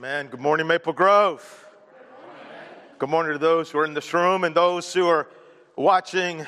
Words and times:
Man, 0.00 0.28
good 0.28 0.40
morning, 0.40 0.66
Maple 0.66 0.94
Grove. 0.94 1.68
Good 2.98 3.10
morning 3.10 3.32
to 3.34 3.38
those 3.38 3.70
who 3.70 3.80
are 3.80 3.84
in 3.84 3.92
this 3.92 4.14
room 4.14 4.44
and 4.44 4.54
those 4.54 4.94
who 4.94 5.06
are 5.06 5.28
watching 5.76 6.46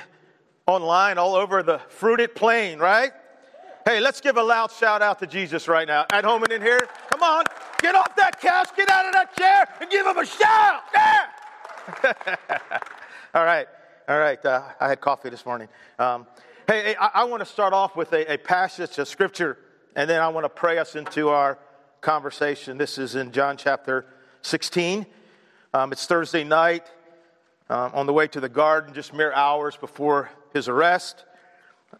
online 0.66 1.18
all 1.18 1.34
over 1.34 1.62
the 1.62 1.78
fruited 1.90 2.34
plain, 2.34 2.78
right? 2.78 3.12
Hey, 3.84 4.00
let's 4.00 4.22
give 4.22 4.38
a 4.38 4.42
loud 4.42 4.70
shout 4.70 5.02
out 5.02 5.18
to 5.18 5.26
Jesus 5.26 5.68
right 5.68 5.86
now. 5.86 6.06
At 6.10 6.24
home 6.24 6.42
and 6.44 6.50
in 6.50 6.62
here, 6.62 6.80
come 7.10 7.22
on, 7.22 7.44
get 7.82 7.94
off 7.94 8.16
that 8.16 8.40
couch, 8.40 8.70
get 8.74 8.88
out 8.88 9.04
of 9.04 9.12
that 9.12 9.36
chair, 9.36 9.68
and 9.82 9.90
give 9.90 10.06
him 10.06 10.16
a 10.16 10.24
shout. 10.24 10.82
All 13.34 13.44
right, 13.44 13.66
all 14.08 14.18
right. 14.18 14.42
Uh, 14.44 14.62
I 14.80 14.88
had 14.88 15.00
coffee 15.02 15.28
this 15.28 15.44
morning. 15.44 15.68
Um, 15.98 16.26
hey, 16.66 16.84
hey, 16.84 16.96
I, 16.98 17.10
I 17.14 17.24
want 17.24 17.40
to 17.40 17.46
start 17.46 17.74
off 17.74 17.96
with 17.96 18.14
a, 18.14 18.32
a 18.32 18.38
passage 18.38 18.98
of 18.98 19.08
scripture, 19.08 19.58
and 19.94 20.08
then 20.08 20.22
I 20.22 20.28
want 20.28 20.44
to 20.44 20.48
pray 20.48 20.78
us 20.78 20.96
into 20.96 21.28
our 21.28 21.58
conversation. 22.02 22.78
This 22.78 22.98
is 22.98 23.14
in 23.14 23.30
John 23.30 23.56
chapter 23.56 24.04
16. 24.42 25.06
Um, 25.72 25.92
it's 25.92 26.04
Thursday 26.04 26.42
night 26.42 26.84
um, 27.70 27.92
on 27.94 28.06
the 28.06 28.12
way 28.12 28.26
to 28.26 28.40
the 28.40 28.48
garden, 28.48 28.92
just 28.92 29.14
mere 29.14 29.32
hours 29.32 29.76
before 29.76 30.28
his 30.52 30.66
arrest. 30.66 31.24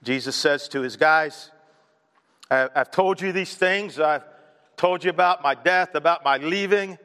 Jesus 0.02 0.34
says 0.34 0.66
to 0.70 0.80
his 0.80 0.96
guys, 0.96 1.52
I've 2.50 2.90
told 2.90 3.20
you 3.20 3.30
these 3.30 3.54
things. 3.54 4.00
I've 4.00 4.24
told 4.76 5.04
you 5.04 5.10
about 5.10 5.40
my 5.42 5.54
death, 5.54 5.94
about 5.94 6.24
my 6.24 6.36
leaving, 6.36 6.98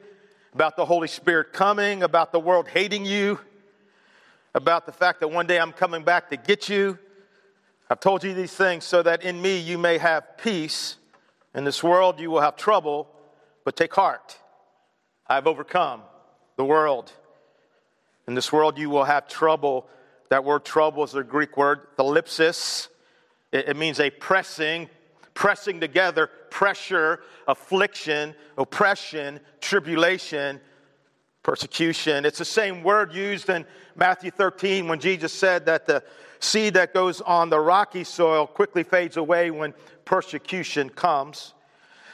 about 0.52 0.76
the 0.76 0.84
Holy 0.84 1.08
Spirit 1.08 1.52
coming, 1.52 2.02
about 2.02 2.32
the 2.32 2.40
world 2.40 2.66
hating 2.66 3.06
you, 3.06 3.38
about 4.54 4.86
the 4.86 4.92
fact 4.92 5.20
that 5.20 5.28
one 5.28 5.46
day 5.46 5.60
I'm 5.60 5.72
coming 5.72 6.02
back 6.02 6.30
to 6.30 6.36
get 6.36 6.68
you. 6.68 6.98
I've 7.88 8.00
told 8.00 8.24
you 8.24 8.34
these 8.34 8.52
things 8.52 8.84
so 8.84 9.04
that 9.04 9.22
in 9.22 9.40
me 9.40 9.58
you 9.58 9.78
may 9.78 9.98
have 9.98 10.36
peace. 10.36 10.97
In 11.54 11.64
this 11.64 11.82
world 11.82 12.20
you 12.20 12.30
will 12.30 12.40
have 12.40 12.56
trouble, 12.56 13.08
but 13.64 13.76
take 13.76 13.94
heart. 13.94 14.38
I 15.26 15.34
have 15.34 15.46
overcome 15.46 16.02
the 16.56 16.64
world. 16.64 17.12
In 18.26 18.34
this 18.34 18.52
world 18.52 18.78
you 18.78 18.90
will 18.90 19.04
have 19.04 19.28
trouble. 19.28 19.86
That 20.30 20.44
word 20.44 20.64
trouble 20.64 21.04
is 21.04 21.14
a 21.14 21.22
Greek 21.22 21.56
word, 21.56 21.80
thlipsis. 21.96 22.88
It, 23.50 23.76
means 23.76 23.98
a 23.98 24.10
pressing, 24.10 24.90
pressing 25.32 25.80
together, 25.80 26.28
pressure, 26.50 27.20
affliction, 27.46 28.34
oppression, 28.58 29.40
tribulation, 29.60 30.60
persecution. 31.42 32.26
It's 32.26 32.38
the 32.38 32.44
same 32.44 32.82
word 32.82 33.14
used 33.14 33.48
in 33.48 33.64
Matthew 33.96 34.30
13 34.30 34.86
when 34.86 35.00
Jesus 35.00 35.32
said 35.32 35.64
that 35.64 35.86
the 35.86 36.02
seed 36.40 36.74
that 36.74 36.94
goes 36.94 37.20
on 37.20 37.50
the 37.50 37.60
rocky 37.60 38.04
soil 38.04 38.46
quickly 38.46 38.82
fades 38.82 39.16
away 39.16 39.50
when 39.50 39.74
persecution 40.04 40.90
comes. 40.90 41.54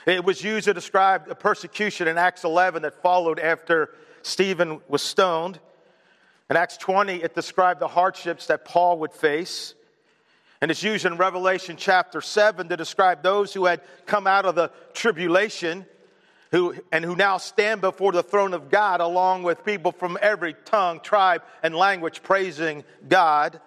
It 0.06 0.24
was 0.24 0.42
used 0.42 0.66
to 0.66 0.74
describe 0.74 1.26
the 1.26 1.34
persecution 1.34 2.08
in 2.08 2.18
Acts 2.18 2.44
11 2.44 2.82
that 2.82 3.00
followed 3.02 3.38
after 3.38 3.90
Stephen 4.22 4.80
was 4.88 5.02
stoned. 5.02 5.58
In 6.50 6.56
Acts 6.56 6.76
20, 6.76 7.22
it 7.22 7.34
described 7.34 7.80
the 7.80 7.88
hardships 7.88 8.46
that 8.48 8.64
Paul 8.64 8.98
would 8.98 9.12
face. 9.12 9.74
And 10.60 10.70
it's 10.70 10.82
used 10.82 11.06
in 11.06 11.16
Revelation 11.16 11.76
chapter 11.76 12.20
7 12.20 12.68
to 12.68 12.76
describe 12.76 13.22
those 13.22 13.52
who 13.54 13.64
had 13.64 13.80
come 14.06 14.26
out 14.26 14.44
of 14.44 14.54
the 14.54 14.70
tribulation 14.92 15.86
who, 16.54 16.74
and 16.92 17.04
who 17.04 17.16
now 17.16 17.36
stand 17.36 17.80
before 17.80 18.12
the 18.12 18.22
throne 18.22 18.54
of 18.54 18.70
God 18.70 19.00
along 19.00 19.42
with 19.42 19.64
people 19.64 19.90
from 19.90 20.16
every 20.22 20.54
tongue, 20.64 21.00
tribe, 21.00 21.42
and 21.64 21.74
language 21.74 22.22
praising 22.22 22.84
God. 23.08 23.60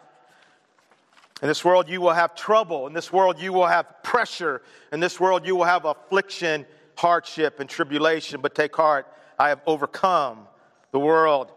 In 1.42 1.48
this 1.48 1.64
world, 1.64 1.88
you 1.88 2.02
will 2.02 2.14
have 2.14 2.34
trouble. 2.34 2.88
In 2.88 2.94
this 2.94 3.14
world, 3.14 3.40
you 3.40 3.54
will 3.54 3.68
have 3.68 4.02
pressure. 4.02 4.62
In 4.92 5.00
this 5.00 5.20
world, 5.20 5.46
you 5.46 5.56
will 5.56 5.66
have 5.66 5.86
affliction, 5.86 6.66
hardship, 6.98 7.60
and 7.60 7.70
tribulation. 7.70 8.42
But 8.42 8.56
take 8.56 8.76
heart, 8.76 9.06
I 9.38 9.50
have 9.50 9.62
overcome 9.68 10.48
the 10.92 11.00
world. 11.00 11.52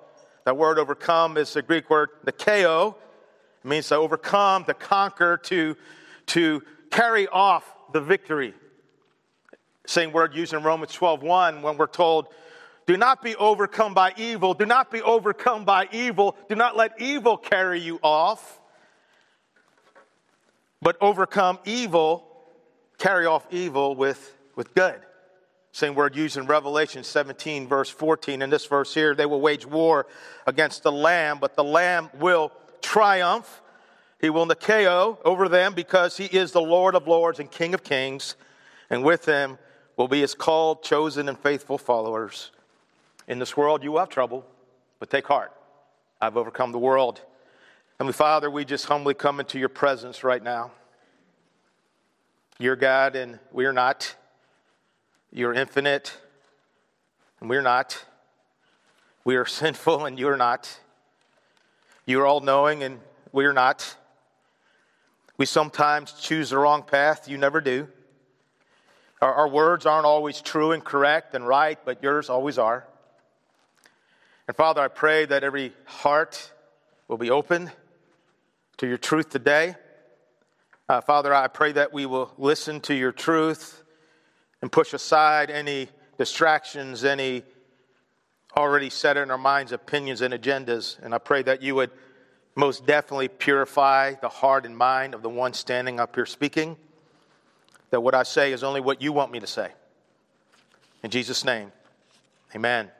That 0.45 0.56
word 0.56 0.78
overcome 0.78 1.39
is 1.39 1.55
the 1.55 1.62
Greek 1.62 1.89
word 1.89 2.11
nikeo. 2.27 2.95
It 3.64 3.69
means 3.69 3.89
to 3.89 3.97
overcome, 3.97 4.64
to 4.64 4.75
conquer, 4.75 5.39
to, 5.45 5.77
to 6.27 6.63
carry 6.90 7.27
off 7.29 7.64
the 7.92 8.01
victory. 8.01 8.55
Same 9.86 10.13
word 10.13 10.35
used 10.35 10.52
in 10.52 10.63
Romans 10.63 10.92
12:1 10.92 11.63
when 11.63 11.79
we're 11.79 11.86
told, 11.86 12.29
do 12.86 12.96
not 12.96 13.23
be 13.23 13.35
overcome 13.36 13.95
by 13.95 14.13
evil. 14.17 14.52
Do 14.52 14.67
not 14.67 14.90
be 14.90 15.01
overcome 15.01 15.64
by 15.64 15.89
evil. 15.90 16.36
Do 16.48 16.55
not 16.55 16.77
let 16.77 17.01
evil 17.01 17.36
carry 17.36 17.80
you 17.80 17.98
off 18.02 18.59
but 20.83 20.96
overcome 21.01 21.58
evil, 21.64 22.27
carry 22.98 23.27
off 23.27 23.46
evil 23.51 23.95
with, 23.95 24.36
with 24.57 24.74
good. 24.74 25.01
Same 25.73 25.95
word 25.95 26.17
used 26.17 26.36
in 26.36 26.46
Revelation 26.46 27.05
17, 27.05 27.68
verse 27.68 27.89
14. 27.91 28.42
In 28.42 28.51
this 28.51 28.67
verse 28.67 28.92
here, 28.92 29.14
they 29.14 29.27
will 29.27 29.40
wage 29.40 29.64
war 29.64 30.07
against 30.46 30.83
the 30.83 30.90
Lamb, 30.90 31.39
but 31.40 31.55
the 31.55 31.63
Lamb 31.63 32.11
will 32.19 32.51
triumph. 32.83 33.63
He 34.20 34.30
will 34.30 34.46
nikeo 34.46 35.19
over 35.24 35.48
them 35.48 35.74
because 35.74 36.17
he 36.17 36.24
is 36.24 36.52
the 36.52 36.61
Lord 36.61 36.95
of 36.95 37.07
lords 37.07 37.39
and 37.39 37.51
King 37.51 37.73
of 37.73 37.85
kings, 37.85 38.36
and 38.90 39.05
with 39.05 39.24
him 39.24 39.58
will 39.96 40.08
be 40.08 40.20
his 40.20 40.35
called, 40.35 40.83
chosen, 40.83 41.29
and 41.29 41.39
faithful 41.39 41.79
followers. 41.79 42.51
In 43.29 43.39
this 43.39 43.57
world, 43.57 43.85
you 43.85 43.92
will 43.92 44.01
have 44.01 44.08
trouble, 44.08 44.45
but 44.98 45.08
take 45.08 45.27
heart. 45.27 45.52
I've 46.20 46.36
overcome 46.36 46.73
the 46.73 46.79
world. 46.79 47.20
Heavenly 48.00 48.14
Father, 48.14 48.50
we 48.50 48.64
just 48.64 48.86
humbly 48.86 49.12
come 49.12 49.40
into 49.40 49.58
your 49.58 49.68
presence 49.68 50.24
right 50.24 50.42
now. 50.42 50.70
You're 52.58 52.74
God 52.74 53.14
and 53.14 53.38
we're 53.52 53.74
not. 53.74 54.16
You're 55.30 55.52
infinite 55.52 56.16
and 57.40 57.50
we're 57.50 57.60
not. 57.60 58.02
We 59.22 59.36
are 59.36 59.44
sinful 59.60 60.06
and 60.06 60.18
you're 60.18 60.39
not. 60.39 60.80
You're 62.06 62.27
all 62.27 62.40
knowing 62.40 62.83
and 62.83 63.00
we're 63.33 63.52
not. 63.52 63.94
We 65.36 65.44
sometimes 65.44 66.12
choose 66.12 66.48
the 66.48 66.56
wrong 66.56 66.83
path. 66.83 67.28
You 67.28 67.36
never 67.36 67.60
do. 67.60 67.86
Our, 69.20 69.34
our, 69.34 69.48
words 69.48 69.84
aren't 69.84 70.06
always 70.06 70.40
true 70.40 70.72
and 70.72 70.83
correct 70.83 71.34
and 71.34 71.46
right, 71.46 71.78
but 71.84 72.02
yours 72.02 72.30
always 72.30 72.56
are. 72.56 72.86
And 74.48 74.56
Father, 74.56 74.80
I 74.80 74.89
pray 74.89 75.27
that 75.27 75.44
every 75.44 75.74
heart 75.84 76.50
will 77.06 77.18
be 77.18 77.30
open 77.30 77.70
to 78.80 78.86
your 78.86 78.96
truth 78.96 79.29
today. 79.29 79.77
Uh, 80.89 81.02
Father, 81.02 81.35
I 81.35 81.48
pray 81.48 81.73
that 81.73 81.92
we 81.92 82.07
will 82.07 82.33
listen 82.39 82.80
to 82.80 82.95
your 82.95 83.13
truth 83.13 83.83
and 84.63 84.73
push 84.73 84.95
aside 84.95 85.51
any 85.51 85.91
distractions, 86.17 87.05
any 87.05 87.42
already 88.57 88.89
set 88.89 89.19
in 89.19 89.30
our 89.30 89.36
minds 89.36 89.73
opinions 89.73 90.23
and 90.23 90.33
agendas. 90.33 90.98
And 91.02 91.14
I 91.14 91.19
pray 91.19 91.42
that 91.42 91.61
you 91.61 91.74
would 91.74 91.90
most 92.55 92.86
definitely 92.86 93.29
purify 93.29 94.14
the 94.14 94.30
heart 94.30 94.64
and 94.64 94.74
mind 94.74 95.14
of 95.14 95.20
the 95.20 95.29
one 95.29 95.52
standing 95.52 96.01
up 96.01 96.14
here 96.14 96.24
speaking. 96.24 96.79
That 97.90 98.01
what 98.01 98.14
I 98.14 98.23
say 98.23 98.51
is 98.51 98.64
only 98.64 98.80
what 98.80 99.02
you 99.02 99.13
want 99.13 99.30
me 99.30 99.40
to 99.40 99.46
say. 99.46 99.73
In 101.02 101.11
Jesus' 101.11 101.45
name, 101.45 101.70
amen. 102.57 102.90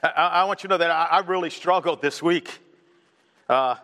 I, 0.00 0.08
I 0.10 0.44
want 0.44 0.62
you 0.62 0.68
to 0.68 0.74
know 0.74 0.78
that 0.78 0.92
I, 0.92 1.06
I 1.06 1.18
really 1.22 1.50
struggled 1.50 2.00
this 2.00 2.22
week. 2.22 2.56
Uh, 3.48 3.74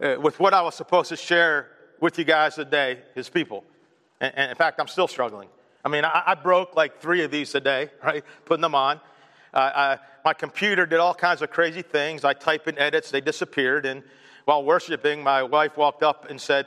uh, 0.00 0.16
with 0.20 0.38
what 0.38 0.54
I 0.54 0.62
was 0.62 0.74
supposed 0.74 1.08
to 1.10 1.16
share 1.16 1.68
with 2.00 2.18
you 2.18 2.24
guys 2.24 2.54
today, 2.54 3.00
his 3.14 3.28
people. 3.28 3.64
And, 4.20 4.32
and 4.36 4.50
in 4.50 4.56
fact, 4.56 4.80
I'm 4.80 4.88
still 4.88 5.08
struggling. 5.08 5.48
I 5.84 5.88
mean, 5.88 6.04
I, 6.04 6.22
I, 6.26 6.34
broke 6.34 6.76
like 6.76 7.00
three 7.00 7.22
of 7.22 7.30
these 7.30 7.50
today, 7.50 7.90
right? 8.04 8.24
Putting 8.44 8.62
them 8.62 8.74
on. 8.74 9.00
Uh, 9.54 9.58
I, 9.58 9.98
my 10.24 10.34
computer 10.34 10.86
did 10.86 10.98
all 10.98 11.14
kinds 11.14 11.42
of 11.42 11.50
crazy 11.50 11.82
things. 11.82 12.24
I 12.24 12.32
type 12.34 12.68
in 12.68 12.78
edits, 12.78 13.10
they 13.10 13.20
disappeared. 13.20 13.86
And 13.86 14.02
while 14.44 14.64
worshiping, 14.64 15.22
my 15.22 15.42
wife 15.42 15.76
walked 15.76 16.02
up 16.02 16.30
and 16.30 16.40
said, 16.40 16.66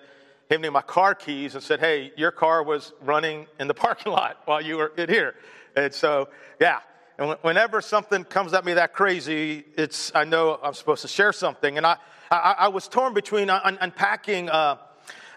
handed 0.49 0.67
me 0.67 0.69
my 0.69 0.81
car 0.81 1.15
keys 1.15 1.55
and 1.55 1.63
said, 1.63 1.79
Hey, 1.79 2.11
your 2.17 2.31
car 2.31 2.63
was 2.63 2.93
running 3.01 3.47
in 3.59 3.67
the 3.67 3.73
parking 3.85 4.11
lot 4.11 4.41
while 4.45 4.61
you 4.61 4.77
were 4.77 4.91
in 4.97 5.09
here. 5.09 5.35
And 5.75 5.93
so, 5.93 6.29
yeah. 6.59 6.79
And 7.17 7.37
whenever 7.41 7.81
something 7.81 8.23
comes 8.23 8.53
at 8.53 8.65
me 8.65 8.73
that 8.73 8.93
crazy, 8.93 9.63
it's, 9.77 10.11
I 10.15 10.23
know 10.23 10.59
I'm 10.61 10.73
supposed 10.73 11.03
to 11.03 11.07
share 11.07 11.31
something. 11.31 11.77
And 11.77 11.85
I, 11.85 11.97
I, 12.31 12.55
I 12.59 12.67
was 12.69 12.87
torn 12.87 13.13
between 13.13 13.49
un- 13.49 13.77
unpacking, 13.81 14.49
uh, 14.49 14.77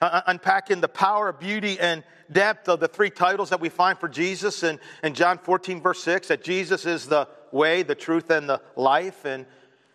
unpacking 0.00 0.80
the 0.80 0.88
power, 0.88 1.32
beauty, 1.32 1.78
and 1.80 2.04
depth 2.30 2.68
of 2.68 2.78
the 2.78 2.86
three 2.86 3.10
titles 3.10 3.50
that 3.50 3.60
we 3.60 3.68
find 3.68 3.98
for 3.98 4.08
Jesus 4.08 4.62
in, 4.62 4.78
in 5.02 5.14
John 5.14 5.38
14, 5.38 5.82
verse 5.82 6.02
6, 6.04 6.28
that 6.28 6.44
Jesus 6.44 6.86
is 6.86 7.06
the 7.06 7.26
way, 7.50 7.82
the 7.82 7.96
truth, 7.96 8.30
and 8.30 8.48
the 8.48 8.60
life. 8.76 9.24
And 9.24 9.44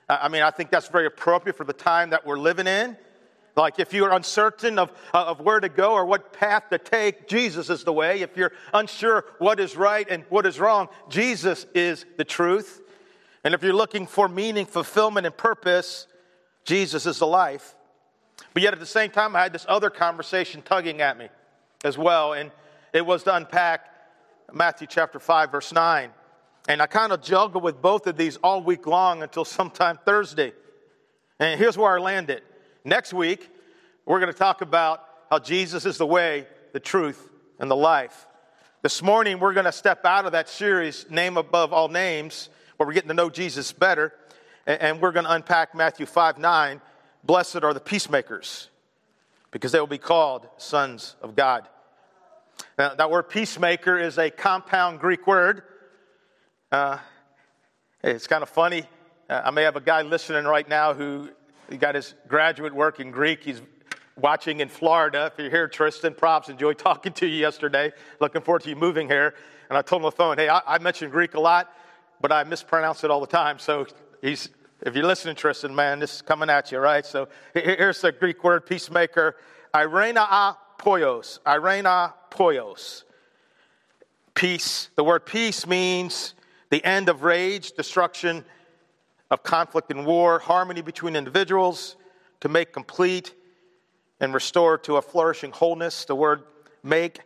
I 0.10 0.28
mean, 0.28 0.42
I 0.42 0.52
think 0.52 0.72
that's 0.72 0.90
very 0.90 1.06
appropriate 1.06 1.56
for 1.56 1.64
the 1.64 1.74
time 1.74 2.10
that 2.10 2.26
we're 2.26 2.38
living 2.38 2.68
in. 2.68 2.98
Like 3.56 3.80
if 3.80 3.94
you're 3.94 4.12
uncertain 4.12 4.78
of, 4.78 4.92
of 5.14 5.40
where 5.40 5.60
to 5.60 5.70
go 5.70 5.94
or 5.94 6.06
what 6.06 6.34
path 6.34 6.70
to 6.70 6.78
take, 6.78 7.28
Jesus 7.28 7.70
is 7.70 7.84
the 7.84 7.94
way. 7.94 8.22
If 8.22 8.36
you're 8.36 8.52
unsure 8.74 9.26
what 9.38 9.60
is 9.60 9.76
right 9.76 10.08
and 10.10 10.24
what 10.30 10.46
is 10.46 10.60
wrong, 10.60 10.90
Jesus 11.10 11.66
is 11.74 12.06
the 12.18 12.26
truth. 12.26 12.82
And 13.44 13.54
if 13.54 13.64
you're 13.64 13.74
looking 13.74 14.06
for 14.06 14.28
meaning, 14.28 14.66
fulfillment, 14.66 15.26
and 15.26 15.36
purpose, 15.36 16.08
Jesus 16.66 17.06
is 17.06 17.20
the 17.20 17.28
life. 17.28 17.76
But 18.54 18.64
yet 18.64 18.74
at 18.74 18.80
the 18.80 18.86
same 18.86 19.12
time, 19.12 19.36
I 19.36 19.44
had 19.44 19.54
this 19.54 19.66
other 19.68 19.90
conversation 19.90 20.62
tugging 20.62 21.02
at 21.02 21.18
me 21.18 21.30
as 21.84 21.98
well, 21.98 22.34
and 22.34 22.52
it 22.94 23.06
was 23.06 23.24
to 23.24 23.36
unpack 23.36 23.86
Matthew 24.54 24.88
chapter 24.88 25.20
5, 25.20 25.52
verse 25.52 25.72
9. 25.72 26.12
And 26.68 26.82
I 26.82 26.88
kind 26.88 27.12
of 27.12 27.22
juggled 27.22 27.64
with 27.64 27.82
both 27.82 28.08
of 28.08 28.18
these 28.18 28.38
all 28.38 28.62
week 28.62 28.86
long 28.86 29.24
until 29.24 29.46
sometime 29.46 29.98
Thursday. 30.06 30.54
And 31.40 31.60
here's 31.60 31.78
where 31.78 31.98
I 31.98 32.00
landed. 32.00 32.44
Next 32.84 33.14
week, 33.14 33.50
we're 34.06 34.20
going 34.20 34.32
to 34.32 34.38
talk 34.38 34.62
about 34.62 35.04
how 35.30 35.40
Jesus 35.40 35.86
is 35.86 35.98
the 35.98 36.06
way, 36.06 36.48
the 36.74 36.80
truth, 36.80 37.30
and 37.60 37.70
the 37.70 37.76
life. 37.76 38.28
This 38.82 39.02
morning, 39.02 39.40
we're 39.40 39.54
going 39.54 39.66
to 39.66 39.72
step 39.72 40.06
out 40.06 40.26
of 40.26 40.32
that 40.34 40.50
series, 40.50 41.06
Name 41.10 41.38
Above 41.38 41.74
All 41.74 41.90
Names, 41.90 42.50
where 42.78 42.88
we're 42.88 42.94
getting 42.94 43.10
to 43.10 43.14
know 43.14 43.30
Jesus 43.30 43.72
better, 43.72 44.14
and 44.66 45.02
we're 45.02 45.12
going 45.12 45.26
to 45.26 45.34
unpack 45.34 45.76
Matthew 45.76 46.06
5 46.06 46.38
9. 46.38 46.82
Blessed 47.24 47.64
are 47.64 47.74
the 47.74 47.80
peacemakers, 47.80 48.70
because 49.52 49.72
they 49.72 49.80
will 49.80 49.88
be 49.88 49.98
called 49.98 50.48
sons 50.58 51.16
of 51.22 51.36
God. 51.36 51.68
Now, 52.78 52.96
that 52.96 53.12
word 53.12 53.24
peacemaker 53.24 53.98
is 53.98 54.18
a 54.18 54.30
compound 54.30 55.00
Greek 55.00 55.28
word. 55.28 55.64
Uh, 56.72 56.98
it's 58.04 58.28
kind 58.28 58.44
of 58.44 58.50
funny. 58.50 58.84
Uh, 59.30 59.42
I 59.46 59.52
may 59.52 59.64
have 59.64 59.76
a 59.76 59.82
guy 59.82 60.02
listening 60.02 60.46
right 60.46 60.68
now 60.68 60.94
who 60.94 61.30
got 61.78 61.96
his 61.96 62.14
graduate 62.28 62.74
work 62.74 63.00
in 63.00 63.12
Greek. 63.12 63.44
He's 63.44 63.62
watching 64.16 64.60
in 64.60 64.70
Florida. 64.70 65.32
If 65.32 65.40
you're 65.40 65.52
here, 65.52 65.68
Tristan, 65.68 66.14
props. 66.14 66.50
Enjoy 66.50 66.74
talking 66.74 67.14
to 67.14 67.28
you 67.28 67.38
yesterday. 67.38 67.92
Looking 68.20 68.42
forward 68.42 68.64
to 68.64 68.70
you 68.70 68.76
moving 68.76 69.08
here. 69.08 69.36
And 69.70 69.78
I 69.78 69.82
told 69.82 70.02
him 70.02 70.06
on 70.06 70.12
the 70.12 70.16
phone, 70.16 70.38
hey, 70.38 70.50
I, 70.50 70.62
I 70.66 70.78
mentioned 70.80 71.12
Greek 71.12 71.34
a 71.36 71.40
lot, 71.40 71.74
but 72.22 72.32
I 72.32 72.44
mispronounce 72.44 73.04
it 73.04 73.12
all 73.12 73.22
the 73.22 73.28
time. 73.28 73.60
So 73.60 73.88
he's, 74.22 74.50
if 74.82 74.96
you're 74.96 75.06
listening, 75.06 75.36
Tristan, 75.36 75.74
man, 75.74 76.00
this 76.00 76.16
is 76.16 76.22
coming 76.22 76.50
at 76.50 76.72
you, 76.72 76.80
right? 76.80 77.06
So 77.06 77.28
here's 77.54 78.02
the 78.02 78.12
Greek 78.12 78.44
word 78.44 78.66
peacemaker, 78.66 79.36
irena 79.76 80.22
a 80.22 80.58
poios. 80.80 81.40
Irena 81.46 82.14
poios. 82.32 83.04
Peace. 84.34 84.90
The 84.96 85.04
word 85.04 85.26
peace 85.26 85.68
means 85.68 86.34
the 86.70 86.84
end 86.84 87.10
of 87.10 87.24
rage, 87.24 87.74
destruction 87.74 88.46
of 89.30 89.44
conflict 89.44 89.92
and 89.92 90.06
war, 90.06 90.40
harmony 90.40 90.82
between 90.82 91.16
individuals, 91.16 91.96
to 92.42 92.50
make 92.50 92.74
complete 92.74 93.34
and 94.20 94.34
restore 94.34 94.78
to 94.80 94.96
a 94.96 95.02
flourishing 95.02 95.52
wholeness. 95.52 96.06
The 96.06 96.16
word 96.16 96.44
make, 96.84 97.20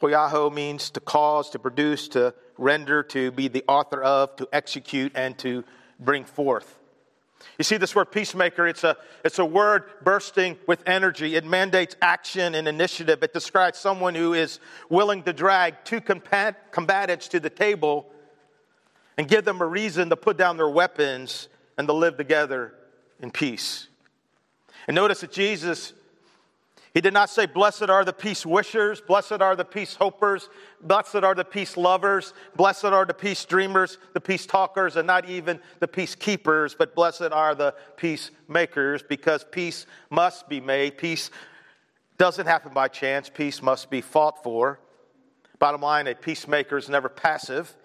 poiaho, 0.00 0.52
means 0.52 0.90
to 0.90 1.00
cause, 1.00 1.50
to 1.50 1.58
produce, 1.58 2.08
to 2.08 2.34
render, 2.58 3.02
to 3.04 3.30
be 3.30 3.48
the 3.48 3.64
author 3.68 4.02
of, 4.02 4.34
to 4.36 4.48
execute, 4.52 5.12
and 5.14 5.36
to 5.38 5.64
bring 5.98 6.24
forth. 6.24 6.78
You 7.58 7.64
see, 7.64 7.76
this 7.76 7.94
word 7.94 8.06
peacemaker, 8.06 8.66
it's 8.66 8.84
a, 8.84 8.96
it's 9.24 9.38
a 9.38 9.44
word 9.44 9.84
bursting 10.02 10.56
with 10.66 10.82
energy. 10.86 11.36
It 11.36 11.44
mandates 11.44 11.94
action 12.00 12.54
and 12.54 12.66
initiative. 12.66 13.22
It 13.22 13.32
describes 13.32 13.78
someone 13.78 14.14
who 14.14 14.34
is 14.34 14.60
willing 14.88 15.22
to 15.24 15.32
drag 15.32 15.84
two 15.84 16.00
combat- 16.00 16.72
combatants 16.72 17.28
to 17.28 17.40
the 17.40 17.50
table 17.50 18.10
and 19.16 19.28
give 19.28 19.44
them 19.44 19.60
a 19.60 19.66
reason 19.66 20.10
to 20.10 20.16
put 20.16 20.36
down 20.36 20.56
their 20.56 20.68
weapons 20.68 21.48
and 21.78 21.86
to 21.86 21.92
live 21.92 22.16
together 22.16 22.74
in 23.20 23.30
peace. 23.30 23.88
And 24.88 24.94
notice 24.94 25.20
that 25.20 25.32
Jesus, 25.32 25.92
he 26.94 27.00
did 27.00 27.12
not 27.12 27.28
say, 27.28 27.46
Blessed 27.46 27.90
are 27.90 28.04
the 28.04 28.12
peace 28.12 28.46
wishers, 28.46 29.00
blessed 29.00 29.40
are 29.40 29.56
the 29.56 29.64
peace 29.64 29.96
hopers, 29.96 30.48
blessed 30.80 31.16
are 31.16 31.34
the 31.34 31.44
peace 31.44 31.76
lovers, 31.76 32.32
blessed 32.54 32.84
are 32.84 33.04
the 33.04 33.12
peace 33.12 33.44
dreamers, 33.44 33.98
the 34.12 34.20
peace 34.20 34.46
talkers, 34.46 34.94
and 34.94 35.04
not 35.04 35.28
even 35.28 35.58
the 35.80 35.88
peace 35.88 36.14
keepers, 36.14 36.76
but 36.76 36.94
blessed 36.94 37.32
are 37.32 37.56
the 37.56 37.74
peacemakers 37.96 39.02
because 39.02 39.44
peace 39.50 39.86
must 40.08 40.48
be 40.48 40.60
made. 40.60 40.96
Peace 40.96 41.32
doesn't 42.16 42.46
happen 42.46 42.72
by 42.72 42.86
chance, 42.86 43.28
peace 43.28 43.60
must 43.60 43.90
be 43.90 44.00
fought 44.00 44.44
for. 44.44 44.78
Bottom 45.58 45.80
line, 45.80 46.06
a 46.06 46.14
peacemaker 46.14 46.76
is 46.78 46.88
never 46.88 47.08
passive. 47.08 47.76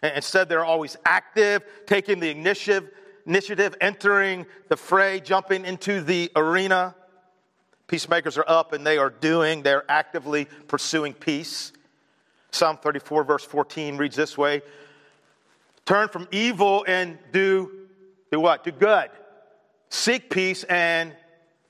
Instead, 0.00 0.48
they're 0.48 0.64
always 0.64 0.96
active, 1.04 1.64
taking 1.86 2.20
the 2.20 2.30
initiative, 2.30 2.88
initiative, 3.26 3.74
entering 3.80 4.46
the 4.68 4.76
fray, 4.76 5.18
jumping 5.18 5.64
into 5.64 6.02
the 6.02 6.30
arena. 6.36 6.94
Peacemakers 7.86 8.38
are 8.38 8.44
up 8.46 8.72
and 8.72 8.86
they 8.86 8.98
are 8.98 9.10
doing, 9.10 9.62
they're 9.62 9.88
actively 9.90 10.46
pursuing 10.68 11.12
peace. 11.12 11.72
Psalm 12.50 12.78
34, 12.78 13.24
verse 13.24 13.44
14 13.44 13.96
reads 13.96 14.16
this 14.16 14.38
way 14.38 14.62
Turn 15.84 16.08
from 16.08 16.28
evil 16.30 16.84
and 16.86 17.18
do, 17.32 17.70
do 18.30 18.40
what? 18.40 18.64
Do 18.64 18.72
good. 18.72 19.10
Seek 19.90 20.30
peace 20.30 20.64
and 20.64 21.14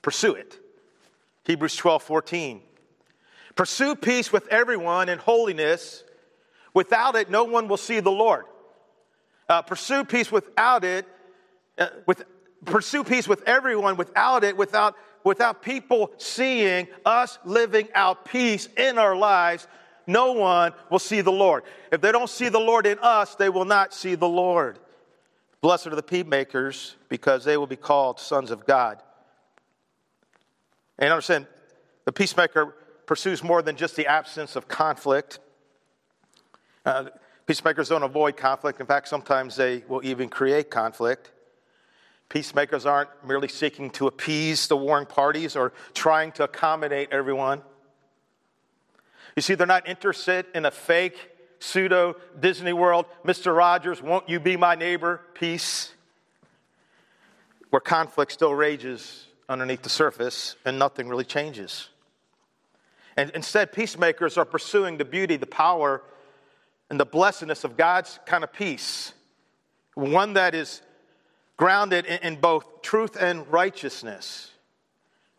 pursue 0.01 0.33
it. 0.33 0.57
Hebrews 1.43 1.75
12, 1.75 2.01
14. 2.01 2.61
Pursue 3.55 3.95
peace 3.95 4.31
with 4.31 4.47
everyone 4.47 5.09
in 5.09 5.19
holiness 5.19 6.03
Without 6.75 7.15
it, 7.15 7.29
no 7.29 7.45
one 7.45 7.69
will 7.69 7.77
see 7.77 8.01
the 8.01 8.11
Lord. 8.11 8.45
Uh, 9.47 9.61
pursue 9.61 10.03
peace 10.03 10.29
without 10.29 10.83
it, 10.83 11.07
uh, 11.77 11.87
with, 12.05 12.25
pursue 12.65 13.03
peace 13.03 13.29
with 13.29 13.41
everyone 13.43 13.95
without 13.95 14.43
it, 14.43 14.57
without, 14.57 14.95
without 15.25 15.61
people 15.61 16.11
seeing 16.17 16.87
us 17.03 17.37
living 17.43 17.89
out 17.93 18.23
peace 18.23 18.69
in 18.77 18.97
our 18.97 19.17
lives, 19.17 19.67
no 20.07 20.31
one 20.33 20.71
will 20.89 20.99
see 20.99 21.19
the 21.19 21.31
Lord. 21.31 21.63
If 21.91 21.99
they 21.99 22.13
don't 22.13 22.29
see 22.29 22.47
the 22.47 22.59
Lord 22.59 22.85
in 22.85 22.99
us, 22.99 23.35
they 23.35 23.49
will 23.49 23.65
not 23.65 23.93
see 23.93 24.15
the 24.15 24.29
Lord. 24.29 24.79
Blessed 25.59 25.87
are 25.87 25.95
the 25.95 26.03
peacemakers 26.03 26.95
because 27.09 27.43
they 27.43 27.57
will 27.57 27.67
be 27.67 27.75
called 27.75 28.19
sons 28.19 28.51
of 28.51 28.67
God. 28.67 29.01
And 30.99 31.11
understand, 31.11 31.47
the 32.05 32.11
peacemaker 32.11 32.75
pursues 33.07 33.43
more 33.43 33.63
than 33.63 33.75
just 33.75 33.95
the 33.95 34.05
absence 34.05 34.55
of 34.55 34.67
conflict. 34.67 35.39
Uh, 36.85 37.05
peacemakers 37.47 37.89
don't 37.89 38.03
avoid 38.03 38.37
conflict. 38.37 38.79
In 38.79 38.85
fact, 38.85 39.07
sometimes 39.07 39.55
they 39.55 39.83
will 39.87 40.05
even 40.05 40.29
create 40.29 40.69
conflict. 40.69 41.31
Peacemakers 42.29 42.85
aren't 42.85 43.09
merely 43.25 43.47
seeking 43.47 43.89
to 43.91 44.07
appease 44.07 44.67
the 44.67 44.75
warring 44.75 45.05
parties 45.05 45.55
or 45.55 45.73
trying 45.93 46.31
to 46.33 46.43
accommodate 46.43 47.09
everyone. 47.11 47.61
You 49.35 49.41
see, 49.41 49.55
they're 49.55 49.67
not 49.67 49.87
interested 49.87 50.45
in 50.55 50.65
a 50.65 50.71
fake, 50.71 51.17
pseudo 51.59 52.15
Disney 52.39 52.73
World, 52.73 53.05
Mr. 53.25 53.55
Rogers, 53.55 54.01
won't 54.01 54.29
you 54.29 54.39
be 54.39 54.57
my 54.57 54.75
neighbor? 54.75 55.21
Peace. 55.33 55.93
Where 57.69 57.79
conflict 57.79 58.31
still 58.31 58.53
rages 58.53 59.27
underneath 59.49 59.81
the 59.81 59.89
surface 59.89 60.55
and 60.65 60.79
nothing 60.79 61.07
really 61.07 61.25
changes. 61.25 61.89
And 63.17 63.29
instead, 63.31 63.71
peacemakers 63.71 64.37
are 64.37 64.45
pursuing 64.45 64.97
the 64.97 65.05
beauty, 65.05 65.37
the 65.37 65.45
power, 65.45 66.01
and 66.89 66.99
the 66.99 67.05
blessedness 67.05 67.63
of 67.63 67.77
God's 67.77 68.19
kind 68.25 68.43
of 68.43 68.51
peace, 68.53 69.13
one 69.93 70.33
that 70.33 70.53
is 70.53 70.81
grounded 71.57 72.05
in, 72.05 72.35
both 72.37 72.81
truth 72.81 73.15
and 73.19 73.47
righteousness. 73.51 74.51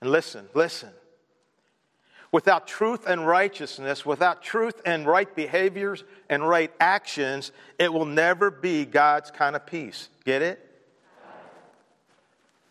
And 0.01 0.11
listen, 0.11 0.49
listen. 0.55 0.91
Without 2.33 2.67
truth 2.67 3.07
and 3.07 3.27
righteousness, 3.27 4.05
without 4.05 4.43
truth 4.43 4.81
and 4.85 5.07
right 5.07 5.33
behaviors 5.35 6.05
and 6.29 6.47
right 6.47 6.73
actions, 6.81 7.53
it 7.79 7.93
will 7.93 8.05
never 8.05 8.51
be 8.51 8.85
God's 8.85 9.31
kind 9.31 9.57
of 9.57 9.65
peace. 9.65 10.09
Get 10.25 10.43
it? 10.43 10.63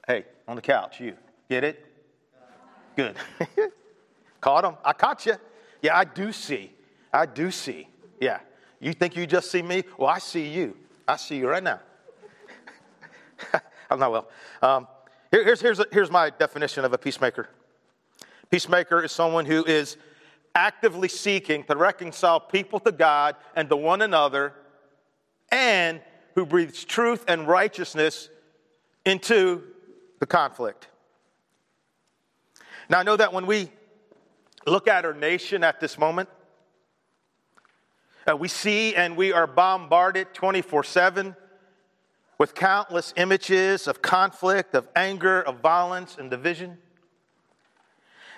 Hey, 0.05 0.25
on 0.47 0.55
the 0.55 0.61
couch, 0.61 0.99
you. 0.99 1.15
Get 1.49 1.63
it? 1.63 1.83
Good. 2.95 3.15
Caught 4.41 4.65
him. 4.65 4.75
I 4.83 4.93
caught 4.93 5.25
you. 5.25 5.35
Yeah, 5.81 5.97
I 5.97 6.03
do 6.03 6.31
see. 6.31 6.71
I 7.11 7.25
do 7.25 7.49
see. 7.49 7.87
Yeah. 8.19 8.39
You 8.79 8.93
think 8.93 9.15
you 9.15 9.25
just 9.25 9.49
see 9.49 9.61
me? 9.61 9.83
Well, 9.97 10.09
I 10.09 10.19
see 10.19 10.47
you. 10.47 10.77
I 11.07 11.15
see 11.15 11.37
you 11.37 11.47
right 11.47 11.63
now. 11.63 11.79
I'm 13.89 13.99
not 13.99 14.11
well. 14.11 14.29
Um, 14.61 14.87
here, 15.31 15.43
here's, 15.43 15.61
here's, 15.61 15.81
here's 15.91 16.11
my 16.11 16.29
definition 16.29 16.85
of 16.85 16.93
a 16.93 16.97
peacemaker 16.97 17.49
peacemaker 18.49 19.03
is 19.03 19.11
someone 19.11 19.45
who 19.45 19.63
is 19.65 19.97
actively 20.53 21.09
seeking 21.09 21.63
to 21.65 21.75
reconcile 21.75 22.39
people 22.39 22.79
to 22.79 22.91
God 22.91 23.35
and 23.55 23.67
to 23.69 23.75
one 23.75 24.01
another, 24.01 24.53
and 25.51 26.01
who 26.35 26.45
breathes 26.45 26.85
truth 26.85 27.25
and 27.27 27.47
righteousness 27.47 28.29
into 29.05 29.63
the 30.19 30.25
conflict. 30.25 30.87
Now, 32.89 32.99
I 32.99 33.03
know 33.03 33.17
that 33.17 33.33
when 33.33 33.45
we 33.45 33.69
look 34.65 34.87
at 34.87 35.05
our 35.05 35.13
nation 35.13 35.63
at 35.63 35.79
this 35.79 35.97
moment, 35.97 36.29
uh, 38.29 38.35
we 38.35 38.47
see 38.47 38.95
and 38.95 39.17
we 39.17 39.33
are 39.33 39.47
bombarded 39.47 40.33
24 40.33 40.83
7 40.83 41.35
with 42.37 42.53
countless 42.53 43.13
images 43.15 43.87
of 43.87 44.01
conflict, 44.01 44.75
of 44.75 44.87
anger, 44.95 45.41
of 45.41 45.59
violence, 45.59 46.17
and 46.17 46.29
division. 46.29 46.77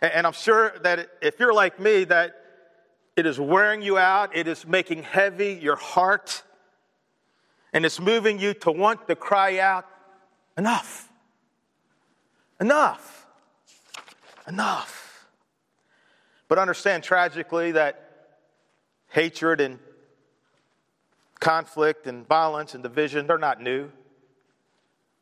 And, 0.01 0.27
I'm 0.27 0.33
sure 0.33 0.73
that 0.83 1.09
if 1.21 1.39
you're 1.39 1.53
like 1.53 1.79
me, 1.79 2.03
that 2.03 2.35
it 3.15 3.25
is 3.25 3.39
wearing 3.39 3.81
you 3.81 3.97
out, 3.97 4.35
it 4.35 4.47
is 4.47 4.67
making 4.67 5.03
heavy 5.03 5.53
your 5.53 5.75
heart, 5.75 6.43
and 7.73 7.85
it's 7.85 7.99
moving 7.99 8.39
you 8.39 8.53
to 8.53 8.71
want 8.71 9.07
to 9.07 9.15
cry 9.15 9.59
out, 9.59 9.85
Enough! 10.57 11.09
Enough! 12.59 13.27
Enough! 14.47 15.27
But 16.47 16.59
understand 16.59 17.03
tragically 17.03 17.73
that 17.73 18.07
hatred 19.09 19.61
and 19.61 19.79
conflict 21.39 22.07
and 22.07 22.27
violence 22.27 22.73
and 22.73 22.83
division, 22.83 23.27
they're 23.27 23.37
not 23.37 23.61
new. 23.61 23.89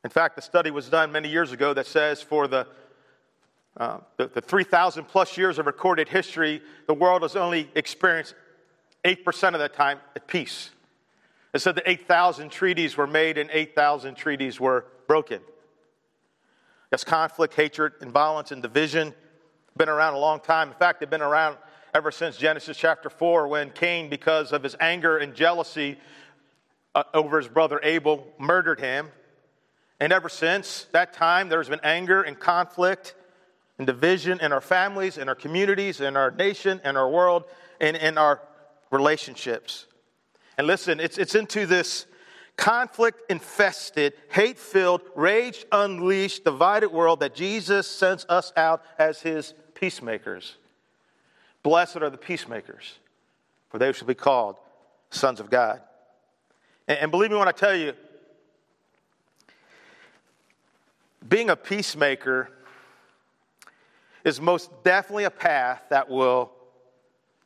In 0.03 0.09
fact, 0.09 0.37
a 0.37 0.41
study 0.41 0.71
was 0.71 0.89
done 0.89 1.11
many 1.11 1.29
years 1.29 1.51
ago 1.51 1.73
that 1.73 1.87
says 1.87 2.21
for 2.21 2.47
the, 2.47 2.67
uh, 3.77 3.97
the, 4.17 4.27
the 4.27 4.41
3,000 4.41 5.05
plus 5.05 5.37
years 5.37 5.57
of 5.57 5.65
recorded 5.65 6.07
history, 6.07 6.61
the 6.87 6.93
world 6.93 7.23
has 7.23 7.35
only 7.35 7.69
experienced 7.75 8.35
8% 9.03 9.53
of 9.53 9.59
that 9.59 9.73
time 9.73 9.99
at 10.15 10.27
peace. 10.27 10.69
It 11.53 11.59
said 11.59 11.75
that 11.75 11.89
8,000 11.89 12.49
treaties 12.49 12.97
were 12.97 13.07
made 13.07 13.37
and 13.37 13.49
8,000 13.51 14.15
treaties 14.15 14.59
were 14.59 14.85
broken. 15.07 15.41
Yes, 16.91 17.03
conflict, 17.03 17.55
hatred, 17.55 17.93
and 18.01 18.11
violence 18.11 18.51
and 18.51 18.61
division 18.61 19.13
been 19.77 19.89
around 19.89 20.13
a 20.13 20.19
long 20.19 20.39
time. 20.39 20.69
In 20.69 20.75
fact, 20.75 20.99
they've 20.99 21.09
been 21.09 21.21
around 21.21 21.57
ever 21.95 22.11
since 22.11 22.35
Genesis 22.35 22.75
chapter 22.75 23.09
4 23.09 23.47
when 23.47 23.69
Cain, 23.69 24.09
because 24.09 24.51
of 24.51 24.61
his 24.63 24.75
anger 24.81 25.17
and 25.17 25.33
jealousy 25.33 25.97
uh, 26.93 27.03
over 27.13 27.37
his 27.37 27.47
brother 27.47 27.79
Abel, 27.83 28.27
murdered 28.37 28.81
him. 28.81 29.07
And 30.01 30.11
ever 30.11 30.27
since 30.27 30.87
that 30.91 31.13
time, 31.13 31.47
there's 31.47 31.69
been 31.69 31.79
anger 31.83 32.21
and 32.21 32.37
conflict 32.37 33.15
and 33.77 33.87
division 33.87 34.41
in 34.41 34.51
our 34.51 34.59
families, 34.59 35.17
in 35.17 35.29
our 35.29 35.35
communities, 35.35 36.01
in 36.01 36.17
our 36.17 36.31
nation, 36.31 36.81
in 36.83 36.97
our 36.97 37.09
world, 37.09 37.45
and 37.79 37.95
in 37.95 38.17
our 38.17 38.41
relationships. 38.91 39.87
And 40.57 40.67
listen, 40.67 40.99
it's, 40.99 41.17
it's 41.17 41.33
into 41.33 41.65
this 41.65 42.07
conflict 42.57 43.21
infested, 43.31 44.15
hate 44.29 44.59
filled, 44.59 44.99
rage 45.15 45.65
unleashed, 45.71 46.43
divided 46.43 46.91
world 46.91 47.21
that 47.21 47.35
Jesus 47.35 47.87
sends 47.87 48.25
us 48.27 48.51
out 48.57 48.83
as 48.99 49.21
his 49.21 49.53
peacemakers. 49.75 50.57
Blessed 51.65 51.97
are 51.97 52.11
the 52.11 52.17
peacemakers, 52.17 52.99
for 53.69 53.79
they 53.79 53.91
shall 53.91 54.05
be 54.05 54.13
called 54.13 54.57
sons 55.09 55.39
of 55.39 55.49
God. 55.49 55.81
And, 56.87 56.99
and 56.99 57.11
believe 57.11 57.31
me 57.31 57.37
when 57.37 57.47
I 57.47 57.53
tell 57.53 57.75
you, 57.75 57.93
being 61.27 61.49
a 61.49 61.55
peacemaker 61.55 62.51
is 64.23 64.39
most 64.39 64.69
definitely 64.83 65.23
a 65.23 65.31
path 65.31 65.81
that 65.89 66.07
will 66.07 66.51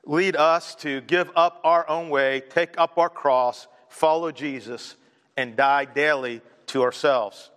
lead 0.06 0.36
us 0.36 0.76
to 0.76 1.00
give 1.00 1.32
up 1.34 1.62
our 1.64 1.90
own 1.90 2.10
way, 2.10 2.42
take 2.42 2.78
up 2.78 2.98
our 2.98 3.10
cross, 3.10 3.70
follow 3.88 4.34
Jesus, 4.34 4.98
and 5.38 5.56
die 5.56 5.86
daily 5.86 6.42
to 6.66 6.84
ourselves. 6.84 7.52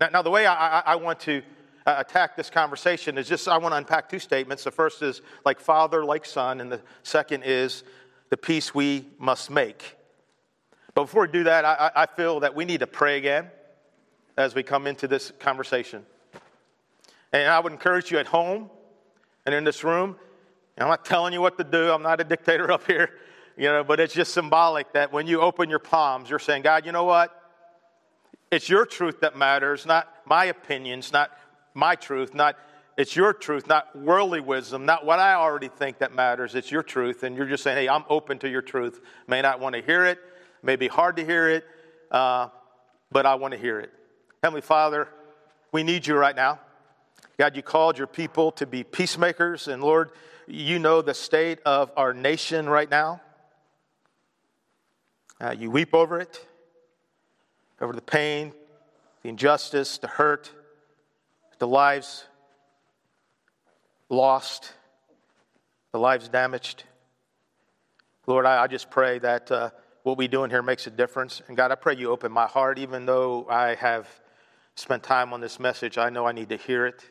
Now, 0.00 0.10
now 0.10 0.22
the 0.22 0.30
way 0.30 0.46
I, 0.46 0.78
I, 0.78 0.82
I 0.92 0.94
want 0.94 1.18
to 1.22 1.42
Uh, 1.88 1.94
attack 2.00 2.36
this 2.36 2.50
conversation 2.50 3.16
is 3.16 3.26
just 3.26 3.48
I 3.48 3.56
want 3.56 3.72
to 3.72 3.78
unpack 3.78 4.10
two 4.10 4.18
statements. 4.18 4.62
The 4.62 4.70
first 4.70 5.00
is 5.00 5.22
like 5.46 5.58
father, 5.58 6.04
like 6.04 6.26
son, 6.26 6.60
and 6.60 6.70
the 6.70 6.82
second 7.02 7.44
is 7.46 7.82
the 8.28 8.36
peace 8.36 8.74
we 8.74 9.06
must 9.18 9.50
make. 9.50 9.96
But 10.92 11.04
before 11.04 11.22
we 11.22 11.32
do 11.32 11.44
that, 11.44 11.64
I, 11.64 11.90
I 11.96 12.04
feel 12.04 12.40
that 12.40 12.54
we 12.54 12.66
need 12.66 12.80
to 12.80 12.86
pray 12.86 13.16
again 13.16 13.46
as 14.36 14.54
we 14.54 14.62
come 14.62 14.86
into 14.86 15.08
this 15.08 15.32
conversation. 15.38 16.04
And 17.32 17.50
I 17.50 17.58
would 17.58 17.72
encourage 17.72 18.10
you 18.10 18.18
at 18.18 18.26
home 18.26 18.68
and 19.46 19.54
in 19.54 19.64
this 19.64 19.82
room. 19.82 20.16
I'm 20.76 20.88
not 20.88 21.06
telling 21.06 21.32
you 21.32 21.40
what 21.40 21.56
to 21.56 21.64
do. 21.64 21.90
I'm 21.90 22.02
not 22.02 22.20
a 22.20 22.24
dictator 22.24 22.70
up 22.70 22.86
here, 22.86 23.12
you 23.56 23.68
know, 23.68 23.82
but 23.82 23.98
it's 23.98 24.12
just 24.12 24.34
symbolic 24.34 24.92
that 24.92 25.10
when 25.10 25.26
you 25.26 25.40
open 25.40 25.70
your 25.70 25.78
palms, 25.78 26.28
you're 26.28 26.38
saying, 26.38 26.64
God, 26.64 26.84
you 26.84 26.92
know 26.92 27.04
what? 27.04 27.34
It's 28.50 28.68
your 28.68 28.84
truth 28.84 29.20
that 29.20 29.38
matters, 29.38 29.86
not 29.86 30.14
my 30.26 30.44
opinions, 30.44 31.14
not 31.14 31.30
my 31.78 31.94
truth, 31.94 32.34
not 32.34 32.56
it's 32.98 33.14
your 33.14 33.32
truth, 33.32 33.68
not 33.68 33.94
worldly 33.94 34.40
wisdom, 34.40 34.84
not 34.84 35.06
what 35.06 35.20
I 35.20 35.34
already 35.34 35.68
think 35.68 35.98
that 35.98 36.12
matters. 36.12 36.56
It's 36.56 36.72
your 36.72 36.82
truth. 36.82 37.22
And 37.22 37.36
you're 37.36 37.46
just 37.46 37.62
saying, 37.62 37.76
hey, 37.76 37.88
I'm 37.88 38.02
open 38.10 38.40
to 38.40 38.48
your 38.48 38.60
truth. 38.60 39.00
May 39.28 39.40
not 39.40 39.60
want 39.60 39.76
to 39.76 39.82
hear 39.82 40.04
it, 40.04 40.18
may 40.64 40.74
be 40.74 40.88
hard 40.88 41.16
to 41.16 41.24
hear 41.24 41.48
it, 41.48 41.64
uh, 42.10 42.48
but 43.12 43.24
I 43.24 43.36
want 43.36 43.52
to 43.52 43.58
hear 43.58 43.78
it. 43.78 43.92
Heavenly 44.42 44.62
Father, 44.62 45.08
we 45.70 45.84
need 45.84 46.08
you 46.08 46.16
right 46.16 46.34
now. 46.34 46.58
God, 47.38 47.54
you 47.54 47.62
called 47.62 47.98
your 47.98 48.08
people 48.08 48.50
to 48.52 48.66
be 48.66 48.82
peacemakers, 48.82 49.68
and 49.68 49.80
Lord, 49.80 50.10
you 50.48 50.80
know 50.80 51.00
the 51.00 51.14
state 51.14 51.60
of 51.64 51.92
our 51.96 52.12
nation 52.12 52.68
right 52.68 52.90
now. 52.90 53.20
Uh, 55.40 55.54
you 55.56 55.70
weep 55.70 55.94
over 55.94 56.18
it, 56.18 56.44
over 57.80 57.92
the 57.92 58.02
pain, 58.02 58.52
the 59.22 59.28
injustice, 59.28 59.98
the 59.98 60.08
hurt, 60.08 60.50
the 61.58 61.66
lives 61.66 62.24
lost, 64.08 64.72
the 65.92 65.98
lives 65.98 66.28
damaged. 66.28 66.84
Lord, 68.26 68.46
I, 68.46 68.64
I 68.64 68.66
just 68.66 68.90
pray 68.90 69.18
that 69.20 69.50
uh, 69.50 69.70
what 70.02 70.16
we 70.16 70.28
do 70.28 70.44
in 70.44 70.50
here 70.50 70.62
makes 70.62 70.86
a 70.86 70.90
difference. 70.90 71.42
And 71.48 71.56
God, 71.56 71.70
I 71.70 71.74
pray 71.74 71.96
you 71.96 72.10
open 72.10 72.32
my 72.32 72.46
heart, 72.46 72.78
even 72.78 73.06
though 73.06 73.46
I 73.48 73.74
have 73.74 74.08
spent 74.74 75.02
time 75.02 75.32
on 75.32 75.40
this 75.40 75.58
message, 75.58 75.98
I 75.98 76.08
know 76.08 76.26
I 76.26 76.32
need 76.32 76.50
to 76.50 76.56
hear 76.56 76.86
it. 76.86 77.04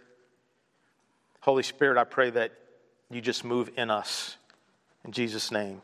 Holy 1.41 1.63
Spirit, 1.63 1.97
I 1.97 2.05
pray 2.05 2.29
that 2.29 2.53
you 3.09 3.21
just 3.21 3.43
move 3.43 3.69
in 3.77 3.89
us. 3.89 4.37
In 5.05 5.11
Jesus' 5.11 5.51
name, 5.51 5.81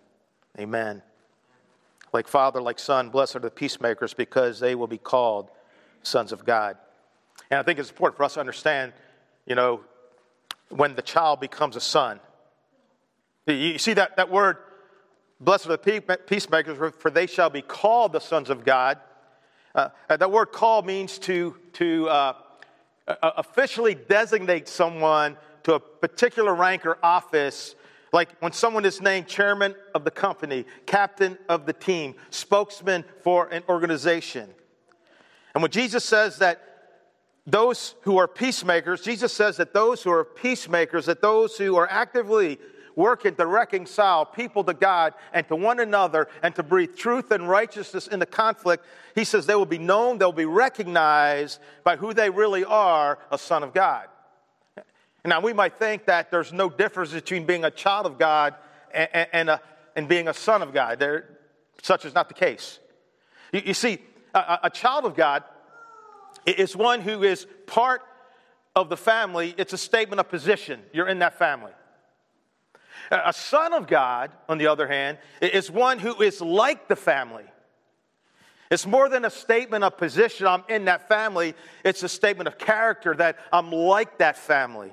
amen. 0.57 1.01
Like 2.11 2.27
Father, 2.27 2.61
like 2.61 2.79
Son, 2.79 3.09
blessed 3.09 3.37
are 3.37 3.39
the 3.39 3.49
peacemakers 3.49 4.13
because 4.13 4.59
they 4.59 4.75
will 4.75 4.87
be 4.87 4.97
called 4.97 5.49
sons 6.03 6.31
of 6.31 6.45
God. 6.45 6.77
And 7.49 7.59
I 7.59 7.63
think 7.63 7.79
it's 7.79 7.89
important 7.89 8.17
for 8.17 8.23
us 8.23 8.35
to 8.35 8.39
understand, 8.39 8.93
you 9.45 9.55
know, 9.55 9.81
when 10.69 10.95
the 10.95 11.01
child 11.01 11.39
becomes 11.39 11.75
a 11.75 11.81
son. 11.81 12.19
You 13.45 13.77
see 13.77 13.93
that, 13.93 14.17
that 14.17 14.31
word, 14.31 14.57
blessed 15.39 15.67
are 15.67 15.77
the 15.77 16.17
peacemakers, 16.25 16.93
for 16.97 17.11
they 17.11 17.27
shall 17.27 17.49
be 17.49 17.61
called 17.61 18.13
the 18.13 18.19
sons 18.19 18.49
of 18.49 18.63
God. 18.63 18.99
Uh, 19.75 19.89
that 20.07 20.31
word 20.31 20.47
call 20.47 20.81
means 20.81 21.19
to, 21.19 21.55
to 21.73 22.07
uh, 22.07 22.33
officially 23.21 23.95
designate 23.95 24.67
someone 24.67 25.37
to 25.63 25.75
a 25.75 25.79
particular 25.79 26.53
rank 26.55 26.85
or 26.85 26.97
office, 27.03 27.75
like 28.11 28.29
when 28.39 28.51
someone 28.51 28.85
is 28.85 29.01
named 29.01 29.27
chairman 29.27 29.75
of 29.95 30.03
the 30.03 30.11
company, 30.11 30.65
captain 30.85 31.37
of 31.49 31.65
the 31.65 31.73
team, 31.73 32.15
spokesman 32.29 33.03
for 33.21 33.47
an 33.47 33.63
organization. 33.67 34.49
And 35.53 35.61
when 35.61 35.71
Jesus 35.71 36.03
says 36.03 36.37
that 36.37 36.72
those 37.45 37.95
who 38.01 38.17
are 38.17 38.27
peacemakers, 38.27 39.01
Jesus 39.01 39.33
says 39.33 39.57
that 39.57 39.73
those 39.73 40.01
who 40.03 40.11
are 40.11 40.23
peacemakers, 40.23 41.07
that 41.07 41.21
those 41.21 41.57
who 41.57 41.75
are 41.75 41.89
actively 41.89 42.57
working 42.95 43.35
to 43.35 43.45
reconcile 43.45 44.25
people 44.25 44.63
to 44.63 44.73
God 44.73 45.13
and 45.33 45.47
to 45.47 45.55
one 45.55 45.79
another 45.79 46.29
and 46.41 46.55
to 46.55 46.63
breathe 46.63 46.95
truth 46.95 47.31
and 47.31 47.49
righteousness 47.49 48.07
in 48.07 48.19
the 48.19 48.25
conflict, 48.25 48.85
he 49.15 49.23
says 49.23 49.45
they 49.45 49.55
will 49.55 49.65
be 49.65 49.77
known, 49.77 50.17
they'll 50.19 50.31
be 50.31 50.45
recognized 50.45 51.59
by 51.83 51.95
who 51.95 52.13
they 52.13 52.29
really 52.29 52.63
are 52.63 53.19
a 53.31 53.37
son 53.37 53.63
of 53.63 53.73
God. 53.73 54.07
Now, 55.25 55.39
we 55.39 55.53
might 55.53 55.79
think 55.79 56.05
that 56.05 56.31
there's 56.31 56.51
no 56.51 56.69
difference 56.69 57.11
between 57.11 57.45
being 57.45 57.63
a 57.63 57.71
child 57.71 58.05
of 58.05 58.19
God 58.19 58.55
and, 58.93 59.27
and, 59.31 59.49
a, 59.49 59.61
and 59.95 60.07
being 60.07 60.27
a 60.27 60.33
son 60.33 60.61
of 60.61 60.73
God. 60.73 60.99
There, 60.99 61.37
such 61.81 62.03
is 62.05 62.13
not 62.13 62.27
the 62.27 62.33
case. 62.33 62.79
You, 63.53 63.61
you 63.65 63.73
see, 63.73 63.99
a, 64.33 64.59
a 64.63 64.69
child 64.69 65.05
of 65.05 65.15
God 65.15 65.43
is 66.45 66.75
one 66.75 67.01
who 67.01 67.23
is 67.23 67.47
part 67.67 68.01
of 68.75 68.89
the 68.89 68.97
family, 68.97 69.53
it's 69.57 69.73
a 69.73 69.77
statement 69.77 70.19
of 70.19 70.29
position. 70.29 70.81
You're 70.93 71.07
in 71.07 71.19
that 71.19 71.37
family. 71.37 71.71
A 73.11 73.33
son 73.33 73.73
of 73.73 73.87
God, 73.87 74.31
on 74.49 74.57
the 74.57 74.67
other 74.67 74.87
hand, 74.87 75.17
is 75.41 75.69
one 75.69 75.99
who 75.99 76.21
is 76.21 76.41
like 76.41 76.87
the 76.87 76.95
family. 76.95 77.43
It's 78.71 78.87
more 78.87 79.09
than 79.09 79.25
a 79.25 79.29
statement 79.29 79.83
of 79.83 79.97
position, 79.97 80.47
I'm 80.47 80.63
in 80.67 80.85
that 80.85 81.07
family. 81.07 81.53
It's 81.83 82.01
a 82.01 82.09
statement 82.09 82.47
of 82.47 82.57
character 82.57 83.13
that 83.15 83.37
I'm 83.51 83.71
like 83.71 84.17
that 84.17 84.37
family. 84.37 84.91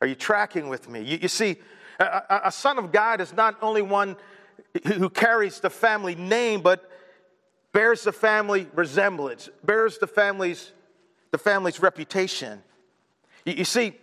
Are 0.00 0.06
you 0.06 0.14
tracking 0.14 0.68
with 0.68 0.88
me? 0.88 1.02
You, 1.02 1.18
you 1.22 1.28
see, 1.28 1.56
a, 1.98 2.42
a, 2.44 2.52
son 2.52 2.78
of 2.78 2.92
God 2.92 3.20
is 3.20 3.32
not 3.32 3.56
only 3.60 3.82
one 3.82 4.16
who 4.84 5.10
carries 5.10 5.58
the 5.58 5.70
family 5.70 6.14
name, 6.14 6.60
but 6.60 6.88
bears 7.72 8.02
the 8.04 8.12
family 8.12 8.68
resemblance, 8.74 9.48
bears 9.64 9.98
the 9.98 10.06
family's, 10.06 10.72
the 11.30 11.38
family's 11.38 11.80
reputation. 11.80 12.62
You, 13.44 13.54
you 13.54 13.64
see, 13.64 13.94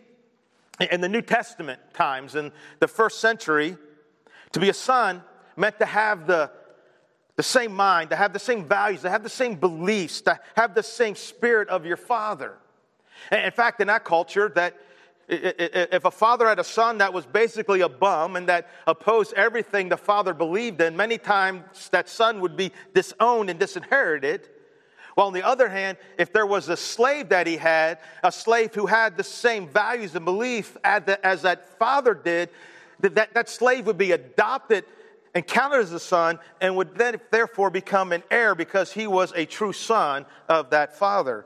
in 0.92 1.02
the 1.02 1.10
New 1.10 1.22
Testament 1.22 1.80
times, 1.94 2.36
in 2.36 2.52
the 2.80 2.88
first 2.88 3.20
century, 3.20 3.78
to 4.52 4.60
be 4.60 4.70
a 4.70 4.74
son 4.74 5.24
meant 5.56 5.80
to 5.80 5.86
have 5.86 6.28
the, 6.28 6.52
the 7.36 7.44
same 7.44 7.74
mind, 7.74 8.10
to 8.10 8.16
have 8.16 8.34
the 8.34 8.40
same 8.40 8.66
values, 8.66 9.02
to 9.02 9.10
have 9.10 9.24
the 9.24 9.30
same 9.30 9.56
beliefs, 9.56 10.22
to 10.22 10.40
have 10.56 10.76
the 10.76 10.84
same 10.84 11.16
spirit 11.16 11.70
of 11.70 11.86
your 11.86 11.98
father. 11.98 12.58
And 13.32 13.46
in 13.46 13.52
fact, 13.52 13.82
in 13.82 13.88
that 13.88 14.04
culture, 14.04 14.52
that 14.56 14.76
if 15.27 16.05
a 16.05 16.12
father 16.12 16.48
had 16.48 16.60
a 16.60 16.63
son 16.63 17.00
that 17.00 17.13
was 17.13 17.25
basically 17.25 17.82
a 17.82 17.89
bum 17.89 18.36
and 18.36 18.48
that 18.48 18.70
opposed 18.86 19.34
everything 19.34 19.89
the 19.89 19.98
father 19.98 20.34
believed 20.34 20.82
in, 20.82 20.96
many 20.96 21.17
times 21.17 21.89
that 21.89 22.08
son 22.10 22.41
would 22.41 22.55
be 22.55 22.72
disowned 22.94 23.50
and 23.50 23.60
disinherited. 23.60 24.50
While 25.15 25.27
on 25.27 25.34
the 25.34 25.46
other 25.46 25.70
hand, 25.70 25.98
if 26.17 26.34
there 26.34 26.46
was 26.46 26.70
a 26.70 26.77
slave 26.77 27.29
that 27.29 27.48
he 27.48 27.58
had, 27.58 28.00
a 28.22 28.32
slave 28.32 28.75
who 28.75 28.86
had 28.86 29.17
the 29.17 29.24
same 29.24 29.67
values 29.67 30.13
and 30.15 30.25
belief 30.25 30.77
as, 30.84 31.41
that 31.41 31.79
father 31.79 32.13
did, 32.13 32.50
that, 33.00 33.34
that 33.34 33.50
slave 33.50 33.88
would 33.88 33.98
be 33.98 34.12
adopted 34.12 34.84
and 35.34 35.46
counted 35.46 35.79
as 35.79 35.91
a 35.91 36.00
son, 36.00 36.39
and 36.62 36.77
would 36.77 36.96
then 36.96 37.20
therefore 37.29 37.70
become 37.70 38.13
an 38.13 38.24
heir 38.32 38.55
because 38.55 38.94
he 38.94 39.05
was 39.05 39.34
a 39.36 39.46
true 39.46 39.74
son 39.74 40.25
of 40.48 40.70
that 40.70 40.98
father. 40.98 41.46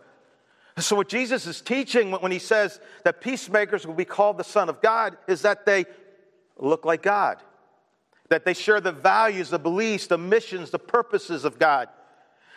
So, 0.79 0.95
what 0.95 1.09
Jesus 1.09 1.48
is 1.48 1.62
teaching 1.62 2.12
when 2.12 2.31
he 2.31 2.39
says 2.39 2.79
that 3.03 3.21
peacemakers 3.21 3.86
will 3.88 3.95
be 3.95 4.05
called 4.05 4.38
the 4.38 4.43
Son 4.43 4.69
of 4.69 4.81
God 4.81 5.17
is 5.27 5.41
that 5.41 5.65
they 5.65 5.86
look 6.57 6.86
like 6.86 7.01
God, 7.01 7.38
that 8.29 8.45
they 8.45 8.53
share 8.53 8.79
the 8.79 8.91
values, 8.91 9.50
the 9.50 9.59
beliefs, 9.59 10.07
the 10.07 10.17
missions, 10.17 10.69
the 10.69 10.79
purposes 10.79 11.43
of 11.43 11.57
God, 11.57 11.89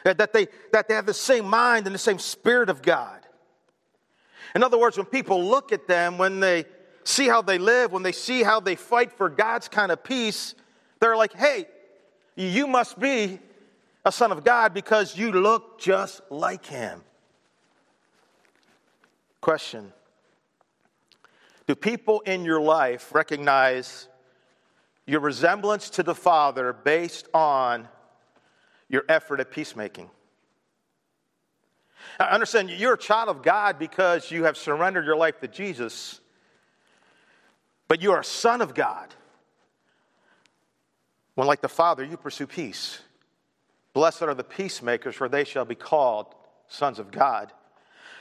that 0.05 0.33
they, 0.33 0.49
that 0.73 0.89
they 0.89 0.95
have 0.95 1.07
the 1.07 1.15
same 1.15 1.47
mind 1.47 1.87
and 1.87 1.95
the 1.95 1.99
same 1.99 2.19
spirit 2.19 2.69
of 2.69 2.83
God. 2.83 3.21
In 4.55 4.63
other 4.63 4.79
words, 4.79 4.97
when 4.97 5.07
people 5.07 5.45
look 5.45 5.73
at 5.73 5.89
them, 5.89 6.19
when 6.19 6.41
they 6.41 6.67
see 7.05 7.27
how 7.27 7.41
they 7.41 7.59
live, 7.59 7.93
when 7.93 8.03
they 8.03 8.13
see 8.13 8.43
how 8.43 8.61
they 8.61 8.77
fight 8.77 9.13
for 9.13 9.31
God's 9.31 9.69
kind 9.69 9.91
of 9.91 10.05
peace, 10.05 10.55
they're 11.01 11.17
like, 11.17 11.33
hey, 11.33 11.67
you 12.37 12.67
must 12.67 12.99
be 12.99 13.39
a 14.05 14.13
son 14.13 14.33
of 14.33 14.45
God 14.45 14.75
because 14.75 15.17
you 15.17 15.33
look 15.33 15.81
just 15.81 16.21
like 16.31 16.67
him. 16.67 17.03
Question 19.43 19.93
Do 21.67 21.75
people 21.75 22.21
in 22.21 22.47
your 22.47 22.61
life 22.61 23.13
recognize 23.13 24.09
your 25.05 25.21
resemblance 25.21 25.91
to 25.91 26.03
the 26.03 26.15
Father 26.15 26.73
based 26.73 27.29
on 27.35 27.89
your 28.89 29.05
effort 29.09 29.41
at 29.41 29.51
peacemaking? 29.51 30.09
I 32.21 32.27
understand 32.27 32.71
you're 32.71 32.95
a 32.95 32.99
child 32.99 33.29
of 33.29 33.43
God 33.43 33.79
because 33.79 34.31
you 34.31 34.45
have 34.45 34.57
surrendered 34.57 35.05
your 35.05 35.17
life 35.17 35.41
to 35.41 35.49
Jesus, 35.49 36.21
but 37.89 38.01
you 38.01 38.13
are 38.13 38.21
a 38.21 38.25
son 38.25 38.61
of 38.61 38.75
God 38.75 39.13
when, 41.35 41.49
like 41.49 41.63
the 41.63 41.69
Father, 41.69 42.05
you 42.05 42.17
pursue 42.17 42.47
peace. 42.47 43.01
Blessed 43.93 44.23
are 44.23 44.35
the 44.35 44.45
peacemakers, 44.45 45.17
for 45.17 45.29
they 45.29 45.43
shall 45.43 45.65
be 45.65 45.75
called 45.75 46.33
sons 46.69 47.01
of 47.01 47.11
God. 47.11 47.53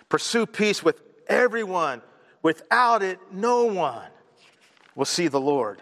Pursue 0.10 0.46
peace 0.46 0.84
with 0.84 1.11
everyone. 1.28 2.02
Without 2.44 3.04
it, 3.04 3.20
no 3.32 3.66
one 3.66 4.10
will 4.96 5.06
see 5.06 5.28
the 5.28 5.40
Lord. 5.40 5.82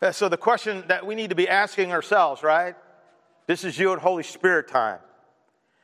Uh, 0.00 0.12
so, 0.12 0.28
the 0.28 0.36
question 0.36 0.84
that 0.88 1.06
we 1.06 1.14
need 1.14 1.30
to 1.30 1.36
be 1.36 1.48
asking 1.48 1.92
ourselves, 1.92 2.42
right? 2.42 2.74
This 3.46 3.64
is 3.64 3.78
you 3.78 3.92
and 3.92 4.00
Holy 4.00 4.22
Spirit 4.22 4.68
time. 4.68 5.00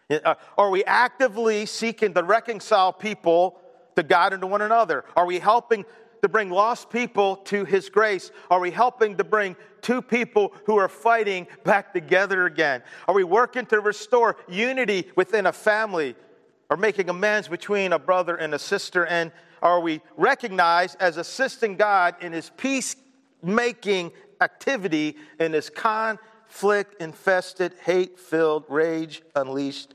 Uh, 0.09 0.37
are 0.57 0.71
we 0.71 0.85
actively 0.85 1.67
seeking 1.67 2.15
to 2.15 2.23
reconcile 2.23 2.93
people 2.93 3.59
to 3.97 4.03
God 4.03 4.33
and 4.33 4.41
to 4.41 4.47
one 4.47 4.63
another? 4.63 5.05
Are 5.17 5.27
we 5.27 5.39
helping 5.39 5.85
to 6.23 6.29
bring 6.29 6.51
lost 6.51 6.91
people 6.91 7.37
to 7.37 7.65
His 7.65 7.91
grace? 7.91 8.31
Are 8.51 8.61
we 8.61 8.71
helping 8.71 9.17
to 9.17 9.25
bring 9.25 9.57
two 9.83 10.01
people 10.01 10.55
who 10.65 10.77
are 10.77 10.89
fighting 10.89 11.47
back 11.65 11.93
together 11.93 12.47
again? 12.47 12.83
Are 13.09 13.15
we 13.15 13.25
working 13.25 13.67
to 13.67 13.81
restore 13.81 14.37
unity 14.49 15.11
within 15.17 15.47
a 15.47 15.53
family? 15.53 16.15
Or 16.69 16.77
making 16.77 17.09
amends 17.09 17.49
between 17.49 17.93
a 17.93 17.99
brother 17.99 18.35
and 18.37 18.55
a 18.55 18.59
sister? 18.59 19.07
And 19.07 19.31
are 19.63 19.81
we 19.81 20.01
recognized 20.17 20.97
as 21.01 21.17
assisting 21.17 21.77
God 21.77 22.17
in 22.21 22.33
His 22.33 22.51
peacemaking 22.57 24.13
activity 24.41 25.17
in 25.39 25.53
His 25.53 25.71
conflict 25.71 27.01
infested, 27.01 27.73
hate 27.85 28.19
filled, 28.19 28.65
rage 28.69 29.23
unleashed, 29.35 29.95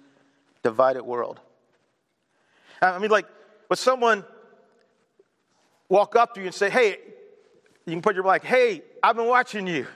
divided 0.63 1.03
world? 1.03 1.39
I 2.81 2.97
mean, 2.99 3.11
like, 3.11 3.27
would 3.69 3.79
someone 3.79 4.23
walk 5.89 6.15
up 6.15 6.33
to 6.35 6.39
you 6.39 6.47
and 6.47 6.55
say, 6.55 6.69
Hey, 6.69 6.97
you 7.85 7.93
can 7.93 8.01
put 8.01 8.15
your 8.15 8.23
like, 8.23 8.43
Hey, 8.43 8.81
I've 9.03 9.15
been 9.15 9.27
watching 9.27 9.67
you. 9.67 9.87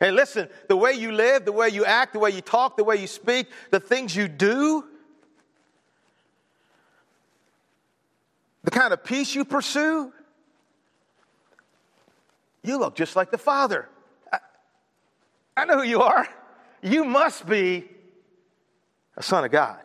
And 0.00 0.16
listen, 0.16 0.48
the 0.68 0.76
way 0.76 0.92
you 0.92 1.12
live, 1.12 1.44
the 1.44 1.52
way 1.52 1.68
you 1.68 1.84
act, 1.84 2.12
the 2.12 2.18
way 2.18 2.30
you 2.30 2.40
talk, 2.40 2.76
the 2.76 2.84
way 2.84 2.96
you 2.96 3.06
speak, 3.06 3.46
the 3.70 3.80
things 3.80 4.14
you 4.14 4.28
do, 4.28 4.84
the 8.64 8.70
kind 8.70 8.92
of 8.92 9.04
peace 9.04 9.34
you 9.34 9.44
pursue, 9.44 10.12
you 12.62 12.78
look 12.78 12.96
just 12.96 13.14
like 13.14 13.30
the 13.30 13.38
Father. 13.38 13.88
I, 14.32 14.38
I 15.56 15.64
know 15.66 15.78
who 15.78 15.84
you 15.84 16.00
are. 16.00 16.26
You 16.82 17.04
must 17.04 17.46
be 17.46 17.84
a 19.16 19.22
son 19.22 19.44
of 19.44 19.50
God. 19.50 19.78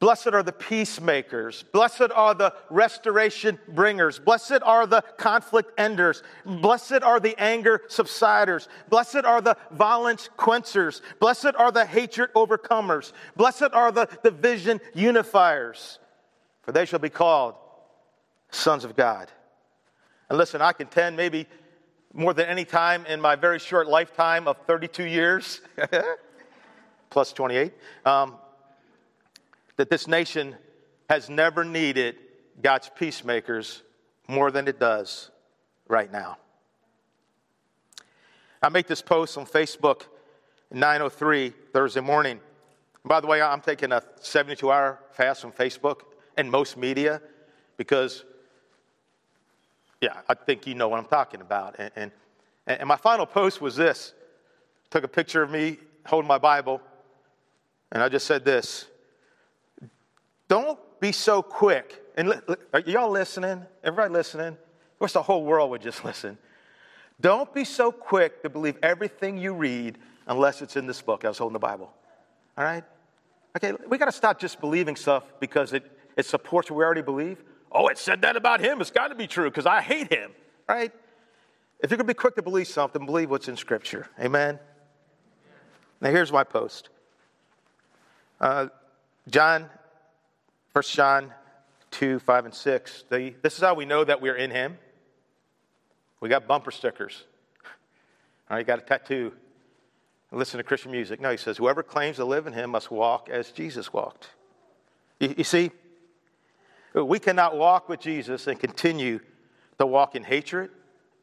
Blessed 0.00 0.28
are 0.28 0.42
the 0.42 0.52
peacemakers. 0.52 1.64
Blessed 1.72 2.10
are 2.14 2.34
the 2.34 2.52
restoration 2.68 3.58
bringers. 3.68 4.18
Blessed 4.18 4.62
are 4.62 4.86
the 4.86 5.00
conflict 5.16 5.72
enders. 5.78 6.22
Blessed 6.44 7.02
are 7.02 7.20
the 7.20 7.34
anger 7.40 7.80
subsiders. 7.88 8.68
Blessed 8.90 9.24
are 9.24 9.40
the 9.40 9.56
violence 9.70 10.28
quenchers. 10.36 11.00
Blessed 11.20 11.54
are 11.56 11.72
the 11.72 11.86
hatred 11.86 12.34
overcomers. 12.34 13.12
Blessed 13.34 13.72
are 13.72 13.90
the 13.90 14.06
division 14.22 14.78
unifiers. 14.94 15.98
For 16.64 16.72
they 16.72 16.84
shall 16.84 16.98
be 16.98 17.10
called 17.10 17.54
sons 18.50 18.84
of 18.84 18.96
God. 18.96 19.30
And 20.28 20.38
listen, 20.38 20.62
I 20.62 20.72
contend 20.72 21.16
maybe 21.16 21.46
more 22.12 22.32
than 22.32 22.46
any 22.46 22.64
time 22.64 23.04
in 23.06 23.20
my 23.20 23.36
very 23.36 23.58
short 23.58 23.88
lifetime 23.88 24.48
of 24.48 24.56
32 24.66 25.04
years, 25.04 25.60
plus 27.10 27.32
28. 27.32 27.72
Um, 28.06 28.36
that 29.76 29.90
this 29.90 30.06
nation 30.06 30.56
has 31.10 31.28
never 31.28 31.64
needed 31.64 32.16
God's 32.62 32.90
peacemakers 32.96 33.82
more 34.28 34.50
than 34.50 34.68
it 34.68 34.78
does 34.78 35.30
right 35.88 36.10
now. 36.10 36.38
I 38.62 38.68
make 38.70 38.86
this 38.86 39.02
post 39.02 39.36
on 39.36 39.44
Facebook 39.44 40.04
903 40.70 41.52
Thursday 41.72 42.00
morning. 42.00 42.40
By 43.04 43.20
the 43.20 43.26
way, 43.26 43.42
I'm 43.42 43.60
taking 43.60 43.92
a 43.92 44.02
72 44.20 44.70
hour 44.70 45.00
fast 45.12 45.44
on 45.44 45.52
Facebook 45.52 46.00
and 46.36 46.50
most 46.50 46.76
media 46.76 47.20
because, 47.76 48.24
yeah, 50.00 50.20
I 50.28 50.34
think 50.34 50.66
you 50.66 50.74
know 50.74 50.88
what 50.88 50.98
I'm 50.98 51.06
talking 51.06 51.40
about. 51.40 51.76
And, 51.78 51.90
and, 51.96 52.12
and 52.66 52.88
my 52.88 52.96
final 52.96 53.26
post 53.26 53.60
was 53.60 53.76
this 53.76 54.12
took 54.90 55.04
a 55.04 55.08
picture 55.08 55.42
of 55.42 55.50
me 55.50 55.78
holding 56.06 56.28
my 56.28 56.38
Bible, 56.38 56.80
and 57.90 58.02
I 58.02 58.08
just 58.08 58.26
said 58.26 58.44
this 58.44 58.86
don't 60.48 60.78
be 61.00 61.12
so 61.12 61.42
quick. 61.42 62.02
And 62.16 62.28
li- 62.28 62.56
are 62.72 62.80
y'all 62.80 63.10
listening? 63.10 63.64
Everybody 63.82 64.12
listening? 64.12 64.48
Of 64.48 64.98
course, 64.98 65.12
the 65.14 65.22
whole 65.22 65.44
world 65.44 65.70
would 65.70 65.82
just 65.82 66.04
listen. 66.04 66.38
Don't 67.20 67.52
be 67.54 67.64
so 67.64 67.92
quick 67.92 68.42
to 68.42 68.50
believe 68.50 68.76
everything 68.82 69.38
you 69.38 69.54
read 69.54 69.98
unless 70.26 70.62
it's 70.62 70.76
in 70.76 70.86
this 70.86 71.00
book. 71.00 71.24
I 71.24 71.28
was 71.28 71.38
holding 71.38 71.54
the 71.54 71.58
Bible. 71.58 71.92
All 72.56 72.64
right? 72.64 72.84
Okay, 73.56 73.72
we 73.88 73.98
got 73.98 74.06
to 74.06 74.12
stop 74.12 74.40
just 74.40 74.60
believing 74.60 74.96
stuff 74.96 75.24
because 75.38 75.72
it, 75.72 75.93
it 76.16 76.26
supports 76.26 76.70
what 76.70 76.76
we 76.76 76.84
already 76.84 77.02
believe. 77.02 77.42
Oh, 77.72 77.88
it 77.88 77.98
said 77.98 78.22
that 78.22 78.36
about 78.36 78.60
him. 78.60 78.80
It's 78.80 78.90
got 78.90 79.08
to 79.08 79.14
be 79.14 79.26
true 79.26 79.50
because 79.50 79.66
I 79.66 79.80
hate 79.80 80.12
him. 80.12 80.30
Right? 80.68 80.92
If 81.80 81.90
you're 81.90 81.98
going 81.98 82.06
to 82.06 82.14
be 82.14 82.14
quick 82.14 82.36
to 82.36 82.42
believe 82.42 82.68
something, 82.68 83.04
believe 83.04 83.30
what's 83.30 83.48
in 83.48 83.56
Scripture. 83.56 84.08
Amen? 84.18 84.58
Now, 86.00 86.10
here's 86.10 86.32
my 86.32 86.44
post. 86.44 86.88
Uh, 88.40 88.68
John 89.28 89.68
1 90.72 90.82
John 90.88 91.32
2, 91.92 92.18
5, 92.18 92.44
and 92.46 92.54
6. 92.54 93.04
The, 93.08 93.34
this 93.42 93.54
is 93.54 93.60
how 93.60 93.74
we 93.74 93.84
know 93.84 94.02
that 94.02 94.20
we're 94.20 94.34
in 94.34 94.50
Him. 94.50 94.76
We 96.20 96.28
got 96.28 96.48
bumper 96.48 96.72
stickers. 96.72 97.24
All 98.50 98.56
right, 98.56 98.58
you 98.58 98.64
got 98.64 98.80
a 98.80 98.82
tattoo. 98.82 99.32
Listen 100.32 100.58
to 100.58 100.64
Christian 100.64 100.90
music. 100.90 101.20
No, 101.20 101.30
he 101.30 101.36
says, 101.36 101.58
whoever 101.58 101.84
claims 101.84 102.16
to 102.16 102.24
live 102.24 102.48
in 102.48 102.52
Him 102.52 102.70
must 102.70 102.90
walk 102.90 103.28
as 103.30 103.52
Jesus 103.52 103.92
walked. 103.92 104.30
You, 105.20 105.34
you 105.38 105.44
see, 105.44 105.70
we 107.02 107.18
cannot 107.18 107.56
walk 107.56 107.88
with 107.88 108.00
Jesus 108.00 108.46
and 108.46 108.58
continue 108.58 109.18
to 109.78 109.86
walk 109.86 110.14
in 110.14 110.22
hatred, 110.22 110.70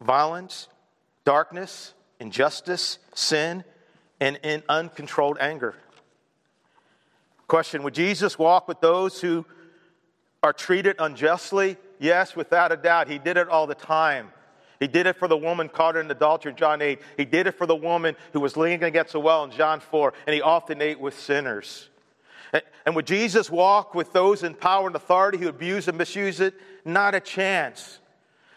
violence, 0.02 0.68
darkness, 1.24 1.94
injustice, 2.20 3.00
sin, 3.14 3.64
and 4.20 4.40
in 4.44 4.64
uncontrolled 4.68 5.38
anger. 5.40 5.76
Question 7.48 7.84
Would 7.84 7.94
Jesus 7.94 8.38
walk 8.38 8.68
with 8.68 8.82
those 8.82 9.22
who 9.22 9.46
are 10.44 10.54
treated 10.54 10.96
unjustly? 11.00 11.78
Yes, 12.00 12.36
without 12.36 12.72
a 12.72 12.78
doubt. 12.78 13.08
He 13.08 13.20
did 13.20 13.38
it 13.38 13.48
all 13.48 13.68
the 13.68 13.76
time. 13.76 14.32
He 14.80 14.88
did 14.88 15.06
it 15.06 15.16
for 15.16 15.28
the 15.28 15.38
woman 15.38 15.70
caught 15.70 15.96
in 15.96 16.10
adultery 16.10 16.52
in 16.52 16.58
John 16.58 16.82
8. 16.82 17.00
He 17.16 17.24
did 17.24 17.46
it 17.46 17.52
for 17.52 17.68
the 17.68 17.76
woman 17.76 18.16
who 18.34 18.40
was 18.40 18.58
leaning 18.58 18.84
against 18.84 19.14
a 19.14 19.20
well 19.20 19.44
in 19.44 19.52
John 19.52 19.80
4. 19.80 20.12
And 20.26 20.34
he 20.34 20.42
often 20.42 20.82
ate 20.82 21.00
with 21.00 21.18
sinners. 21.18 21.91
And 22.86 22.96
would 22.96 23.08
Jesus 23.08 23.50
walk 23.50 23.96
with 23.96 24.12
those 24.12 24.44
in 24.44 24.56
power 24.56 24.88
and 24.88 24.96
authority 24.96 25.38
who 25.38 25.48
abuse 25.48 25.88
and 25.88 25.98
misuse 25.98 26.40
it? 26.40 26.54
Not 26.84 27.16
a 27.16 27.20
chance. 27.20 28.00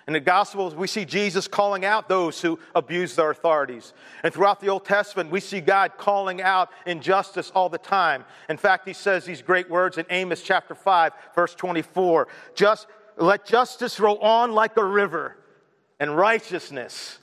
In 0.07 0.13
the 0.13 0.21
Gospels, 0.21 0.75
we 0.75 0.87
see 0.87 1.07
Jesus 1.07 1.49
calling 1.49 1.85
out 1.85 2.09
those 2.09 2.41
who 2.41 2.59
abuse 2.75 3.17
their 3.17 3.31
authorities. 3.31 3.95
And 4.23 4.35
throughout 4.35 4.61
the 4.61 4.69
Old 4.69 4.85
Testament, 4.85 5.31
we 5.31 5.41
see 5.41 5.61
God 5.61 5.93
calling 5.97 6.43
out 6.43 6.71
injustice 6.85 7.51
all 7.55 7.71
the 7.71 7.79
time. 7.79 8.25
In 8.51 8.59
fact, 8.59 8.87
he 8.87 8.93
says 8.93 9.25
these 9.25 9.41
great 9.41 9.71
words 9.71 9.97
in 9.97 10.05
Amos 10.11 10.43
chapter 10.43 10.75
5, 10.75 11.13
verse 11.35 11.55
24 11.55 12.29
Just 12.55 12.87
let 13.17 13.47
justice 13.47 13.99
roll 13.99 14.19
on 14.19 14.53
like 14.53 14.77
a 14.77 14.85
river 14.85 15.39
and 15.99 16.17
righteousness 16.17 17.19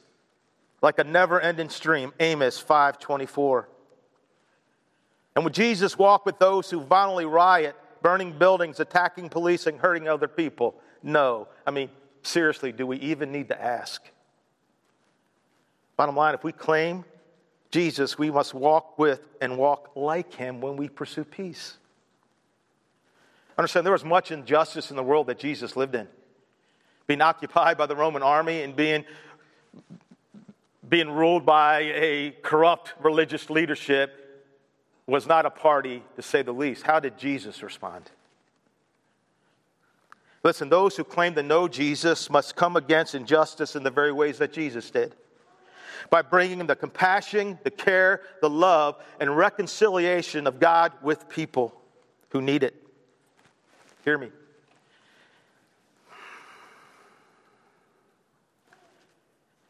like 0.81 0.97
a 0.97 1.03
never-ending 1.03 1.69
stream. 1.69 2.13
Amos 2.19 2.61
5:24. 2.61 3.67
And 5.35 5.43
would 5.45 5.53
Jesus 5.53 5.97
walk 5.97 6.25
with 6.25 6.39
those 6.39 6.69
who 6.69 6.81
violently 6.81 7.25
riot, 7.25 7.75
burning 8.01 8.37
buildings, 8.37 8.79
attacking 8.79 9.29
police, 9.29 9.67
and 9.67 9.79
hurting 9.79 10.07
other 10.07 10.27
people? 10.27 10.75
No. 11.01 11.47
I 11.65 11.71
mean, 11.71 11.89
seriously, 12.21 12.71
do 12.71 12.85
we 12.85 12.97
even 12.97 13.31
need 13.31 13.47
to 13.49 13.61
ask? 13.61 14.01
Bottom 15.95 16.15
line, 16.15 16.33
if 16.33 16.43
we 16.43 16.51
claim 16.51 17.05
Jesus, 17.69 18.17
we 18.17 18.29
must 18.29 18.53
walk 18.53 18.99
with 18.99 19.21
and 19.39 19.57
walk 19.57 19.91
like 19.95 20.33
him 20.33 20.59
when 20.59 20.75
we 20.75 20.89
pursue 20.89 21.23
peace. 21.23 21.77
Understand, 23.57 23.85
there 23.85 23.93
was 23.93 24.03
much 24.03 24.31
injustice 24.31 24.89
in 24.89 24.97
the 24.97 25.03
world 25.03 25.27
that 25.27 25.39
Jesus 25.39 25.75
lived 25.77 25.95
in. 25.95 26.07
Being 27.07 27.21
occupied 27.21 27.77
by 27.77 27.85
the 27.85 27.95
Roman 27.95 28.23
army 28.23 28.63
and 28.63 28.75
being, 28.75 29.05
being 30.87 31.09
ruled 31.09 31.45
by 31.45 31.79
a 31.79 32.31
corrupt 32.41 32.93
religious 33.01 33.49
leadership 33.49 34.20
was 35.07 35.27
not 35.27 35.45
a 35.45 35.49
party, 35.49 36.03
to 36.15 36.21
say 36.21 36.41
the 36.41 36.53
least. 36.53 36.83
How 36.83 36.99
did 36.99 37.17
Jesus 37.17 37.63
respond? 37.63 38.09
Listen, 40.43 40.69
those 40.69 40.95
who 40.95 41.03
claim 41.03 41.35
to 41.35 41.43
know 41.43 41.67
Jesus 41.67 42.29
must 42.29 42.55
come 42.55 42.75
against 42.75 43.13
injustice 43.13 43.75
in 43.75 43.83
the 43.83 43.91
very 43.91 44.11
ways 44.11 44.37
that 44.39 44.53
Jesus 44.53 44.89
did 44.89 45.15
by 46.09 46.21
bringing 46.21 46.65
the 46.65 46.75
compassion, 46.75 47.59
the 47.63 47.71
care, 47.71 48.21
the 48.41 48.49
love, 48.49 49.01
and 49.19 49.35
reconciliation 49.35 50.47
of 50.47 50.59
God 50.59 50.91
with 51.01 51.29
people 51.29 51.79
who 52.29 52.41
need 52.41 52.63
it. 52.63 52.75
Hear 54.03 54.17
me. 54.17 54.29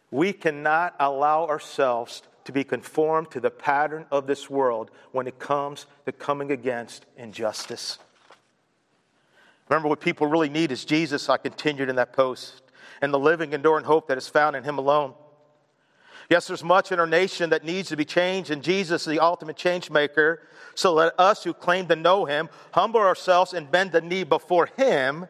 We 0.09 0.33
cannot 0.33 0.95
allow 0.99 1.47
ourselves 1.47 2.21
to 2.45 2.51
be 2.51 2.63
conformed 2.63 3.31
to 3.31 3.39
the 3.39 3.51
pattern 3.51 4.05
of 4.11 4.27
this 4.27 4.49
world 4.49 4.91
when 5.11 5.27
it 5.27 5.39
comes 5.39 5.85
to 6.05 6.11
coming 6.11 6.51
against 6.51 7.05
injustice. 7.17 7.99
Remember, 9.69 9.87
what 9.87 10.01
people 10.01 10.27
really 10.27 10.49
need 10.49 10.71
is 10.71 10.83
Jesus, 10.83 11.29
I 11.29 11.37
continued 11.37 11.89
in 11.89 11.95
that 11.95 12.13
post, 12.13 12.61
and 13.01 13.13
the 13.13 13.19
living, 13.19 13.53
enduring 13.53 13.85
hope 13.85 14.07
that 14.07 14.17
is 14.17 14.27
found 14.27 14.55
in 14.55 14.63
Him 14.63 14.77
alone. 14.77 15.13
Yes, 16.29 16.47
there's 16.47 16.63
much 16.63 16.91
in 16.91 16.99
our 16.99 17.07
nation 17.07 17.49
that 17.49 17.63
needs 17.63 17.89
to 17.89 17.97
be 17.97 18.05
changed, 18.05 18.51
and 18.51 18.63
Jesus 18.63 19.01
is 19.01 19.07
the 19.07 19.19
ultimate 19.19 19.57
change 19.57 19.89
maker. 19.89 20.41
So 20.75 20.93
let 20.93 21.13
us 21.19 21.43
who 21.43 21.53
claim 21.53 21.87
to 21.87 21.95
know 21.95 22.25
Him 22.25 22.49
humble 22.73 23.01
ourselves 23.01 23.53
and 23.53 23.69
bend 23.69 23.91
the 23.91 24.01
knee 24.01 24.23
before 24.23 24.67
Him, 24.77 25.27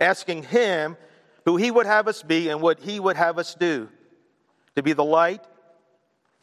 asking 0.00 0.44
Him 0.44 0.96
who 1.44 1.56
He 1.56 1.70
would 1.70 1.86
have 1.86 2.08
us 2.08 2.22
be 2.22 2.48
and 2.48 2.60
what 2.60 2.80
He 2.80 3.00
would 3.00 3.16
have 3.16 3.38
us 3.38 3.54
do 3.54 3.88
to 4.76 4.82
be 4.82 4.92
the 4.92 5.04
light 5.04 5.44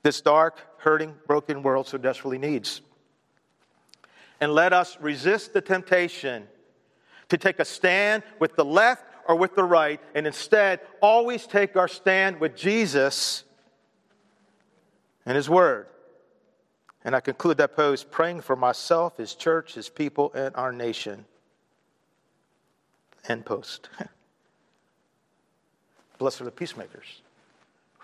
this 0.08 0.22
dark, 0.22 0.62
hurting, 0.78 1.14
broken 1.28 1.62
world 1.62 1.86
so 1.86 1.98
desperately 1.98 2.38
needs. 2.38 2.80
And 4.40 4.54
let 4.54 4.72
us 4.72 4.98
resist 5.02 5.52
the 5.52 5.60
temptation 5.60 6.48
to 7.28 7.38
take 7.38 7.60
a 7.60 7.66
stand 7.66 8.24
with 8.40 8.56
the 8.56 8.64
left 8.64 9.04
or 9.28 9.36
with 9.36 9.56
the 9.56 9.66
right, 9.66 10.00
and 10.16 10.26
instead 10.26 10.80
always 11.02 11.46
take 11.46 11.76
our 11.76 11.90
stand 11.90 12.40
with 12.40 12.56
Jesus 12.56 13.44
and 15.26 15.36
His 15.36 15.50
Word. 15.50 15.88
And 17.04 17.14
I 17.14 17.20
conclude 17.20 17.58
that 17.58 17.76
post 17.76 18.10
praying 18.10 18.40
for 18.40 18.56
myself, 18.56 19.18
His 19.18 19.36
church, 19.36 19.74
His 19.74 19.90
people, 19.90 20.32
and 20.34 20.56
our 20.56 20.72
nation. 20.72 21.26
End 23.28 23.46
post. 23.46 23.90
Blessed 26.18 26.40
are 26.40 26.46
the 26.46 26.52
peacemakers, 26.52 27.24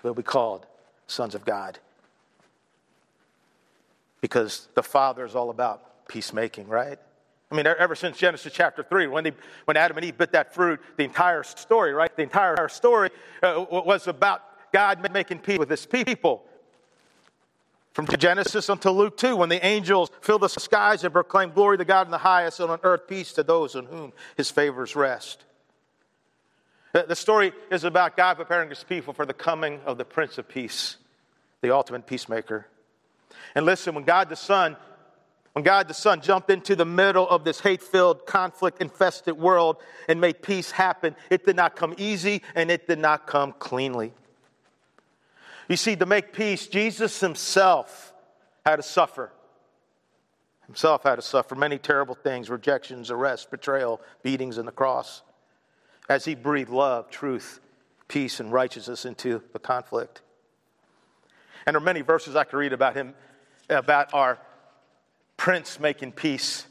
they'll 0.04 0.14
be 0.14 0.22
called 0.22 0.66
sons 1.08 1.34
of 1.34 1.46
God. 1.46 1.80
Because 4.24 4.70
the 4.74 4.82
Father 4.82 5.26
is 5.26 5.36
all 5.36 5.50
about 5.50 6.08
peacemaking, 6.08 6.70
right? 6.70 6.98
I 7.52 7.56
mean, 7.56 7.68
ever 7.68 7.94
since 7.94 8.18
Genesis 8.18 8.54
chapter 8.54 8.82
3, 8.82 9.08
when, 9.08 9.26
they, 9.26 9.34
when 9.66 9.76
Adam 9.76 9.98
and 9.98 10.06
Eve 10.06 10.18
bit 10.18 10.32
that 10.32 10.54
fruit, 10.54 10.80
the 10.96 11.04
entire 11.04 11.44
story, 11.44 11.92
right? 11.92 12.16
The 12.16 12.24
entire 12.24 12.70
story 12.70 13.10
uh, 13.44 13.66
was 13.70 14.08
about 14.08 14.72
God 14.72 15.12
making 15.12 15.40
peace 15.40 15.60
with 15.60 15.70
his 15.70 15.86
people. 15.86 16.46
From 17.92 18.08
Genesis 18.08 18.70
until 18.70 18.96
Luke 18.96 19.18
2, 19.18 19.36
when 19.36 19.50
the 19.50 19.64
angels 19.64 20.10
fill 20.22 20.40
the 20.40 20.48
skies 20.48 21.04
and 21.04 21.12
proclaim 21.12 21.52
glory 21.52 21.78
to 21.78 21.84
God 21.84 22.08
in 22.08 22.12
the 22.12 22.18
highest, 22.18 22.62
and 22.62 22.72
on 22.72 22.80
earth 22.84 23.10
peace 23.10 23.34
to 23.34 23.44
those 23.44 23.76
on 23.76 23.88
whom 23.88 24.14
his 24.38 24.50
favors 24.50 24.96
rest. 24.96 25.44
The 26.94 27.16
story 27.16 27.52
is 27.70 27.84
about 27.84 28.16
God 28.16 28.38
preparing 28.38 28.70
his 28.70 28.86
people 28.86 29.14
for 29.14 29.26
the 29.26 29.34
coming 29.34 29.82
of 29.86 29.98
the 29.98 30.06
Prince 30.06 30.38
of 30.38 30.48
Peace, 30.48 30.96
the 31.60 31.76
ultimate 31.76 32.08
peacemaker. 32.08 32.68
And 33.56 33.66
listen, 33.66 33.96
when 33.96 34.04
God 34.04 34.30
the 34.30 34.36
Son 34.36 34.76
when 35.54 35.64
God 35.64 35.88
the 35.88 35.94
Son 35.94 36.20
jumped 36.20 36.50
into 36.50 36.76
the 36.76 36.86
middle 36.86 37.30
of 37.30 37.44
this 37.44 37.60
hate 37.60 37.84
filled, 37.84 38.26
conflict 38.26 38.82
infested 38.82 39.38
world 39.38 39.78
and 40.10 40.20
made 40.20 40.42
peace 40.42 40.72
happen, 40.72 41.16
it 41.30 41.46
did 41.46 41.56
not 41.56 41.76
come 41.76 41.94
easy 42.00 42.42
and 42.56 42.72
it 42.72 42.88
did 42.88 42.98
not 42.98 43.28
come 43.28 43.54
cleanly. 43.60 44.14
You 45.70 45.78
see, 45.78 45.96
to 45.96 46.08
make 46.08 46.34
peace, 46.34 46.68
Jesus 46.68 47.20
himself 47.20 48.14
had 48.66 48.78
to 48.78 48.84
suffer. 48.84 49.32
Himself 50.66 51.04
had 51.04 51.16
to 51.16 51.22
suffer 51.22 51.54
many 51.54 51.78
terrible 51.78 52.16
things 52.16 52.50
rejections, 52.50 53.12
arrest, 53.12 53.52
betrayal, 53.52 54.02
beatings, 54.24 54.58
and 54.58 54.68
the 54.68 54.72
cross 54.72 55.22
as 56.10 56.26
he 56.26 56.36
breathed 56.36 56.70
love, 56.70 57.10
truth, 57.10 57.60
peace, 58.08 58.40
and 58.40 58.52
righteousness 58.52 59.06
into 59.06 59.42
the 59.54 59.60
conflict. 59.60 60.22
And 61.66 61.76
there 61.76 61.82
are 61.82 61.86
many 61.86 62.02
verses 62.02 62.36
I 62.36 62.44
could 62.44 62.58
read 62.58 62.74
about 62.74 62.96
him, 62.96 63.14
about 63.70 64.14
our 64.14 64.40
Prince 65.38 65.80
making 65.80 66.14
peace. 66.14 66.66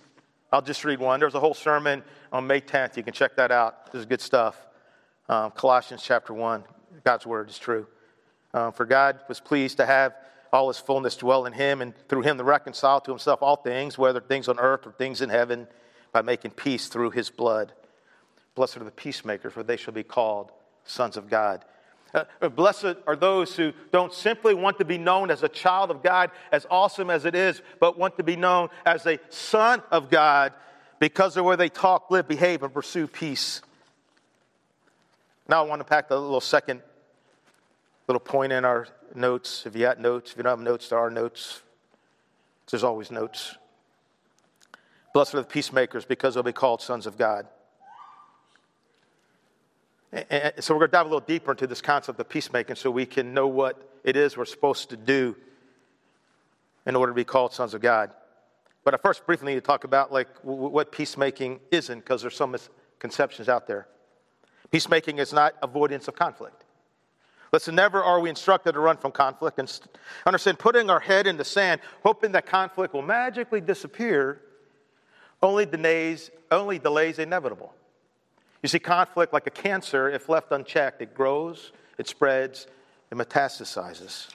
I'll 0.52 0.62
just 0.62 0.85
read 0.85 1.00
one. 1.00 1.20
There's 1.20 1.35
a 1.35 1.40
whole 1.40 1.55
sermon 1.55 2.02
on 2.33 2.46
May 2.46 2.61
10th. 2.61 2.96
You 2.96 3.02
can 3.02 3.12
check 3.12 3.37
that 3.37 3.50
out. 3.50 3.92
This 3.92 4.00
is 4.00 4.07
good 4.07 4.20
stuff. 4.20 4.57
Um, 5.28 5.50
Colossians 5.50 6.02
chapter 6.02 6.35
1. 6.35 6.64
God's 7.05 7.26
word 7.26 7.48
is 7.48 7.59
true. 7.59 7.87
Um, 8.55 8.72
for 8.72 8.85
God 8.85 9.20
was 9.28 9.40
pleased 9.40 9.78
to 9.78 9.87
have 9.87 10.14
all 10.52 10.68
his 10.68 10.78
fullness 10.78 11.16
dwell 11.16 11.46
in 11.46 11.55
him, 11.55 11.81
and 11.81 11.94
through 12.09 12.20
him 12.22 12.37
to 12.37 12.44
reconcile 12.44 13.00
to 13.00 13.11
himself 13.11 13.42
all 13.42 13.57
things, 13.57 13.96
whether 13.96 14.20
things 14.20 14.48
on 14.48 14.59
earth 14.59 14.87
or 14.87 14.92
things 14.92 15.22
in 15.22 15.31
heaven, 15.31 15.66
by 16.12 16.20
making 16.20 16.50
peace 16.50 16.88
through 16.88 17.11
his 17.11 17.31
blood. 17.31 17.72
Blessed 18.55 18.76
are 18.76 18.85
the 18.85 18.90
peacemakers, 18.90 19.55
for 19.55 19.62
they 19.62 19.78
shall 19.78 19.94
be 19.94 20.02
called 20.02 20.52
sons 20.85 21.16
of 21.16 21.31
God. 21.31 21.64
Uh, 22.14 22.48
blessed 22.48 22.96
are 23.07 23.16
those 23.16 23.57
who 23.57 23.72
don't 23.90 24.12
simply 24.12 24.55
want 24.55 24.79
to 24.79 24.85
be 24.85 24.98
known 24.98 25.31
as 25.31 25.42
a 25.42 25.48
child 25.48 25.90
of 25.90 26.03
God, 26.03 26.31
as 26.51 26.66
awesome 26.70 27.09
as 27.09 27.25
it 27.25 27.35
is, 27.35 27.62
but 27.81 27.98
want 27.98 28.16
to 28.18 28.22
be 28.22 28.37
known 28.37 28.68
as 28.85 29.07
a 29.07 29.18
son 29.31 29.83
of 29.90 30.11
God 30.11 30.53
because 30.98 31.37
of 31.37 31.44
where 31.44 31.57
they 31.57 31.70
talk, 31.70 32.11
live, 32.11 32.29
behave, 32.29 32.62
and 32.62 32.72
pursue 32.72 33.07
peace. 33.07 33.62
Now 35.48 35.64
I 35.64 35.66
want 35.66 35.81
to 35.81 35.85
pack 35.85 36.11
a 36.11 36.14
little 36.14 36.40
second 36.40 36.83
little 38.07 38.20
point 38.20 38.53
in 38.53 38.64
our 38.64 38.88
notes. 39.14 39.64
If 39.64 39.75
you 39.75 39.83
got 39.83 39.98
notes, 39.98 40.33
if 40.33 40.37
you 40.37 40.42
don't 40.42 40.59
have 40.59 40.61
notes, 40.61 40.88
there 40.88 40.98
are 40.98 41.11
notes. 41.11 41.62
There's 42.70 42.85
always 42.85 43.11
notes. 43.11 43.57
Blessed 45.12 45.35
are 45.35 45.40
the 45.40 45.46
peacemakers 45.46 46.05
because 46.05 46.35
they'll 46.35 46.42
be 46.42 46.53
called 46.53 46.81
sons 46.81 47.07
of 47.07 47.18
God. 47.18 47.46
And 50.12 50.53
so 50.61 50.75
we're 50.75 50.81
going 50.81 50.90
to 50.90 50.92
dive 50.92 51.07
a 51.07 51.09
little 51.09 51.20
deeper 51.20 51.53
into 51.53 51.66
this 51.66 51.81
concept 51.81 52.20
of 52.20 52.29
peacemaking 52.29 52.77
so 52.77 52.90
we 52.90 53.07
can 53.07 53.33
know 53.33 53.46
what 53.46 53.81
it 54.05 54.14
is 54.16 54.37
we're 54.37 54.44
supposed 54.44 54.90
to 54.90 54.96
do 54.96 55.35
in 56.87 56.96
order 56.96 57.12
to 57.12 57.16
be 57.16 57.25
called 57.25 57.55
sons 57.55 57.72
of 57.72 57.81
God. 57.81 58.11
But 58.85 58.94
I 58.94 58.98
first 58.98 59.25
briefly 59.27 59.55
need 59.55 59.61
to 59.61 59.66
talk 59.66 59.85
about 59.85 60.12
like 60.12 60.29
what 60.42 60.92
peacemaking 60.92 61.61
isn't 61.70 62.01
because 62.01 62.20
there's 62.20 62.37
some 62.37 62.51
misconceptions 62.51 63.48
out 63.48 63.66
there. 63.66 63.87
Peacemaking 64.70 65.18
is 65.18 65.33
not 65.33 65.55
avoidance 65.62 66.09
of 66.09 66.16
conflict. 66.16 66.64
Listen, 67.53 67.75
never 67.75 68.03
are 68.03 68.20
we 68.20 68.31
instructed 68.31 68.72
to 68.72 68.81
run 68.81 68.96
from 68.96 69.12
conflict 69.12 69.59
and 69.59 69.81
understand 70.27 70.59
putting 70.59 70.88
our 70.88 71.01
head 71.01 71.27
in 71.27 71.37
the 71.37 71.44
sand, 71.44 71.81
hoping 72.03 72.33
that 72.33 72.46
conflict 72.46 72.94
will 72.94 73.03
magically 73.03 73.61
disappear, 73.61 74.40
only 75.42 75.66
delays, 75.66 76.31
only 76.51 76.79
delays 76.79 77.18
inevitable. 77.18 77.75
You 78.62 78.68
see, 78.68 78.79
conflict, 78.79 79.33
like 79.33 79.46
a 79.46 79.51
cancer, 79.51 80.09
if 80.09 80.29
left 80.29 80.53
unchecked, 80.53 81.03
it 81.03 81.14
grows, 81.14 81.72
it 81.98 82.09
spreads, 82.09 82.68
it 83.11 83.18
metastasizes. 83.18 84.29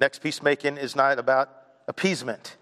Next, 0.00 0.20
peacemaking 0.22 0.78
is 0.78 0.96
not 0.96 1.18
about 1.18 1.50
appeasement. 1.86 2.56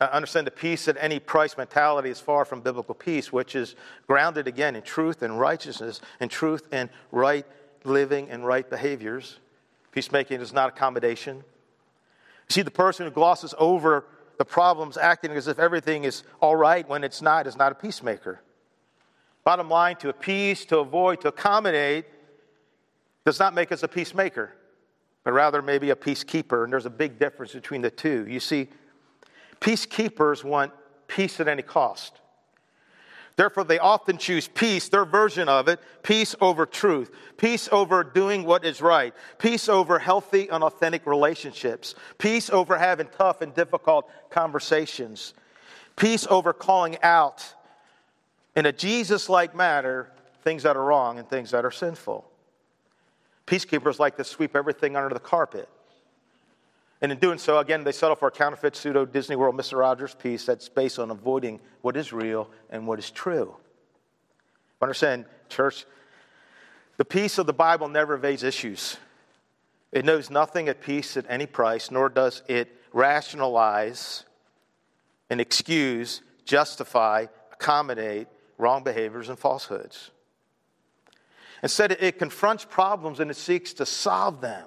Uh, 0.00 0.08
understand 0.12 0.46
the 0.46 0.50
peace 0.50 0.88
at 0.88 0.96
any 0.98 1.18
price 1.18 1.56
mentality 1.56 2.10
is 2.10 2.20
far 2.20 2.44
from 2.44 2.60
biblical 2.60 2.94
peace, 2.94 3.32
which 3.32 3.54
is 3.54 3.74
grounded 4.06 4.46
again 4.48 4.76
in 4.76 4.82
truth 4.82 5.22
and 5.22 5.38
righteousness, 5.38 6.00
and 6.20 6.30
truth 6.30 6.66
and 6.72 6.90
right 7.10 7.46
living 7.84 8.30
and 8.30 8.46
right 8.46 8.68
behaviors. 8.68 9.38
Peacemaking 9.92 10.40
is 10.40 10.52
not 10.52 10.70
accommodation. 10.70 11.36
You 11.36 11.42
see, 12.52 12.62
the 12.62 12.70
person 12.70 13.06
who 13.06 13.12
glosses 13.12 13.54
over 13.58 14.04
the 14.38 14.44
problems, 14.44 14.96
acting 14.96 15.32
as 15.32 15.48
if 15.48 15.58
everything 15.58 16.04
is 16.04 16.22
all 16.40 16.56
right 16.56 16.88
when 16.88 17.04
it's 17.04 17.20
not, 17.20 17.46
is 17.46 17.56
not 17.56 17.72
a 17.72 17.74
peacemaker. 17.74 18.40
Bottom 19.44 19.68
line, 19.68 19.96
to 19.96 20.08
appease, 20.08 20.64
to 20.66 20.78
avoid, 20.78 21.20
to 21.22 21.28
accommodate 21.28 22.06
does 23.24 23.38
not 23.38 23.54
make 23.54 23.72
us 23.72 23.82
a 23.82 23.88
peacemaker, 23.88 24.52
but 25.24 25.32
rather 25.32 25.62
maybe 25.62 25.90
a 25.90 25.96
peacekeeper. 25.96 26.64
And 26.64 26.72
there's 26.72 26.86
a 26.86 26.90
big 26.90 27.18
difference 27.18 27.52
between 27.52 27.82
the 27.82 27.90
two. 27.90 28.26
You 28.28 28.40
see, 28.40 28.68
peacekeepers 29.60 30.44
want 30.44 30.72
peace 31.06 31.40
at 31.40 31.48
any 31.48 31.62
cost. 31.62 32.20
Therefore, 33.36 33.64
they 33.64 33.78
often 33.78 34.18
choose 34.18 34.48
peace, 34.48 34.88
their 34.90 35.06
version 35.06 35.48
of 35.48 35.68
it, 35.68 35.80
peace 36.02 36.34
over 36.42 36.66
truth, 36.66 37.10
peace 37.38 37.70
over 37.72 38.04
doing 38.04 38.44
what 38.44 38.66
is 38.66 38.82
right, 38.82 39.14
peace 39.38 39.66
over 39.68 39.98
healthy 39.98 40.48
and 40.48 40.62
authentic 40.62 41.06
relationships, 41.06 41.94
peace 42.18 42.50
over 42.50 42.76
having 42.76 43.08
tough 43.16 43.40
and 43.40 43.54
difficult 43.54 44.10
conversations, 44.28 45.32
peace 45.96 46.26
over 46.28 46.52
calling 46.52 46.98
out 47.02 47.54
in 48.56 48.66
a 48.66 48.72
Jesus 48.72 49.28
like 49.28 49.54
manner 49.54 50.10
things 50.42 50.62
that 50.62 50.76
are 50.76 50.84
wrong 50.84 51.18
and 51.18 51.28
things 51.28 51.50
that 51.50 51.64
are 51.64 51.70
sinful. 51.70 52.24
Peacekeepers 53.46 53.98
like 53.98 54.16
to 54.16 54.24
sweep 54.24 54.56
everything 54.56 54.96
under 54.96 55.12
the 55.12 55.20
carpet. 55.20 55.68
And 57.02 57.10
in 57.10 57.18
doing 57.18 57.38
so, 57.38 57.58
again, 57.58 57.84
they 57.84 57.92
settle 57.92 58.16
for 58.16 58.28
a 58.28 58.30
counterfeit 58.30 58.76
pseudo 58.76 59.06
Disney 59.06 59.36
World 59.36 59.56
Mr. 59.56 59.78
Rogers 59.78 60.14
peace 60.14 60.44
that's 60.44 60.68
based 60.68 60.98
on 60.98 61.10
avoiding 61.10 61.60
what 61.80 61.96
is 61.96 62.12
real 62.12 62.50
and 62.68 62.86
what 62.86 62.98
is 62.98 63.10
true. 63.10 63.56
Understand, 64.82 65.24
church, 65.48 65.86
the 66.96 67.04
peace 67.04 67.38
of 67.38 67.46
the 67.46 67.52
Bible 67.52 67.88
never 67.88 68.14
evades 68.14 68.42
issues. 68.42 68.98
It 69.92 70.04
knows 70.04 70.30
nothing 70.30 70.68
at 70.68 70.80
peace 70.80 71.16
at 71.16 71.24
any 71.28 71.46
price, 71.46 71.90
nor 71.90 72.08
does 72.08 72.42
it 72.48 72.68
rationalize 72.92 74.24
and 75.28 75.40
excuse, 75.40 76.20
justify, 76.44 77.26
accommodate 77.52 78.28
wrong 78.60 78.84
behaviors 78.84 79.28
and 79.28 79.38
falsehoods. 79.38 80.10
Instead, 81.62 81.92
it 81.92 82.18
confronts 82.18 82.64
problems 82.64 83.20
and 83.20 83.30
it 83.30 83.36
seeks 83.36 83.72
to 83.74 83.86
solve 83.86 84.40
them. 84.40 84.66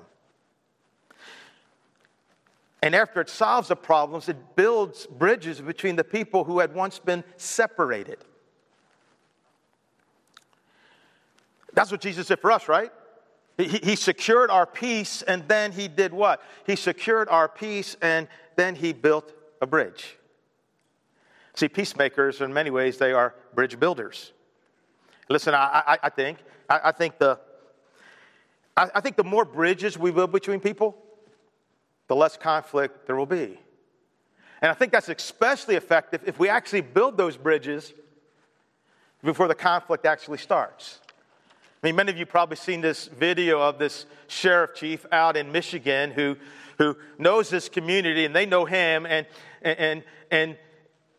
And 2.84 2.94
after 2.94 3.22
it 3.22 3.30
solves 3.30 3.70
the 3.70 3.78
problems, 3.78 4.28
it 4.28 4.56
builds 4.58 5.06
bridges 5.06 5.62
between 5.62 5.96
the 5.96 6.04
people 6.04 6.44
who 6.44 6.60
had 6.60 6.76
once 6.76 7.00
been 7.00 7.24
separated. 7.38 8.18
That's 11.74 11.92
what 11.92 12.02
Jesus 12.02 12.28
did 12.28 12.40
for 12.40 12.52
us, 12.52 12.68
right? 12.68 12.92
He, 13.58 13.68
he, 13.68 13.96
secured 13.96 14.50
our 14.50 14.66
peace, 14.66 15.22
and 15.22 15.48
then 15.48 15.72
he 15.72 15.88
did 15.88 16.12
what? 16.12 16.42
He 16.66 16.76
secured 16.76 17.30
our 17.30 17.48
peace, 17.48 17.96
and 18.02 18.28
then 18.56 18.76
he 18.76 18.94
built 18.94 19.32
a 19.62 19.68
bridge. 19.68 20.18
See, 21.56 21.68
peacemakers, 21.68 22.42
in 22.42 22.52
many 22.52 22.72
ways, 22.72 22.98
they 22.98 23.14
are 23.14 23.36
bridge 23.56 23.80
builders. 23.80 24.32
Listen, 25.30 25.54
I, 25.54 25.84
I, 25.88 25.98
I 26.04 26.10
think, 26.10 26.40
I, 26.70 26.80
I, 26.86 26.92
think 26.92 27.18
the, 27.18 27.40
I, 28.76 29.02
think 29.02 29.16
the 29.16 29.24
more 29.24 29.46
bridges 29.46 29.98
we 29.98 30.12
build 30.12 30.32
between 30.32 30.60
people, 30.60 30.98
the 32.08 32.16
less 32.16 32.38
conflict 32.38 33.08
there 33.08 33.16
will 33.16 33.26
be. 33.26 33.58
And 34.62 34.72
I 34.72 34.74
think 34.74 34.92
that's 34.92 35.10
especially 35.10 35.76
effective 35.76 36.22
if 36.26 36.40
we 36.40 36.50
actually 36.50 36.82
build 36.82 37.18
those 37.18 37.38
bridges 37.38 37.94
before 39.24 39.48
the 39.48 39.56
conflict 39.56 40.06
actually 40.06 40.38
starts. 40.38 41.00
I 41.84 41.88
mean, 41.88 41.96
many 41.96 42.12
of 42.12 42.18
you 42.18 42.26
probably 42.26 42.56
seen 42.56 42.80
this 42.80 43.08
video 43.08 43.62
of 43.62 43.78
this 43.78 44.06
sheriff 44.28 44.74
chief 44.74 45.06
out 45.12 45.36
in 45.36 45.52
Michigan 45.52 46.12
who, 46.12 46.38
who 46.78 46.96
knows 47.18 47.50
this 47.50 47.68
community 47.68 48.24
and 48.24 48.34
they 48.34 48.46
know 48.46 48.64
him, 48.64 49.06
and, 49.06 49.26
and, 49.62 50.04
and, 50.32 50.58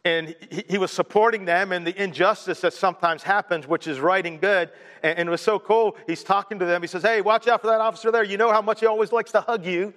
and 0.04 0.36
he, 0.68 0.76
was 0.76 0.90
supporting 0.90 1.46
them 1.46 1.72
and 1.72 1.86
the 1.86 2.02
injustice 2.02 2.60
that 2.60 2.74
sometimes 2.74 3.22
happens, 3.22 3.66
which 3.66 3.86
is 3.86 3.98
right 4.00 4.24
and 4.24 4.38
good. 4.38 4.70
And, 5.02 5.18
and 5.18 5.28
it 5.28 5.30
was 5.30 5.40
so 5.40 5.58
cool. 5.58 5.96
He's 6.06 6.22
talking 6.22 6.58
to 6.58 6.66
them. 6.66 6.82
He 6.82 6.88
says, 6.88 7.02
Hey, 7.02 7.22
watch 7.22 7.48
out 7.48 7.62
for 7.62 7.68
that 7.68 7.80
officer 7.80 8.10
there. 8.10 8.22
You 8.22 8.36
know 8.36 8.52
how 8.52 8.60
much 8.60 8.80
he 8.80 8.86
always 8.86 9.12
likes 9.12 9.32
to 9.32 9.40
hug 9.40 9.64
you. 9.64 9.94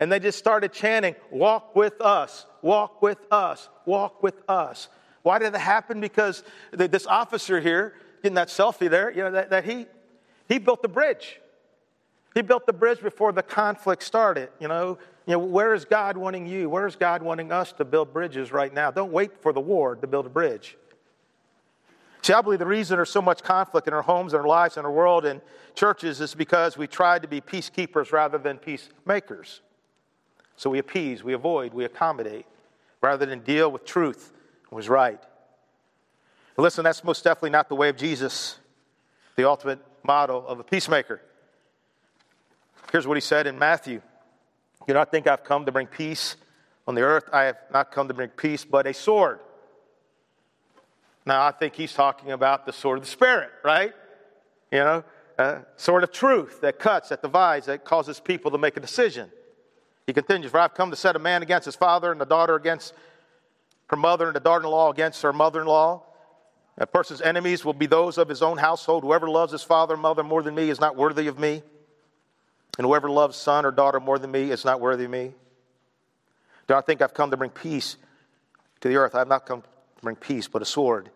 And 0.00 0.10
they 0.10 0.18
just 0.20 0.38
started 0.38 0.72
chanting, 0.72 1.14
Walk 1.30 1.76
with 1.76 2.00
us, 2.00 2.46
walk 2.62 3.02
with 3.02 3.18
us, 3.30 3.68
walk 3.84 4.22
with 4.22 4.42
us. 4.48 4.88
Why 5.22 5.38
did 5.38 5.52
that 5.52 5.58
happen? 5.58 6.00
Because 6.00 6.42
this 6.70 7.06
officer 7.06 7.60
here, 7.60 7.94
getting 8.22 8.36
that 8.36 8.48
selfie 8.48 8.88
there, 8.88 9.10
you 9.10 9.22
know, 9.22 9.32
that, 9.32 9.50
that 9.50 9.64
he, 9.64 9.86
he 10.48 10.58
built 10.58 10.80
the 10.80 10.88
bridge. 10.88 11.40
He 12.36 12.42
built 12.42 12.66
the 12.66 12.72
bridge 12.74 13.00
before 13.00 13.32
the 13.32 13.42
conflict 13.42 14.02
started. 14.02 14.50
You 14.60 14.68
know, 14.68 14.98
you 15.26 15.32
know, 15.32 15.38
where 15.38 15.72
is 15.72 15.86
God 15.86 16.18
wanting 16.18 16.46
you? 16.46 16.68
Where 16.68 16.86
is 16.86 16.94
God 16.94 17.22
wanting 17.22 17.50
us 17.50 17.72
to 17.72 17.84
build 17.86 18.12
bridges 18.12 18.52
right 18.52 18.74
now? 18.74 18.90
Don't 18.90 19.10
wait 19.10 19.40
for 19.40 19.54
the 19.54 19.60
war 19.60 19.96
to 19.96 20.06
build 20.06 20.26
a 20.26 20.28
bridge. 20.28 20.76
See, 22.20 22.34
I 22.34 22.42
believe 22.42 22.58
the 22.58 22.66
reason 22.66 22.98
there's 22.98 23.08
so 23.08 23.22
much 23.22 23.42
conflict 23.42 23.88
in 23.88 23.94
our 23.94 24.02
homes, 24.02 24.34
in 24.34 24.40
our 24.40 24.46
lives, 24.46 24.76
in 24.76 24.84
our 24.84 24.92
world, 24.92 25.24
and 25.24 25.40
churches 25.74 26.20
is 26.20 26.34
because 26.34 26.76
we 26.76 26.86
try 26.86 27.18
to 27.18 27.26
be 27.26 27.40
peacekeepers 27.40 28.12
rather 28.12 28.36
than 28.36 28.58
peacemakers. 28.58 29.62
So 30.56 30.68
we 30.68 30.78
appease, 30.78 31.24
we 31.24 31.32
avoid, 31.32 31.72
we 31.72 31.86
accommodate, 31.86 32.44
rather 33.00 33.24
than 33.24 33.40
deal 33.40 33.72
with 33.72 33.86
truth 33.86 34.34
and 34.68 34.76
was 34.76 34.90
right. 34.90 35.22
Listen, 36.58 36.84
that's 36.84 37.02
most 37.02 37.24
definitely 37.24 37.48
not 37.48 37.70
the 37.70 37.76
way 37.76 37.88
of 37.88 37.96
Jesus, 37.96 38.58
the 39.36 39.48
ultimate 39.48 39.78
model 40.02 40.46
of 40.46 40.60
a 40.60 40.64
peacemaker. 40.64 41.22
Here's 42.96 43.06
what 43.06 43.18
he 43.18 43.20
said 43.20 43.46
in 43.46 43.58
Matthew 43.58 43.96
You 43.96 44.86
do 44.86 44.94
not 44.94 45.10
think 45.10 45.26
I've 45.26 45.44
come 45.44 45.66
to 45.66 45.70
bring 45.70 45.86
peace 45.86 46.34
on 46.86 46.94
the 46.94 47.02
earth. 47.02 47.28
I 47.30 47.42
have 47.42 47.58
not 47.70 47.92
come 47.92 48.08
to 48.08 48.14
bring 48.14 48.30
peace, 48.30 48.64
but 48.64 48.86
a 48.86 48.94
sword. 48.94 49.40
Now, 51.26 51.44
I 51.44 51.50
think 51.50 51.74
he's 51.74 51.92
talking 51.92 52.32
about 52.32 52.64
the 52.64 52.72
sword 52.72 52.96
of 52.96 53.04
the 53.04 53.10
Spirit, 53.10 53.50
right? 53.62 53.92
You 54.72 54.78
know, 54.78 55.04
a 55.36 55.58
sword 55.76 56.04
of 56.04 56.10
truth 56.10 56.62
that 56.62 56.78
cuts, 56.78 57.10
that 57.10 57.20
divides, 57.20 57.66
that 57.66 57.84
causes 57.84 58.18
people 58.18 58.50
to 58.52 58.56
make 58.56 58.78
a 58.78 58.80
decision. 58.80 59.30
He 60.06 60.14
continues, 60.14 60.50
For 60.50 60.60
I've 60.60 60.72
come 60.72 60.88
to 60.88 60.96
set 60.96 61.16
a 61.16 61.18
man 61.18 61.42
against 61.42 61.66
his 61.66 61.76
father, 61.76 62.10
and 62.10 62.18
the 62.18 62.24
daughter 62.24 62.54
against 62.54 62.94
her 63.88 63.96
mother, 63.96 64.26
and 64.26 64.34
the 64.34 64.40
daughter 64.40 64.64
in 64.64 64.70
law 64.70 64.90
against 64.90 65.20
her 65.20 65.34
mother 65.34 65.60
in 65.60 65.66
law. 65.66 66.02
A 66.78 66.86
person's 66.86 67.20
enemies 67.20 67.62
will 67.62 67.74
be 67.74 67.84
those 67.84 68.16
of 68.16 68.26
his 68.30 68.40
own 68.40 68.56
household. 68.56 69.04
Whoever 69.04 69.28
loves 69.28 69.52
his 69.52 69.62
father 69.62 69.92
or 69.92 69.98
mother 69.98 70.22
more 70.22 70.42
than 70.42 70.54
me 70.54 70.70
is 70.70 70.80
not 70.80 70.96
worthy 70.96 71.26
of 71.26 71.38
me. 71.38 71.62
And 72.78 72.86
whoever 72.86 73.10
loves 73.10 73.36
son 73.36 73.64
or 73.64 73.70
daughter 73.70 74.00
more 74.00 74.18
than 74.18 74.30
me 74.30 74.50
is 74.50 74.64
not 74.64 74.80
worthy 74.80 75.04
of 75.04 75.10
me. 75.10 75.32
Do 76.66 76.74
not 76.74 76.86
think 76.86 77.00
I've 77.00 77.14
come 77.14 77.30
to 77.30 77.36
bring 77.36 77.50
peace 77.50 77.96
to 78.80 78.88
the 78.88 78.96
earth. 78.96 79.14
I 79.14 79.18
have 79.18 79.28
not 79.28 79.46
come 79.46 79.62
to 79.62 79.68
bring 80.02 80.16
peace, 80.16 80.48
but 80.48 80.62
a 80.62 80.66
sword. 80.66 81.10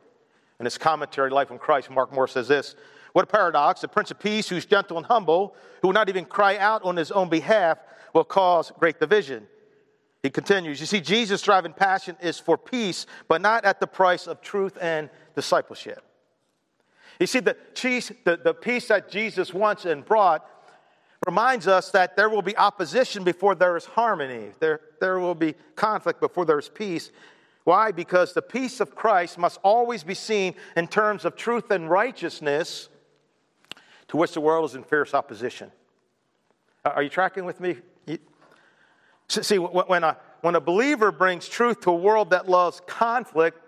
In 0.59 0.65
his 0.65 0.79
commentary, 0.79 1.31
Life 1.31 1.51
in 1.51 1.59
Christ, 1.59 1.91
Mark 1.91 2.13
Moore 2.13 2.29
says 2.29 2.49
this 2.49 2.77
What 3.13 3.25
a 3.25 3.27
paradox. 3.27 3.81
The 3.81 3.89
Prince 3.89 4.11
of 4.11 4.19
Peace, 4.19 4.49
who's 4.49 4.65
gentle 4.65 4.97
and 4.97 5.07
humble, 5.07 5.55
who 5.83 5.89
will 5.89 5.95
not 5.95 6.09
even 6.09 6.25
cry 6.25 6.57
out 6.57 6.83
on 6.83 6.97
his 6.97 7.11
own 7.11 7.29
behalf, 7.29 7.79
will 8.15 8.25
cause 8.25 8.73
great 8.79 9.01
division. 9.01 9.47
He 10.23 10.31
continues, 10.31 10.81
You 10.81 10.87
see, 10.87 11.01
Jesus' 11.01 11.43
driving 11.43 11.73
passion 11.73 12.17
is 12.21 12.39
for 12.39 12.59
peace, 12.59 13.07
but 13.27 13.41
not 13.41 13.65
at 13.65 13.81
the 13.81 13.87
price 13.87 14.27
of 14.27 14.41
truth 14.41 14.77
and 14.81 15.09
discipleship. 15.35 16.05
You 17.19 17.27
see, 17.27 17.41
the, 17.41 17.57
the, 18.25 18.41
the 18.43 18.55
peace 18.55 18.89
that 18.89 19.11
Jesus 19.11 19.53
wants 19.53 19.85
and 19.85 20.05
brought 20.05 20.47
reminds 21.27 21.69
us 21.69 21.91
that 21.91 22.17
there 22.17 22.29
will 22.29 22.43
be 22.43 22.57
opposition 22.57 23.25
before 23.25 23.55
there 23.55 23.77
is 23.77 23.85
harmony. 23.85 24.51
There, 24.59 24.81
there 25.01 25.19
will 25.19 25.35
be 25.35 25.55
conflict 25.77 26.21
before 26.21 26.47
there 26.47 26.59
is 26.59 26.69
peace. 26.69 27.11
Why? 27.65 27.93
Because 27.93 28.33
the 28.33 28.43
peace 28.43 28.81
of 28.81 28.95
Christ 28.95 29.37
must 29.37 29.59
always 29.63 30.03
be 30.03 30.15
seen 30.15 30.55
in 30.77 30.89
terms 30.89 31.25
of 31.25 31.37
truth 31.37 31.71
and 31.71 31.91
righteousness 31.91 32.89
to 34.09 34.17
which 34.17 34.33
the 34.33 34.41
world 34.41 34.71
is 34.71 34.75
in 34.75 34.83
fierce 34.83 35.13
opposition. 35.13 35.71
Are 36.85 37.03
you 37.03 37.11
tracking 37.11 37.45
with 37.45 37.61
me? 37.61 37.77
See, 39.29 39.59
when 39.59 40.03
a, 40.03 40.17
when 40.41 40.57
a 40.57 40.61
believer 40.61 41.13
brings 41.13 41.49
truth 41.49 41.83
to 41.83 41.91
a 41.91 41.95
world 41.95 42.31
that 42.31 42.49
loves 42.49 42.81
conflict, 42.87 43.61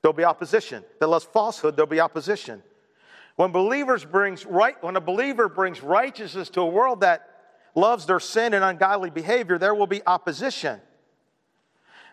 there'll 0.00 0.12
be 0.12 0.24
opposition. 0.24 0.84
That 1.00 1.08
loves 1.08 1.24
falsehood, 1.24 1.74
there'll 1.74 1.88
be 1.88 2.00
opposition. 2.00 2.62
When 3.36 3.50
believers 3.50 4.04
brings 4.04 4.46
right, 4.46 4.80
when 4.82 4.96
a 4.96 5.00
believer 5.00 5.48
brings 5.48 5.82
righteousness 5.82 6.50
to 6.50 6.60
a 6.60 6.66
world 6.66 7.00
that 7.00 7.28
loves 7.74 8.06
their 8.06 8.20
sin 8.20 8.54
and 8.54 8.64
ungodly 8.64 9.10
behavior, 9.10 9.58
there 9.58 9.74
will 9.74 9.88
be 9.88 10.02
opposition. 10.06 10.80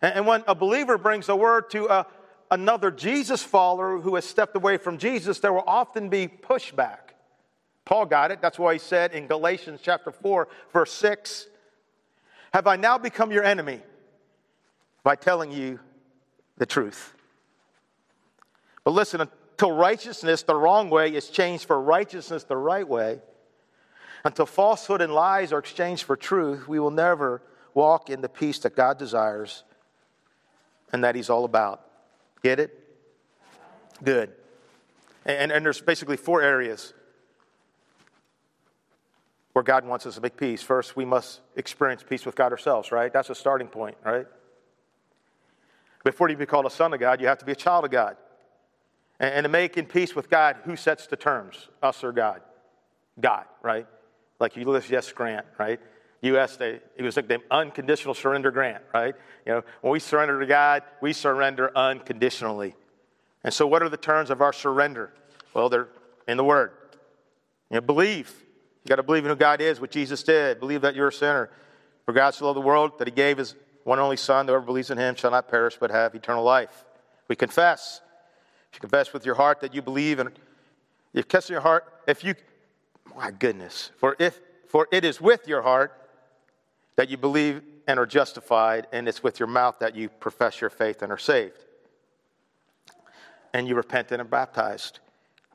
And, 0.02 0.16
and 0.16 0.28
when 0.28 0.44
a 0.48 0.56
believer 0.56 0.98
brings 0.98 1.30
a 1.30 1.36
word 1.36 1.70
to 1.72 1.86
a, 1.86 2.08
another 2.50 2.90
Jesus 2.90 3.44
follower 3.44 4.00
who 4.00 4.16
has 4.16 4.26
stepped 4.26 4.56
away 4.56 4.78
from 4.78 4.98
Jesus, 4.98 5.40
there 5.40 5.54
will 5.54 5.64
often 5.68 6.10
be 6.10 6.28
pushback. 6.28 6.98
Paul 7.86 8.06
got 8.06 8.32
it. 8.32 8.42
That's 8.42 8.58
why 8.58 8.74
he 8.74 8.80
said 8.80 9.14
in 9.14 9.28
Galatians 9.28 9.80
chapter 9.84 10.12
4, 10.12 10.48
verse 10.74 10.92
6, 10.94 11.48
Have 12.54 12.66
I 12.66 12.76
now 12.78 12.98
become 12.98 13.32
your 13.32 13.44
enemy 13.44 13.82
by 15.04 15.16
telling 15.16 15.52
you 15.52 15.80
the 16.58 16.66
truth? 16.66 17.14
But 18.84 18.92
listen, 18.92 19.28
until 19.62 19.78
righteousness 19.78 20.42
the 20.42 20.56
wrong 20.56 20.90
way 20.90 21.14
is 21.14 21.30
changed 21.30 21.66
for 21.66 21.80
righteousness 21.80 22.44
the 22.46 22.58
right 22.58 22.88
way, 22.88 23.20
until 24.24 24.48
falsehood 24.48 25.02
and 25.02 25.14
lies 25.14 25.54
are 25.54 25.60
exchanged 25.60 26.02
for 26.02 26.16
truth, 26.16 26.68
we 26.68 26.80
will 26.80 26.90
never 26.90 27.44
walk 27.76 28.10
in 28.10 28.22
the 28.22 28.30
peace 28.30 28.58
that 28.58 28.76
God 28.76 28.98
desires 28.98 29.64
and 30.92 31.04
that 31.04 31.14
He's 31.14 31.30
all 31.30 31.46
about. 31.46 31.86
Get 32.42 32.60
it? 32.60 32.76
Good. 34.04 34.32
And, 35.28 35.52
and 35.52 35.64
there's 35.64 35.80
basically 35.80 36.18
four 36.18 36.42
areas 36.42 36.96
where 39.54 39.62
God 39.62 39.86
wants 39.86 40.08
us 40.08 40.16
to 40.16 40.22
make 40.22 40.38
peace. 40.38 40.64
First, 40.64 40.96
we 40.96 41.06
must 41.06 41.40
experience 41.56 42.04
peace 42.04 42.26
with 42.26 42.34
God 42.34 42.52
ourselves, 42.52 42.92
right? 42.92 43.14
That's 43.14 43.30
a 43.30 43.36
starting 43.36 43.68
point, 43.68 43.98
right? 44.04 44.26
Before 46.04 46.30
you 46.30 46.36
can 46.36 46.40
be 46.40 46.48
called 46.48 46.66
a 46.66 46.72
son 46.72 46.96
of 46.96 47.00
God, 47.00 47.22
you 47.22 47.28
have 47.28 47.38
to 47.38 47.46
be 47.46 47.52
a 47.52 47.56
child 47.56 47.86
of 47.86 47.92
God. 47.92 48.18
And, 49.22 49.34
and 49.36 49.44
to 49.46 49.50
make 49.50 49.78
in 49.78 49.86
peace 49.86 50.14
with 50.14 50.30
God, 50.30 50.58
who 50.66 50.76
sets 50.76 51.08
the 51.08 51.16
terms? 51.16 51.70
Us 51.82 52.04
or 52.04 52.12
God? 52.12 52.42
God, 53.20 53.46
right? 53.62 53.88
Like 54.40 54.58
Ulysses 54.58 55.14
Grant, 55.14 55.46
right? 55.58 55.80
U.S. 56.24 56.58
They, 56.58 56.80
it 56.98 57.04
was 57.04 57.16
like 57.16 57.28
the 57.28 57.40
unconditional 57.50 58.14
surrender 58.14 58.52
grant, 58.52 58.84
right? 58.94 59.16
You 59.46 59.54
know, 59.54 59.64
when 59.82 59.94
we 59.94 60.00
surrender 60.00 60.40
to 60.40 60.46
God, 60.46 60.84
we 61.02 61.14
surrender 61.14 61.72
unconditionally. 61.76 62.76
And 63.44 63.54
so, 63.54 63.66
what 63.66 63.82
are 63.82 63.90
the 63.90 63.98
terms 63.98 64.30
of 64.30 64.42
our 64.42 64.54
surrender? 64.54 65.12
Well, 65.54 65.70
they're 65.70 65.88
in 66.28 66.38
the 66.38 66.44
Word. 66.44 66.72
You 67.70 67.76
know, 67.76 67.82
believe. 67.82 68.32
You 68.84 68.90
got 68.90 68.96
to 68.96 69.04
believe 69.04 69.24
in 69.24 69.30
who 69.30 69.36
God 69.36 69.62
is, 69.62 69.80
what 69.80 69.92
Jesus 69.92 70.24
did. 70.24 70.60
Believe 70.60 70.82
that 70.82 70.96
you're 70.96 71.08
a 71.08 71.14
sinner. 71.14 71.50
For 72.06 72.14
God 72.14 72.32
so 72.32 72.46
loved 72.46 72.58
the 72.58 72.62
world 72.62 72.98
that 73.00 73.08
He 73.08 73.14
gave 73.14 73.38
His 73.38 73.56
one 73.84 74.00
only 74.00 74.18
Son. 74.18 74.48
Whoever 74.48 74.66
believes 74.66 74.92
in 74.92 74.98
Him 74.98 75.16
shall 75.16 75.32
not 75.32 75.50
perish 75.50 75.78
but 75.80 75.92
have 75.92 76.14
eternal 76.14 76.44
life. 76.44 76.86
We 77.28 77.36
confess. 77.36 78.02
If 78.72 78.78
you 78.78 78.80
confess 78.82 79.14
with 79.14 79.26
your 79.26 79.36
heart 79.36 79.60
that 79.62 79.74
you 79.74 79.82
believe, 79.82 80.20
and 80.20 80.32
you 81.14 81.24
confess 81.24 81.50
in 81.50 81.54
your 81.54 81.62
heart, 81.62 81.86
if 82.08 82.24
you, 82.24 82.36
my 83.16 83.32
goodness, 83.32 83.92
for 83.98 84.16
if 84.20 84.40
for 84.68 84.88
it 84.92 85.04
is 85.04 85.20
with 85.20 85.48
your 85.50 85.62
heart 85.62 85.92
that 86.96 87.10
you 87.10 87.18
believe 87.18 87.62
and 87.88 88.00
are 88.00 88.06
justified, 88.06 88.88
and 88.94 89.08
it's 89.10 89.22
with 89.22 89.38
your 89.40 89.48
mouth 89.48 89.80
that 89.80 89.96
you 89.96 90.08
profess 90.08 90.62
your 90.62 90.70
faith 90.70 91.02
and 91.02 91.12
are 91.12 91.18
saved. 91.18 91.58
And 93.54 93.68
you 93.68 93.76
repent 93.76 94.14
and 94.14 94.22
are 94.22 94.26
baptized. 94.26 95.00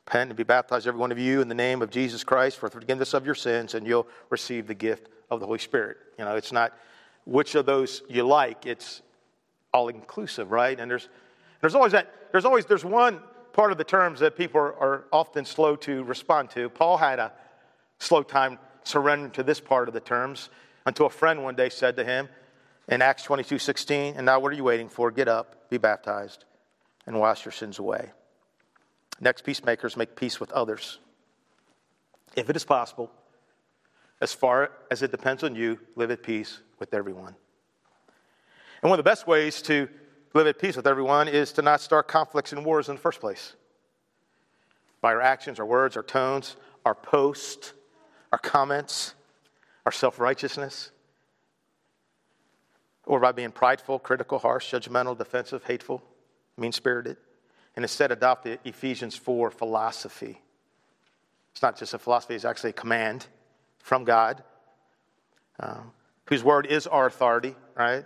Repent 0.05 0.31
and 0.31 0.37
be 0.37 0.43
baptized, 0.43 0.87
every 0.87 1.01
one 1.01 1.13
of 1.13 1.19
you, 1.19 1.41
in 1.41 1.49
the 1.49 1.55
name 1.55 1.81
of 1.81 1.89
Jesus 1.89 2.25
Christ 2.25 2.59
for 2.59 2.69
the 2.69 2.79
forgiveness 2.79 3.15
of 3.15 3.25
your 3.25 3.35
sins, 3.35 3.75
and 3.75 3.87
you'll 3.87 4.07
receive 4.29 4.67
the 4.67 4.75
gift 4.75 5.09
of 5.31 5.41
the 5.41 5.47
Holy 5.47 5.59
Spirit. 5.59 5.97
You 6.19 6.27
know, 6.27 6.37
it's 6.37 6.53
not 6.53 6.75
which 7.25 7.55
of 7.55 7.65
those 7.65 8.03
you 8.09 8.23
like, 8.23 8.67
it's 8.67 9.01
all 9.73 9.89
inclusive, 9.89 10.51
right? 10.51 10.79
And 10.79 10.91
there's, 10.91 11.09
there's 11.61 11.75
always 11.75 11.93
that, 11.93 12.13
there's 12.33 12.45
always, 12.45 12.67
there's 12.67 12.85
one 12.85 13.21
part 13.53 13.73
of 13.73 13.79
the 13.79 13.85
terms 13.85 14.21
that 14.21 14.37
people 14.37 14.61
are, 14.61 14.75
are 14.75 15.05
often 15.13 15.45
slow 15.45 15.77
to 15.77 16.05
respond 16.05 16.51
to. 16.51 16.69
Paul 16.69 16.97
had 16.99 17.19
a 17.19 17.33
slow 17.99 18.23
time 18.23 18.59
surrendering 18.85 19.31
to 19.33 19.43
this 19.43 19.61
part 19.61 19.89
of 19.89 19.95
the 19.95 20.01
terms 20.01 20.51
until 20.85 21.07
a 21.07 21.11
friend 21.11 21.43
one 21.43 21.57
day 21.57 21.69
said 21.69 21.97
to 21.97 22.05
him 22.05 22.29
in 22.89 23.03
Acts 23.03 23.25
22 23.25 23.59
16, 23.59 24.15
And 24.17 24.27
now 24.27 24.39
what 24.39 24.53
are 24.53 24.57
you 24.57 24.65
waiting 24.65 24.89
for? 24.89 25.11
Get 25.11 25.29
up, 25.29 25.71
be 25.71 25.79
baptized, 25.79 26.45
and 27.07 27.19
wash 27.19 27.45
your 27.45 27.53
sins 27.53 27.79
away. 27.79 28.11
Next, 29.21 29.43
peacemakers 29.43 29.97
make 29.97 30.15
peace 30.15 30.39
with 30.39 30.53
others. 30.53 30.99
If 32.37 32.51
it 32.51 32.57
is 32.57 32.65
possible, 32.65 33.11
as 34.21 34.33
far 34.33 34.71
as 34.91 35.03
it 35.03 35.11
depends 35.11 35.43
on 35.43 35.55
you, 35.55 35.79
live 35.95 36.11
at 36.11 36.23
peace 36.23 36.61
with 36.79 36.93
everyone. 36.93 37.35
And 38.83 38.91
one 38.91 38.99
of 38.99 39.05
the 39.05 39.09
best 39.09 39.27
ways 39.27 39.63
to 39.63 39.89
live 40.37 40.47
at 40.47 40.59
peace 40.59 40.77
with 40.77 40.87
everyone 40.87 41.29
is 41.29 41.53
to 41.55 41.63
not 41.63 41.81
start 41.81 42.07
conflicts 42.09 42.53
and 42.53 42.65
wars 42.65 42.89
in 42.89 42.97
the 42.97 43.01
first 43.01 43.21
place. 43.21 43.55
By 45.01 45.15
our 45.15 45.23
actions, 45.23 45.59
our 45.59 45.67
words, 45.67 45.97
our 45.97 46.03
tones, 46.03 46.57
our 46.85 46.95
posts, 46.95 47.73
our 48.33 48.39
comments, 48.39 49.15
our 49.87 49.93
self 49.93 50.19
righteousness, 50.19 50.91
or 53.07 53.19
by 53.19 53.33
being 53.33 53.51
prideful, 53.51 53.99
critical, 53.99 54.39
harsh, 54.39 54.73
judgmental, 54.73 55.17
defensive, 55.17 55.65
hateful, 55.65 56.03
mean 56.59 56.73
spirited, 56.73 57.17
and 57.75 57.85
instead 57.85 58.13
adopt 58.13 58.45
the 58.45 58.59
Ephesians 58.65 59.17
4 59.17 59.51
philosophy. 59.51 60.43
It's 61.53 61.63
not 61.63 61.79
just 61.79 61.95
a 61.95 61.99
philosophy, 61.99 62.35
it's 62.35 62.45
actually 62.45 62.71
a 62.71 62.75
command 62.75 63.27
from 63.79 64.05
God, 64.05 64.43
um, 65.61 65.93
whose 66.27 66.45
word 66.45 66.67
is 66.67 66.87
our 66.87 67.07
authority, 67.07 67.55
right? 67.75 68.05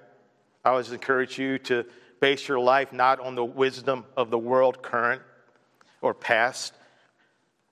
I 0.65 0.71
always 0.71 0.93
encourage 0.93 1.39
you 1.39 1.59
to 1.61 1.87
base 2.21 2.47
your 2.47 2.61
life 2.61 2.93
not 2.93 3.19
on 3.19 3.35
the 3.35 3.45
wisdom 3.45 4.05
of 4.17 4.31
the 4.31 4.39
world 4.39 4.83
current 4.83 5.23
or 6.03 6.15
past, 6.15 6.75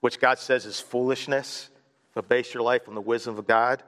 which 0.01 0.19
God 0.19 0.39
says 0.39 0.65
is 0.65 0.79
foolishness, 0.79 1.69
but 2.13 2.27
base 2.27 2.53
your 2.53 2.63
life 2.63 2.87
on 2.87 2.95
the 2.95 3.01
wisdom 3.01 3.37
of 3.37 3.47
God. 3.47 3.83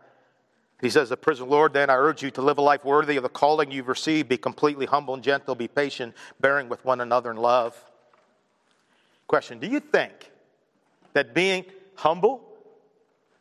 He 0.79 0.89
says, 0.89 1.09
The 1.09 1.17
prison 1.17 1.49
Lord, 1.49 1.73
then 1.73 1.89
I 1.89 1.95
urge 1.95 2.23
you 2.23 2.31
to 2.31 2.41
live 2.41 2.57
a 2.57 2.61
life 2.61 2.85
worthy 2.85 3.17
of 3.17 3.23
the 3.23 3.29
calling 3.29 3.71
you've 3.71 3.87
received. 3.87 4.29
Be 4.29 4.37
completely 4.37 4.85
humble 4.85 5.13
and 5.13 5.23
gentle, 5.23 5.55
be 5.55 5.67
patient, 5.67 6.15
bearing 6.39 6.69
with 6.69 6.83
one 6.85 7.01
another 7.01 7.31
in 7.31 7.37
love. 7.37 7.75
Question 9.27 9.59
Do 9.59 9.67
you 9.67 9.79
think 9.79 10.31
that 11.13 11.33
being 11.33 11.65
humble 11.95 12.41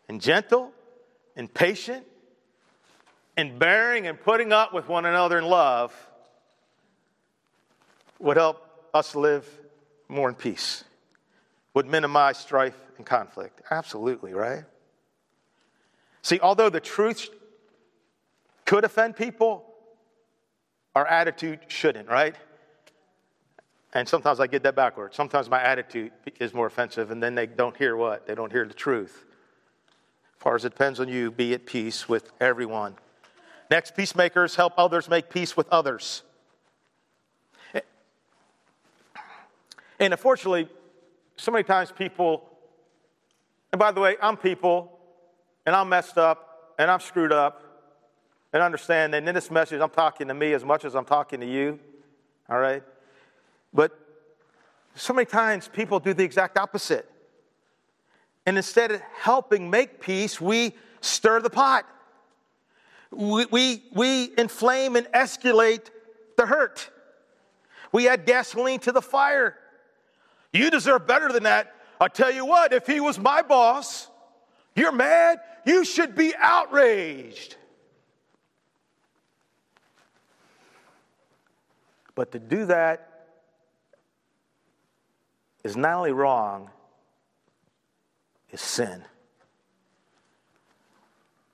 and 0.09 0.21
gentle 0.21 0.73
and 1.37 1.53
patient 1.53 2.07
and 3.37 3.59
bearing 3.59 4.07
and 4.07 4.21
putting 4.21 4.53
up 4.53 4.75
with 4.75 4.89
one 4.89 5.07
another 5.07 5.39
in 5.39 5.45
love 5.45 5.95
would 8.21 8.37
help 8.37 8.63
us 8.95 9.15
live 9.15 9.49
more 10.09 10.29
in 10.29 10.35
peace, 10.35 10.85
would 11.75 11.87
minimize 11.87 12.39
strife 12.39 12.77
and 12.97 13.07
conflict? 13.07 13.61
Absolutely, 13.71 14.35
right? 14.35 14.65
See, 16.23 16.39
although 16.41 16.69
the 16.69 16.81
truth 16.81 17.29
could 18.67 18.85
offend 18.85 19.17
people, 19.17 19.65
our 20.95 21.07
attitude 21.07 21.61
shouldn't, 21.69 22.09
right? 22.09 22.37
And 23.93 24.09
sometimes 24.09 24.39
I 24.39 24.47
get 24.47 24.63
that 24.65 24.77
backwards. 24.77 25.17
Sometimes 25.17 25.49
my 25.49 25.61
attitude 25.61 26.13
is 26.39 26.55
more 26.55 26.67
offensive, 26.67 27.11
and 27.11 27.23
then 27.23 27.35
they 27.35 27.47
don't 27.47 27.77
hear 27.77 27.97
what? 27.97 28.27
They 28.27 28.35
don't 28.35 28.53
hear 28.53 28.67
the 28.67 28.75
truth. 28.75 29.25
As 30.37 30.43
far 30.43 30.55
as 30.55 30.65
it 30.65 30.71
depends 30.71 31.01
on 31.01 31.09
you, 31.09 31.31
be 31.31 31.55
at 31.55 31.67
peace 31.67 32.09
with 32.09 32.31
everyone. 32.41 32.95
Next, 33.71 33.97
peacemakers 33.97 34.57
help 34.57 34.75
others 34.77 35.09
make 35.09 35.31
peace 35.31 35.57
with 35.57 35.69
others. 35.71 36.23
And 40.01 40.15
unfortunately, 40.15 40.69
so 41.37 41.53
many 41.53 41.63
times 41.63 41.93
people, 41.93 42.49
and 43.73 43.79
by 43.79 43.93
the 43.93 44.01
way, 44.01 44.17
I'm 44.21 44.37
people, 44.37 44.99
and 45.67 45.77
I'm 45.77 45.89
messed 45.89 46.19
up 46.19 46.75
and 46.79 46.91
I'm 46.91 47.01
screwed 47.01 47.33
up. 47.33 47.63
And 48.53 48.63
understand 48.63 49.15
that 49.15 49.23
in 49.23 49.35
this 49.35 49.51
message, 49.51 49.81
I'm 49.81 49.91
talking 49.91 50.27
to 50.27 50.35
me 50.35 50.55
as 50.55 50.65
much 50.65 50.85
as 50.85 50.97
I'm 50.97 51.05
talking 51.05 51.39
to 51.39 51.47
you. 51.47 51.79
All 52.49 52.59
right? 52.59 52.83
But 53.73 53.97
so 54.97 55.13
many 55.13 55.27
times 55.27 55.69
people 55.69 56.01
do 56.01 56.13
the 56.15 56.25
exact 56.25 56.59
opposite. 56.59 57.09
And 58.47 58.57
instead 58.57 58.91
of 58.91 59.01
helping 59.21 59.71
make 59.71 60.01
peace, 60.01 60.41
we 60.41 60.75
stir 61.01 61.41
the 61.41 61.51
pot. 61.51 61.87
We, 63.13 63.47
we, 63.47 63.83
we 63.93 64.33
inflame 64.37 64.97
and 64.97 65.07
escalate 65.09 65.91
the 66.37 66.47
hurt. 66.47 66.91
We 67.93 68.09
add 68.09 68.27
gasoline 68.27 68.81
to 68.81 68.93
the 68.93 69.03
fire. 69.03 69.57
You 70.53 70.71
deserve 70.71 71.07
better 71.07 71.31
than 71.33 71.45
that. 71.45 71.75
I'll 72.01 72.09
tell 72.09 72.33
you 72.33 72.47
what, 72.47 72.73
if 72.73 72.87
he 72.87 73.01
was 73.01 73.19
my 73.19 73.43
boss, 73.43 74.09
you're 74.75 74.93
mad, 74.93 75.41
you 75.65 75.85
should 75.85 76.15
be 76.15 76.35
outraged. 76.37 77.57
But 82.15 82.33
to 82.33 82.39
do 82.39 82.67
that 82.67 83.27
is 85.63 85.77
not 85.77 85.95
only 85.95 86.13
wrong, 86.13 86.71
is 88.51 88.61
sin. 88.61 89.05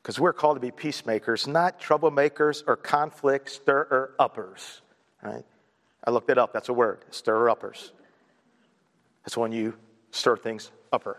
Because 0.03 0.21
we're 0.21 0.33
called 0.33 0.57
to 0.57 0.61
be 0.61 0.71
peacemakers, 0.71 1.49
not 1.49 1.81
troublemakers 1.81 2.63
or 2.67 2.77
conflict 2.77 3.51
stirrer 3.51 4.13
uppers. 4.19 4.81
Right? 5.23 5.45
I 6.05 6.11
looked 6.11 6.31
it 6.31 6.39
up. 6.39 6.53
That's 6.53 6.69
a 6.69 6.73
word, 6.73 7.05
stirrer 7.11 7.51
uppers. 7.51 7.93
That's 9.27 9.37
when 9.37 9.51
you 9.51 9.75
stir 10.13 10.37
things 10.37 10.71
upper. 10.93 11.19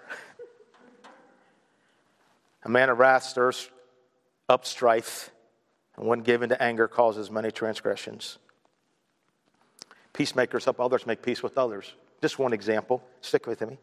A 2.63 2.69
man 2.69 2.89
of 2.89 2.97
wrath 2.97 3.23
stirs 3.23 3.69
up 4.47 4.65
strife, 4.65 5.29
and 5.97 6.07
one 6.07 6.21
given 6.21 6.49
to 6.49 6.61
anger 6.61 6.88
causes 6.88 7.29
many 7.29 7.51
transgressions. 7.51 8.38
Peacemakers 10.13 10.63
help 10.63 10.79
others 10.79 11.05
make 11.05 11.21
peace 11.21 11.43
with 11.43 11.57
others. 11.57 11.93
Just 12.21 12.39
one 12.39 12.53
example. 12.53 13.03
Stick 13.19 13.45
with 13.45 13.61
me. 13.61 13.77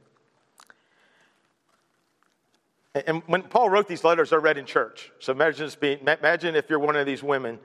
And 2.94 3.22
when 3.26 3.42
Paul 3.42 3.68
wrote 3.68 3.88
these 3.88 4.04
letters, 4.04 4.30
they're 4.30 4.40
read 4.40 4.56
in 4.56 4.64
church. 4.64 5.12
So 5.18 5.32
imagine, 5.32 5.70
being, 5.80 5.98
imagine 6.00 6.54
if 6.54 6.70
you're 6.70 6.78
one 6.78 6.96
of 6.96 7.04
these 7.06 7.22
women. 7.22 7.58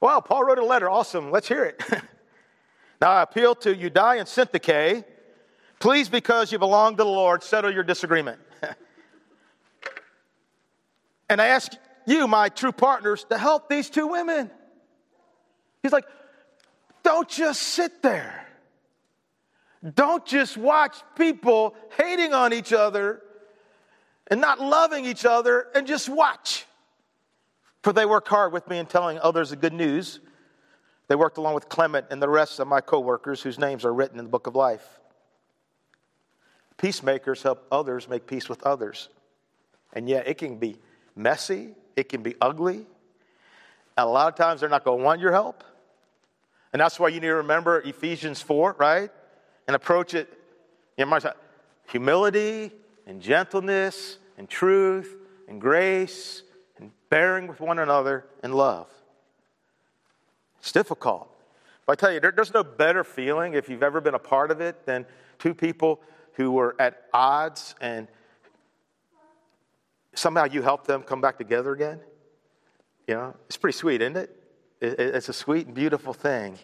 Wow, 0.00 0.20
Paul 0.20 0.44
wrote 0.44 0.58
a 0.58 0.64
letter. 0.64 0.90
Awesome. 0.90 1.30
Let's 1.30 1.46
hear 1.46 1.64
it. 1.64 1.82
now 3.00 3.10
I 3.10 3.22
appeal 3.22 3.54
to 3.56 3.74
Euodia 3.74 4.18
and 4.18 4.26
Syntyche. 4.26 5.04
Please, 5.80 6.08
because 6.08 6.50
you 6.50 6.58
belong 6.58 6.96
to 6.96 7.04
the 7.04 7.08
Lord, 7.08 7.42
settle 7.42 7.72
your 7.72 7.84
disagreement. 7.84 8.40
And 11.28 11.40
I 11.40 11.48
ask 11.48 11.72
you, 12.06 12.26
my 12.26 12.48
true 12.48 12.72
partners, 12.72 13.24
to 13.28 13.38
help 13.38 13.68
these 13.68 13.90
two 13.90 14.06
women. 14.06 14.50
He's 15.82 15.92
like, 15.92 16.06
don't 17.02 17.28
just 17.28 17.62
sit 17.62 18.02
there. 18.02 18.46
Don't 19.94 20.24
just 20.26 20.56
watch 20.56 20.96
people 21.16 21.76
hating 21.96 22.32
on 22.32 22.52
each 22.52 22.72
other 22.72 23.22
and 24.26 24.40
not 24.40 24.60
loving 24.60 25.04
each 25.04 25.24
other 25.24 25.66
and 25.74 25.86
just 25.86 26.08
watch. 26.08 26.66
For 27.82 27.92
they 27.92 28.06
work 28.06 28.26
hard 28.26 28.52
with 28.52 28.68
me 28.68 28.78
in 28.78 28.86
telling 28.86 29.18
others 29.18 29.50
the 29.50 29.56
good 29.56 29.72
news. 29.72 30.18
They 31.06 31.14
worked 31.14 31.38
along 31.38 31.54
with 31.54 31.68
Clement 31.68 32.06
and 32.10 32.20
the 32.20 32.28
rest 32.28 32.58
of 32.58 32.66
my 32.66 32.80
coworkers 32.80 33.40
whose 33.40 33.58
names 33.58 33.84
are 33.84 33.94
written 33.94 34.18
in 34.18 34.24
the 34.24 34.30
book 34.30 34.46
of 34.46 34.56
life. 34.56 34.98
Peacemakers 36.78 37.42
help 37.42 37.66
others 37.70 38.08
make 38.08 38.26
peace 38.26 38.48
with 38.48 38.62
others. 38.62 39.08
And 39.92 40.08
yet 40.08 40.26
it 40.26 40.38
can 40.38 40.56
be 40.56 40.78
messy, 41.14 41.74
it 41.96 42.08
can 42.08 42.22
be 42.22 42.36
ugly. 42.40 42.86
And 43.96 44.06
a 44.06 44.06
lot 44.06 44.28
of 44.28 44.36
times 44.36 44.60
they're 44.60 44.70
not 44.70 44.84
going 44.84 44.98
to 44.98 45.04
want 45.04 45.20
your 45.20 45.32
help. 45.32 45.64
And 46.72 46.80
that's 46.80 47.00
why 47.00 47.08
you 47.08 47.20
need 47.20 47.28
to 47.28 47.34
remember 47.34 47.80
Ephesians 47.80 48.40
4, 48.40 48.76
right? 48.78 49.10
And 49.66 49.74
approach 49.74 50.14
it 50.14 50.32
know, 50.96 51.18
humility 51.90 52.70
and 53.06 53.20
gentleness 53.20 54.18
and 54.36 54.48
truth 54.48 55.16
and 55.48 55.60
grace 55.60 56.42
and 56.78 56.90
bearing 57.08 57.46
with 57.46 57.60
one 57.60 57.78
another 57.78 58.26
in 58.42 58.52
love. 58.52 58.88
It's 60.60 60.72
difficult. 60.72 61.28
But 61.86 61.92
I 61.92 61.94
tell 61.96 62.12
you, 62.12 62.20
there, 62.20 62.32
there's 62.32 62.52
no 62.52 62.64
better 62.64 63.04
feeling 63.04 63.54
if 63.54 63.68
you've 63.68 63.82
ever 63.82 64.00
been 64.00 64.14
a 64.14 64.18
part 64.18 64.50
of 64.50 64.60
it 64.60 64.84
than 64.84 65.06
two 65.38 65.54
people 65.54 66.00
who 66.38 66.52
were 66.52 66.76
at 66.78 67.02
odds 67.12 67.74
and 67.80 68.06
somehow 70.14 70.44
you 70.44 70.62
help 70.62 70.86
them 70.86 71.02
come 71.02 71.20
back 71.20 71.36
together 71.36 71.72
again. 71.72 71.98
You 73.08 73.14
know, 73.14 73.34
it's 73.46 73.56
pretty 73.56 73.76
sweet, 73.76 74.00
isn't 74.00 74.16
it? 74.16 74.42
it 74.80 75.00
it's 75.00 75.28
a 75.28 75.32
sweet 75.32 75.66
and 75.66 75.74
beautiful 75.74 76.14
thing 76.14 76.56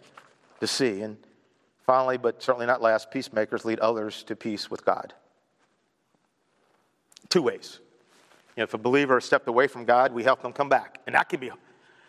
to 0.61 0.67
see. 0.67 1.01
And 1.01 1.17
finally, 1.85 2.17
but 2.17 2.41
certainly 2.41 2.65
not 2.65 2.81
last, 2.81 3.11
peacemakers 3.11 3.65
lead 3.65 3.79
others 3.79 4.23
to 4.23 4.35
peace 4.35 4.71
with 4.71 4.85
God. 4.85 5.13
Two 7.27 7.41
ways. 7.41 7.79
You 8.55 8.61
know, 8.61 8.63
if 8.63 8.73
a 8.73 8.77
believer 8.77 9.19
stepped 9.19 9.49
away 9.49 9.67
from 9.67 9.83
God, 9.83 10.13
we 10.13 10.23
help 10.23 10.41
them 10.41 10.53
come 10.53 10.69
back. 10.69 10.99
And 11.05 11.15
that 11.15 11.27
can 11.27 11.41
be, 11.41 11.51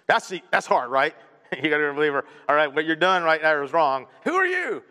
that's, 0.07 0.29
the, 0.29 0.41
that's 0.53 0.69
hard, 0.69 0.89
right? 0.89 1.17
you 1.51 1.69
got 1.69 1.79
to 1.79 1.83
be 1.83 1.89
a 1.89 1.93
believer. 1.95 2.25
All 2.49 2.55
right, 2.55 2.73
what 2.73 2.85
you're 2.85 2.95
doing 2.95 3.25
right 3.25 3.43
now 3.43 3.61
is 3.64 3.73
wrong. 3.73 4.07
Who 4.23 4.35
are 4.35 4.47
you? 4.47 4.85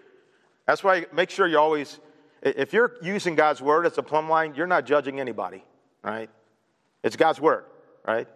That's 0.65 0.83
why 0.83 1.05
make 1.13 1.29
sure 1.29 1.47
you 1.47 1.57
always 1.57 1.99
if 2.45 2.73
you're 2.73 2.93
using 3.01 3.35
God's 3.35 3.61
word 3.61 3.85
as 3.85 3.97
a 3.97 4.03
plumb 4.03 4.29
line, 4.29 4.53
you're 4.55 4.67
not 4.67 4.85
judging 4.85 5.19
anybody, 5.19 5.63
right? 6.03 6.29
It's 7.03 7.15
God's 7.15 7.41
word, 7.41 7.65
right? 8.05 8.27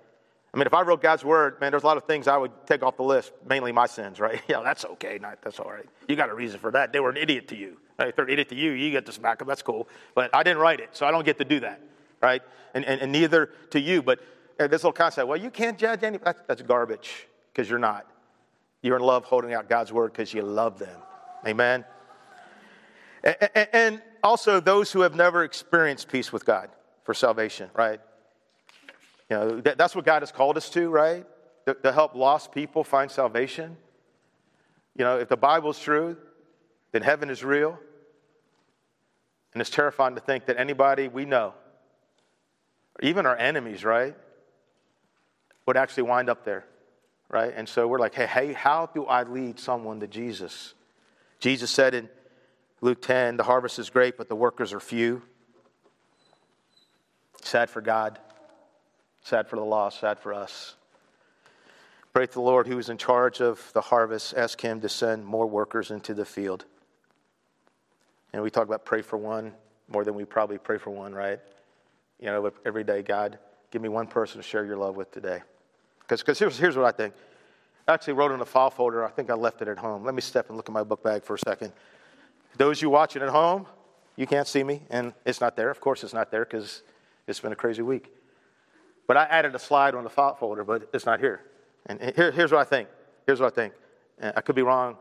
I 0.52 0.58
mean, 0.58 0.66
if 0.66 0.74
I 0.74 0.82
wrote 0.82 1.02
God's 1.02 1.24
word, 1.24 1.62
man, 1.62 1.72
there's 1.72 1.84
a 1.84 1.86
lot 1.86 1.98
of 1.98 2.06
things 2.06 2.28
I 2.28 2.36
would 2.36 2.52
take 2.66 2.82
off 2.82 2.98
the 2.98 3.04
list, 3.04 3.32
mainly 3.48 3.72
my 3.72 3.86
sins, 3.86 4.20
right? 4.20 4.42
Yeah, 4.48 4.62
that's 4.64 4.84
okay. 4.84 5.20
That's 5.20 5.60
all 5.60 5.70
right. 5.70 5.88
You 6.08 6.16
got 6.16 6.30
a 6.30 6.34
reason 6.34 6.60
for 6.60 6.72
that. 6.72 6.92
They 6.92 7.00
were 7.00 7.12
an 7.12 7.18
idiot 7.18 7.48
to 7.50 7.56
you. 7.56 7.78
Right? 8.00 8.10
If 8.10 8.16
they're 8.16 8.26
an 8.26 8.32
idiot 8.32 8.50
to 8.50 8.56
you, 8.56 8.72
you 8.72 8.90
get 8.90 9.06
to 9.06 9.12
smack 9.12 9.40
them. 9.40 9.48
That's 9.48 9.62
cool. 9.62 9.88
But 10.16 10.34
I 10.34 10.42
didn't 10.42 10.60
write 10.60 10.80
it, 10.80 10.90
so 10.94 11.06
I 11.06 11.12
don't 11.12 11.26
get 11.26 11.38
to 11.38 11.46
do 11.46 11.60
that, 11.60 11.82
right? 12.22 12.42
And, 12.74 12.84
and, 12.86 13.02
and 13.02 13.12
neither 13.12 13.52
to 13.72 13.80
you. 13.80 14.02
But 14.02 14.22
uh, 14.60 14.68
this 14.68 14.84
little 14.84 14.92
concept, 14.92 15.28
well, 15.28 15.38
you 15.38 15.52
can't 15.52 15.78
judge 15.78 16.04
anybody. 16.04 16.24
That's, 16.26 16.42
that's 16.48 16.62
garbage 16.64 17.28
because 17.52 17.70
you're 17.70 17.78
not. 17.78 18.08
You're 18.82 18.96
in 18.96 19.04
love 19.04 19.26
holding 19.26 19.54
out 19.54 19.70
God's 19.70 19.92
word 19.92 20.14
because 20.14 20.34
you 20.34 20.42
love 20.42 20.80
them. 20.80 20.98
Amen? 21.46 21.86
And 23.24 24.02
also 24.24 24.60
those 24.60 24.92
who 24.92 25.02
have 25.02 25.16
never 25.16 25.44
experienced 25.44 26.08
peace 26.08 26.32
with 26.32 26.46
God 26.46 26.70
for 27.04 27.14
salvation, 27.14 27.70
right? 27.74 28.00
You 29.30 29.36
know, 29.36 29.62
that's 29.62 29.96
what 29.96 30.06
God 30.06 30.22
has 30.22 30.32
called 30.32 30.58
us 30.58 30.70
to, 30.72 30.90
right? 30.90 31.26
To 31.84 31.92
help 31.92 32.16
lost 32.16 32.52
people 32.52 32.84
find 32.84 33.12
salvation. 33.12 33.78
You 34.96 35.06
know, 35.06 35.20
if 35.20 35.30
the 35.30 35.38
Bible's 35.38 35.80
true, 35.80 36.18
then 36.92 37.02
heaven 37.02 37.30
is 37.30 37.44
real. 37.44 37.78
And 39.54 39.62
it's 39.62 39.70
terrifying 39.70 40.16
to 40.16 40.22
think 40.22 40.46
that 40.46 40.58
anybody 40.60 41.08
we 41.08 41.26
know, 41.26 41.54
even 43.02 43.26
our 43.26 43.38
enemies, 43.38 43.84
right, 43.84 44.16
would 45.66 45.78
actually 45.78 46.04
wind 46.04 46.30
up 46.30 46.46
there, 46.46 46.66
right? 47.30 47.54
And 47.56 47.68
so 47.68 47.88
we're 47.88 48.00
like, 48.00 48.16
hey, 48.16 48.28
hey, 48.28 48.54
how 48.54 48.88
do 48.88 49.06
I 49.06 49.24
lead 49.24 49.60
someone 49.60 50.00
to 50.00 50.08
Jesus? 50.08 50.74
Jesus 51.40 51.72
said 51.72 51.94
in 51.94 52.10
Luke 52.82 53.02
10, 53.02 53.38
the 53.38 53.44
harvest 53.44 53.78
is 53.80 53.90
great, 53.90 54.18
but 54.18 54.30
the 54.30 54.36
workers 54.36 54.72
are 54.74 54.80
few. 54.80 55.22
Sad 57.42 57.70
for 57.70 57.82
God, 57.82 58.20
sad 59.22 59.48
for 59.48 59.58
the 59.58 59.64
lost, 59.64 60.00
sad 60.00 60.20
for 60.20 60.34
us. 60.34 60.76
Pray 62.14 62.26
to 62.26 62.34
the 62.34 62.42
Lord 62.42 62.68
who 62.68 62.78
is 62.80 62.90
in 62.90 62.98
charge 62.98 63.42
of 63.42 63.72
the 63.74 63.82
harvest. 63.82 64.34
Ask 64.36 64.60
him 64.62 64.82
to 64.82 64.90
send 64.90 65.26
more 65.26 65.46
workers 65.46 65.92
into 65.92 66.14
the 66.14 66.26
field. 66.26 66.66
And 68.34 68.42
we 68.42 68.50
talk 68.50 68.66
about 68.66 68.86
pray 68.86 69.02
for 69.02 69.18
one 69.18 69.54
more 69.90 70.04
than 70.04 70.16
we 70.16 70.26
probably 70.26 70.58
pray 70.58 70.78
for 70.78 70.92
one, 70.92 71.14
right? 71.14 71.40
You 72.20 72.28
know, 72.28 72.52
every 72.66 72.84
day, 72.84 73.02
God, 73.02 73.40
give 73.72 73.82
me 73.82 73.90
one 73.90 74.08
person 74.08 74.38
to 74.38 74.44
share 74.44 74.66
your 74.66 74.78
love 74.78 74.96
with 74.96 75.12
today. 75.12 75.42
Because 76.08 76.40
here's, 76.40 76.58
here's 76.58 76.76
what 76.76 76.86
I 76.86 76.92
think. 76.92 77.14
I 77.88 77.94
actually 77.94 78.14
wrote 78.14 78.32
in 78.32 78.40
a 78.40 78.46
file 78.46 78.70
folder. 78.70 79.06
I 79.06 79.10
think 79.10 79.30
I 79.30 79.34
left 79.34 79.62
it 79.62 79.68
at 79.68 79.78
home. 79.78 80.04
Let 80.04 80.14
me 80.14 80.22
step 80.22 80.48
and 80.50 80.58
look 80.58 80.70
at 80.70 80.74
my 80.74 80.84
book 80.84 81.04
bag 81.04 81.24
for 81.24 81.36
a 81.36 81.40
second. 81.40 81.74
Those 82.58 82.82
you 82.82 82.90
watching 82.90 83.22
at 83.22 83.30
home, 83.30 83.66
you 84.16 84.28
can't 84.28 84.48
see 84.48 84.64
me, 84.64 84.82
and 84.90 85.14
it's 85.26 85.40
not 85.40 85.56
there. 85.56 85.70
Of 85.70 85.80
course, 85.80 86.04
it's 86.04 86.14
not 86.14 86.32
there 86.32 86.46
because 86.46 86.84
it's 87.28 87.40
been 87.40 87.52
a 87.52 87.56
crazy 87.56 87.82
week. 87.82 88.14
But 89.08 89.18
I 89.18 89.24
added 89.24 89.56
a 89.56 89.60
slide 89.60 89.96
on 89.96 90.04
the 90.04 90.10
file 90.10 90.36
folder, 90.36 90.64
but 90.64 90.90
it's 90.94 91.06
not 91.06 91.20
here. 91.20 91.42
And 91.86 92.02
here, 92.16 92.32
here's 92.32 92.52
what 92.52 92.62
I 92.62 92.64
think. 92.66 92.90
Here's 93.26 93.40
what 93.40 93.54
I 93.54 93.56
think. 93.56 93.74
I 94.22 94.42
could 94.42 94.56
be 94.56 94.62
wrong. 94.62 94.98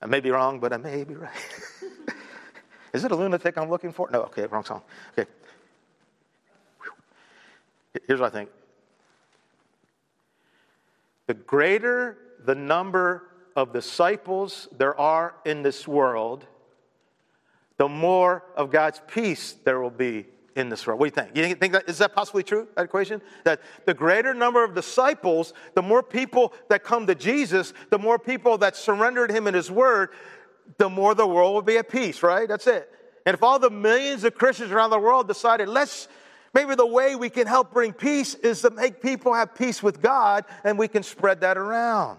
I 0.00 0.06
may 0.06 0.20
be 0.20 0.30
wrong, 0.30 0.60
but 0.60 0.72
I 0.72 0.76
may 0.76 1.04
be 1.04 1.14
right. 1.14 1.32
Is 2.92 3.04
it 3.04 3.10
a 3.10 3.16
lunatic 3.16 3.58
I'm 3.58 3.68
looking 3.68 3.92
for? 3.92 4.08
No, 4.10 4.22
okay, 4.22 4.46
wrong 4.46 4.64
song. 4.64 4.82
Okay. 5.18 5.28
Here's 8.06 8.20
what 8.20 8.32
I 8.32 8.36
think. 8.36 8.50
The 11.26 11.34
greater 11.34 12.18
the 12.44 12.54
number 12.54 13.33
of 13.56 13.72
disciples 13.72 14.68
there 14.76 14.98
are 14.98 15.34
in 15.44 15.62
this 15.62 15.86
world, 15.86 16.46
the 17.76 17.88
more 17.88 18.44
of 18.56 18.70
God's 18.70 19.00
peace 19.06 19.56
there 19.64 19.80
will 19.80 19.90
be 19.90 20.26
in 20.56 20.68
this 20.68 20.86
world. 20.86 21.00
What 21.00 21.12
do 21.12 21.20
you 21.20 21.26
think? 21.26 21.36
You 21.36 21.54
think 21.54 21.72
that 21.72 21.88
is 21.88 21.98
that 21.98 22.14
possibly 22.14 22.42
true? 22.42 22.68
That 22.76 22.84
equation 22.84 23.20
that 23.44 23.60
the 23.86 23.94
greater 23.94 24.34
number 24.34 24.62
of 24.62 24.74
disciples, 24.74 25.52
the 25.74 25.82
more 25.82 26.02
people 26.02 26.52
that 26.68 26.84
come 26.84 27.06
to 27.06 27.14
Jesus, 27.14 27.72
the 27.90 27.98
more 27.98 28.18
people 28.18 28.58
that 28.58 28.76
surrendered 28.76 29.30
Him 29.30 29.46
in 29.46 29.54
His 29.54 29.70
Word, 29.70 30.10
the 30.78 30.88
more 30.88 31.14
the 31.14 31.26
world 31.26 31.54
will 31.54 31.62
be 31.62 31.78
at 31.78 31.88
peace. 31.88 32.22
Right? 32.22 32.48
That's 32.48 32.66
it. 32.66 32.88
And 33.26 33.34
if 33.34 33.42
all 33.42 33.58
the 33.58 33.70
millions 33.70 34.24
of 34.24 34.34
Christians 34.34 34.70
around 34.70 34.90
the 34.90 34.98
world 34.98 35.26
decided, 35.26 35.68
let's 35.68 36.08
maybe 36.52 36.74
the 36.74 36.86
way 36.86 37.16
we 37.16 37.30
can 37.30 37.46
help 37.46 37.72
bring 37.72 37.92
peace 37.92 38.34
is 38.34 38.62
to 38.62 38.70
make 38.70 39.02
people 39.02 39.34
have 39.34 39.54
peace 39.54 39.82
with 39.82 40.00
God, 40.00 40.44
and 40.62 40.78
we 40.78 40.88
can 40.88 41.02
spread 41.02 41.40
that 41.40 41.56
around. 41.56 42.18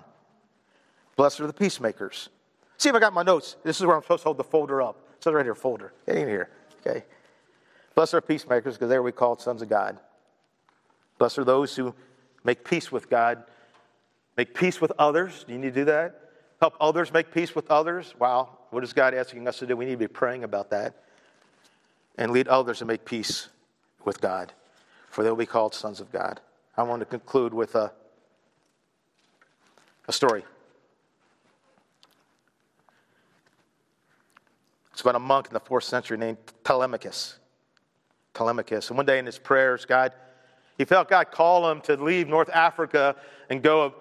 Blessed 1.16 1.40
are 1.42 1.48
the 1.48 1.54
peacemakers. 1.54 2.30
See 2.78 2.90
if 2.90 2.96
I 2.96 3.00
got 3.00 3.14
my 3.14 3.24
notes. 3.24 3.56
This 3.64 3.80
is 3.80 3.86
where 3.86 3.96
I'm 3.96 4.02
supposed 4.02 4.24
to 4.24 4.26
hold 4.26 4.38
the 4.38 4.44
folder 4.44 4.82
up. 4.82 5.02
Says 5.20 5.34
right 5.34 5.46
here, 5.46 5.56
folder. 5.56 5.94
Get 6.06 6.18
in 6.18 6.28
here. 6.28 6.50
Okay. 6.86 7.04
Blessed 7.96 8.16
are 8.16 8.22
peacemakers, 8.22 8.76
because 8.76 8.90
they 8.90 9.00
will 9.00 9.06
be 9.06 9.14
called 9.14 9.42
sons 9.42 9.62
of 9.62 9.70
God. 9.70 10.00
Blessed 11.18 11.40
are 11.40 11.46
those 11.46 11.76
who 11.76 11.96
make 12.44 12.66
peace 12.66 12.92
with 12.92 13.10
God, 13.10 13.44
make 14.38 14.54
peace 14.54 14.82
with 14.82 14.92
others. 15.00 15.46
Do 15.48 15.54
you 15.54 15.60
need 15.60 15.74
to 15.74 15.80
do 15.80 15.86
that? 15.86 16.22
Help 16.60 16.76
others 16.80 17.14
make 17.14 17.32
peace 17.32 17.56
with 17.56 17.72
others. 17.72 18.14
Wow. 18.20 18.58
What 18.70 18.84
is 18.84 18.92
God 18.92 19.14
asking 19.14 19.48
us 19.48 19.60
to 19.60 19.66
do? 19.66 19.78
We 19.78 19.86
need 19.86 19.92
to 19.92 19.98
be 19.98 20.08
praying 20.08 20.44
about 20.44 20.70
that. 20.72 21.04
And 22.18 22.32
lead 22.32 22.48
others 22.50 22.80
to 22.80 22.86
make 22.86 23.06
peace 23.06 23.50
with 24.04 24.20
God, 24.22 24.54
for 25.10 25.24
they 25.24 25.30
will 25.30 25.38
be 25.38 25.46
called 25.46 25.74
sons 25.74 26.00
of 26.00 26.12
God. 26.12 26.42
I 26.78 26.84
want 26.84 27.00
to 27.00 27.06
conclude 27.06 27.54
with 27.54 27.76
a, 27.76 27.92
a 30.08 30.12
story. 30.12 30.44
It's 34.96 35.02
about 35.02 35.16
a 35.16 35.20
monk 35.20 35.48
in 35.48 35.54
the 35.54 35.60
fourth 35.60 35.84
century 35.84 36.18
named 36.18 36.38
Telemachus. 36.64 37.38
Telemachus. 38.34 38.88
And 38.88 38.96
one 38.96 39.06
day 39.06 39.20
in 39.20 39.26
his 39.26 39.38
prayers, 39.38 39.84
God, 39.84 40.14
he 40.78 40.86
felt 40.86 41.10
God 41.10 41.32
call 41.32 41.70
him 41.70 41.82
to 41.82 42.02
leave 42.02 42.30
North 42.30 42.50
Africa 42.50 43.18
and 43.50 43.62
go 43.62 43.94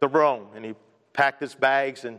to 0.00 0.08
Rome. 0.08 0.46
And 0.56 0.64
he 0.64 0.74
packed 1.12 1.42
his 1.42 1.54
bags 1.54 2.06
and 2.06 2.18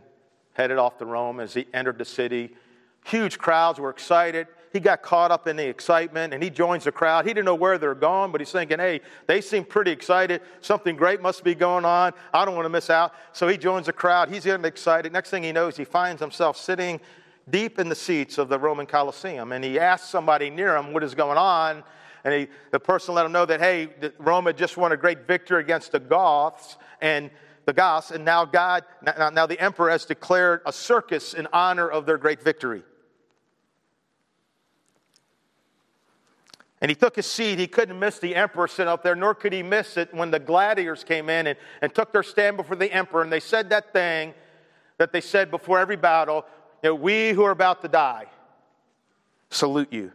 headed 0.54 0.78
off 0.78 1.00
to 1.00 1.06
Rome 1.06 1.40
as 1.40 1.56
he 1.56 1.66
entered 1.74 1.98
the 1.98 2.06
city. 2.06 2.56
Huge 3.04 3.40
crowds 3.40 3.80
were 3.80 3.90
excited. 3.90 4.46
He 4.74 4.80
got 4.80 5.02
caught 5.02 5.32
up 5.32 5.48
in 5.48 5.56
the 5.56 5.68
excitement 5.68 6.32
and 6.32 6.44
he 6.44 6.52
joins 6.52 6.84
the 6.84 6.92
crowd. 6.92 7.26
He 7.26 7.32
didn't 7.34 7.46
know 7.46 7.56
where 7.56 7.80
they're 7.80 7.96
going, 7.96 8.32
but 8.32 8.42
he's 8.42 8.52
thinking, 8.52 8.78
hey, 8.78 9.02
they 9.26 9.42
seem 9.42 9.66
pretty 9.66 9.90
excited. 9.90 10.44
Something 10.62 10.96
great 10.96 11.20
must 11.20 11.44
be 11.44 11.56
going 11.56 11.84
on. 11.84 12.14
I 12.32 12.46
don't 12.46 12.54
want 12.54 12.66
to 12.66 12.70
miss 12.70 12.92
out. 12.92 13.16
So 13.34 13.48
he 13.48 13.58
joins 13.58 13.88
the 13.88 13.94
crowd. 13.94 14.30
He's 14.30 14.44
getting 14.44 14.66
excited. 14.66 15.12
Next 15.12 15.32
thing 15.32 15.42
he 15.42 15.52
knows, 15.52 15.76
he 15.76 15.84
finds 15.84 16.22
himself 16.22 16.58
sitting 16.58 17.00
deep 17.50 17.80
in 17.80 17.90
the 17.90 17.96
seats 17.96 18.38
of 18.38 18.50
the 18.50 18.60
Roman 18.60 18.86
Colosseum. 18.86 19.52
And 19.52 19.64
he 19.64 19.80
asked 19.80 20.10
somebody 20.10 20.50
near 20.50 20.76
him 20.76 20.94
what 20.94 21.04
is 21.04 21.16
going 21.16 21.38
on. 21.38 21.84
And 22.24 22.34
he, 22.34 22.48
the 22.72 22.80
person 22.80 23.16
let 23.16 23.26
him 23.26 23.32
know 23.32 23.46
that, 23.46 23.60
hey, 23.60 23.90
Rome 24.18 24.46
had 24.46 24.58
just 24.58 24.78
won 24.78 24.92
a 24.92 24.98
great 24.98 25.26
victory 25.26 25.62
against 25.62 25.92
the 25.92 26.00
Goths 26.00 26.78
and 27.02 27.32
the 27.70 27.74
Goths, 27.74 28.10
and 28.10 28.26
now 28.26 28.46
God, 28.46 28.84
now, 29.04 29.30
now 29.30 29.46
the 29.46 29.60
emperor 29.60 29.92
has 29.92 30.04
declared 30.04 30.62
a 30.66 30.74
circus 30.74 31.36
in 31.36 31.48
honor 31.54 31.88
of 31.88 32.08
their 32.08 32.18
great 32.18 32.42
victory. 32.42 32.82
And 36.82 36.90
he 36.90 36.96
took 36.96 37.16
his 37.16 37.28
seat. 37.28 37.60
He 37.60 37.68
couldn't 37.68 38.00
miss 38.00 38.18
the 38.18 38.36
emperor 38.36 38.68
sitting 38.68 38.90
up 38.90 39.04
there, 39.04 39.16
nor 39.16 39.36
could 39.36 39.54
he 39.54 39.62
miss 39.62 39.98
it 39.98 40.12
when 40.14 40.32
the 40.32 40.40
gladiators 40.40 41.04
came 41.04 41.30
in 41.30 41.46
and, 41.46 41.60
and 41.82 41.94
took 41.94 42.12
their 42.12 42.24
stand 42.24 42.58
before 42.58 42.76
the 42.76 42.92
emperor. 42.92 43.22
And 43.22 43.32
they 43.32 43.40
said 43.40 43.70
that 43.70 43.94
thing 43.94 44.34
that 44.98 45.12
they 45.12 45.22
said 45.22 45.52
before 45.52 45.78
every 45.78 45.96
battle 45.96 46.46
you 46.84 46.90
know, 46.90 46.96
We 46.96 47.32
who 47.32 47.44
are 47.44 47.52
about 47.52 47.82
to 47.82 47.88
die 47.88 48.28
salute 49.50 49.92
you. 49.92 50.12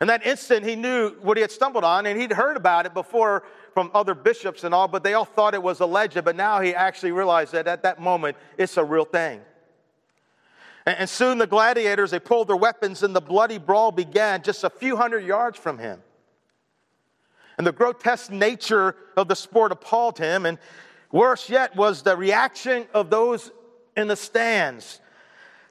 In 0.00 0.06
that 0.08 0.24
instant, 0.24 0.64
he 0.64 0.76
knew 0.76 1.10
what 1.22 1.36
he 1.36 1.40
had 1.40 1.50
stumbled 1.50 1.84
on, 1.84 2.06
and 2.06 2.20
he'd 2.20 2.32
heard 2.32 2.56
about 2.56 2.86
it 2.86 2.94
before 2.94 3.44
from 3.74 3.90
other 3.94 4.14
bishops 4.14 4.64
and 4.64 4.74
all, 4.74 4.88
but 4.88 5.02
they 5.02 5.14
all 5.14 5.24
thought 5.24 5.54
it 5.54 5.62
was 5.62 5.80
a 5.80 5.86
legend. 5.86 6.24
But 6.24 6.36
now 6.36 6.60
he 6.60 6.74
actually 6.74 7.12
realized 7.12 7.52
that 7.52 7.66
at 7.66 7.82
that 7.82 8.00
moment, 8.00 8.36
it's 8.56 8.76
a 8.76 8.84
real 8.84 9.04
thing. 9.04 9.40
And 10.86 11.08
soon 11.08 11.38
the 11.38 11.46
gladiators, 11.46 12.12
they 12.12 12.18
pulled 12.18 12.48
their 12.48 12.56
weapons 12.56 13.02
and 13.02 13.14
the 13.14 13.20
bloody 13.20 13.58
brawl 13.58 13.92
began 13.92 14.42
just 14.42 14.64
a 14.64 14.70
few 14.70 14.96
hundred 14.96 15.24
yards 15.24 15.58
from 15.58 15.78
him. 15.78 16.00
And 17.58 17.66
the 17.66 17.72
grotesque 17.72 18.30
nature 18.30 18.96
of 19.16 19.28
the 19.28 19.36
sport 19.36 19.70
appalled 19.70 20.16
him. 20.16 20.46
And 20.46 20.58
worse 21.12 21.50
yet 21.50 21.76
was 21.76 22.02
the 22.02 22.16
reaction 22.16 22.86
of 22.94 23.10
those 23.10 23.50
in 23.96 24.08
the 24.08 24.16
stands. 24.16 25.00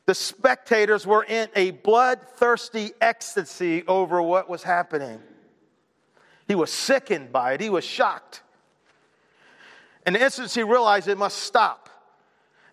The 0.08 0.16
spectators 0.16 1.06
were 1.06 1.24
in 1.24 1.50
a 1.54 1.72
bloodthirsty 1.72 2.94
ecstasy 3.02 3.84
over 3.88 4.22
what 4.22 4.50
was 4.50 4.64
happening. 4.64 5.22
He 6.48 6.56
was 6.56 6.72
sickened 6.72 7.34
by 7.34 7.54
it, 7.54 7.62
he 7.62 7.70
was 7.70 7.84
shocked. 7.84 8.42
In 10.06 10.14
the 10.14 10.24
instant 10.24 10.50
he 10.52 10.64
realized 10.64 11.10
it 11.10 11.18
must 11.18 11.40
stop. 11.40 11.90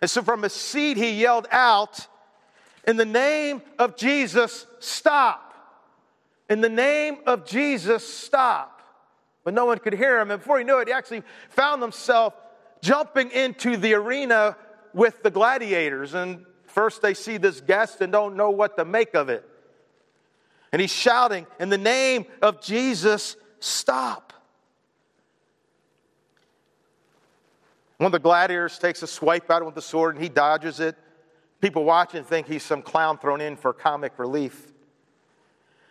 And 0.01 0.09
so 0.09 0.23
from 0.23 0.43
his 0.43 0.53
seat, 0.53 0.97
he 0.97 1.21
yelled 1.21 1.49
out, 1.51 2.07
in 2.87 2.97
the 2.97 3.05
name 3.05 3.63
of 3.79 3.97
Jesus, 3.97 4.67
stop. 4.79 5.55
In 6.49 6.61
the 6.61 6.69
name 6.69 7.19
of 7.27 7.45
Jesus, 7.47 8.07
stop. 8.07 8.83
But 9.43 9.55
no 9.55 9.65
one 9.65 9.79
could 9.79 9.95
hear 9.95 10.21
him. 10.21 10.31
And 10.31 10.41
before 10.41 10.59
he 10.59 10.65
knew 10.65 10.79
it, 10.79 10.87
he 10.89 10.95
actually 10.95 11.23
found 11.49 11.83
himself 11.83 12.35
jumping 12.81 13.31
into 13.33 13.77
the 13.77 13.95
arena 13.95 14.57
with 14.93 15.23
the 15.23 15.31
gladiators. 15.31 16.15
And 16.15 16.45
first 16.75 17.01
they 17.01 17.15
see 17.15 17.39
this 17.39 17.61
guest 17.61 18.01
and 18.01 18.13
don't 18.13 18.37
know 18.37 18.51
what 18.51 18.77
to 18.77 18.85
make 18.85 19.15
of 19.15 19.29
it. 19.29 19.49
And 20.73 20.81
he's 20.81 20.93
shouting, 20.93 21.47
In 21.61 21.69
the 21.69 21.79
name 21.79 22.27
of 22.43 22.61
Jesus, 22.61 23.37
stop. 23.61 24.33
One 27.99 28.07
of 28.07 28.13
the 28.13 28.19
gladiators 28.19 28.79
takes 28.79 29.03
a 29.03 29.07
swipe 29.07 29.51
out 29.51 29.65
with 29.65 29.77
the 29.77 29.83
sword 29.83 30.17
and 30.17 30.23
he 30.23 30.29
dodges 30.29 30.81
it. 30.81 30.97
People 31.61 31.85
watch 31.85 32.15
and 32.15 32.27
think 32.27 32.49
he's 32.49 32.63
some 32.63 32.83
clown 32.83 33.19
thrown 33.19 33.41
in 33.41 33.57
for 33.57 33.73
comic 33.73 34.19
relief. 34.19 34.73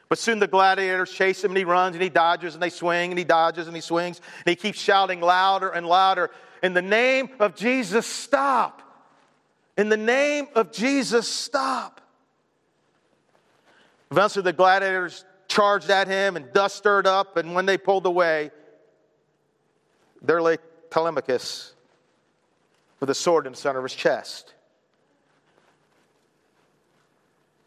But 0.10 0.20
soon 0.20 0.38
the 0.38 0.48
gladiators 0.48 1.12
chase 1.12 1.44
him 1.44 1.52
and 1.52 1.58
he 1.58 1.64
runs 1.64 1.96
and 1.96 2.04
he 2.04 2.10
dodges 2.10 2.54
and 2.54 2.62
they 2.62 2.70
swing 2.70 3.12
and 3.12 3.18
he 3.18 3.26
dodges 3.26 3.68
and 3.68 3.76
he 3.76 3.82
swings 3.82 4.22
and 4.46 4.50
he 4.52 4.56
keeps 4.56 4.78
shouting 4.80 5.22
louder 5.22 5.70
and 5.70 5.88
louder, 5.88 6.30
In 6.62 6.74
the 6.74 6.82
name 6.82 7.30
of 7.40 7.56
Jesus, 7.56 8.06
stop. 8.06 8.83
In 9.78 9.90
the 9.90 9.98
name 9.98 10.48
of 10.56 10.72
Jesus, 10.72 11.28
stop. 11.28 12.02
Eventually 14.12 14.44
the 14.44 14.54
gladiators 14.54 15.26
charged 15.48 15.90
at 15.90 16.08
him 16.08 16.36
and 16.36 16.52
dust 16.54 16.76
stirred 16.76 17.08
up, 17.08 17.38
and 17.38 17.56
when 17.56 17.66
they 17.66 17.78
pulled 17.78 18.06
away, 18.06 18.52
there 20.22 20.42
lay 20.42 20.58
Telemachus 20.92 21.74
with 23.00 23.10
a 23.10 23.16
sword 23.16 23.48
in 23.48 23.54
the 23.54 23.58
center 23.58 23.80
of 23.80 23.84
his 23.84 23.96
chest. 23.96 24.54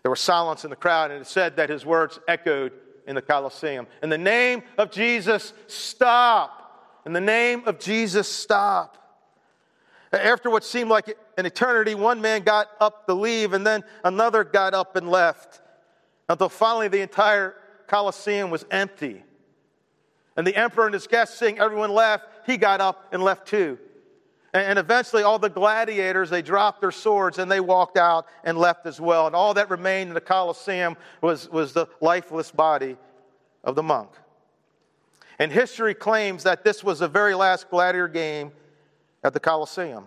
There 0.03 0.11
was 0.11 0.21
silence 0.21 0.63
in 0.63 0.71
the 0.71 0.77
crowd, 0.77 1.11
and 1.11 1.21
it 1.21 1.27
said 1.27 1.57
that 1.57 1.69
his 1.69 1.85
words 1.85 2.21
echoed 2.29 2.73
in 3.09 3.17
the 3.17 3.23
Colosseum. 3.23 3.89
In 4.03 4.09
the 4.09 4.17
name 4.17 4.63
of 4.79 4.93
Jesus, 4.93 5.53
stop. 5.67 7.03
In 7.05 7.13
the 7.13 7.21
name 7.21 7.65
of 7.67 7.81
Jesus, 7.81 8.29
stop. 8.29 9.06
After 10.13 10.51
what 10.51 10.65
seemed 10.65 10.91
like 10.91 11.17
an 11.37 11.47
eternity, 11.47 11.95
one 11.95 12.21
man 12.21 12.43
got 12.43 12.69
up 12.81 13.07
to 13.07 13.15
leave, 13.15 13.53
and 13.53 13.67
then 13.67 13.83
another 14.05 14.45
got 14.45 14.75
up 14.75 14.97
and 14.97 15.09
left. 15.09 15.61
Until 16.29 16.49
finally 16.49 16.89
the 16.89 17.01
entire 17.01 17.55
Colosseum 17.87 18.51
was 18.51 18.65
empty. 18.71 19.23
And 20.37 20.47
the 20.47 20.55
emperor 20.55 20.87
and 20.87 20.95
his 20.95 21.07
guests, 21.07 21.39
seeing 21.39 21.59
everyone 21.59 21.91
left, 21.91 22.27
he 22.47 22.57
got 22.57 22.81
up 22.81 23.09
and 23.13 23.23
left 23.23 23.47
too. 23.47 23.79
And 24.53 24.79
eventually, 24.79 25.23
all 25.23 25.39
the 25.39 25.51
gladiators, 25.51 26.31
they 26.31 26.41
dropped 26.41 26.81
their 26.81 26.93
swords 26.93 27.39
and 27.39 27.51
they 27.51 27.61
walked 27.61 27.99
out 27.99 28.27
and 28.43 28.57
left 28.57 28.87
as 28.87 29.01
well. 29.01 29.27
And 29.27 29.37
all 29.37 29.53
that 29.55 29.69
remained 29.69 30.09
in 30.09 30.15
the 30.15 30.21
Colosseum 30.21 30.97
was, 31.21 31.51
was 31.51 31.73
the 31.73 31.87
lifeless 32.01 32.51
body 32.51 32.97
of 33.65 33.75
the 33.75 33.83
monk. 33.83 34.11
And 35.39 35.53
history 35.53 35.95
claims 35.95 36.45
that 36.45 36.65
this 36.65 36.83
was 36.83 37.01
the 37.01 37.09
very 37.09 37.35
last 37.35 37.69
gladiator 37.69 38.09
game 38.09 38.53
at 39.27 39.33
the 39.33 39.41
Colosseum. 39.41 40.07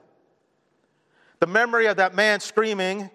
The 1.42 1.48
memory 1.48 1.88
of 1.88 1.98
that 1.98 2.16
man 2.16 2.40
screaming 2.40 3.10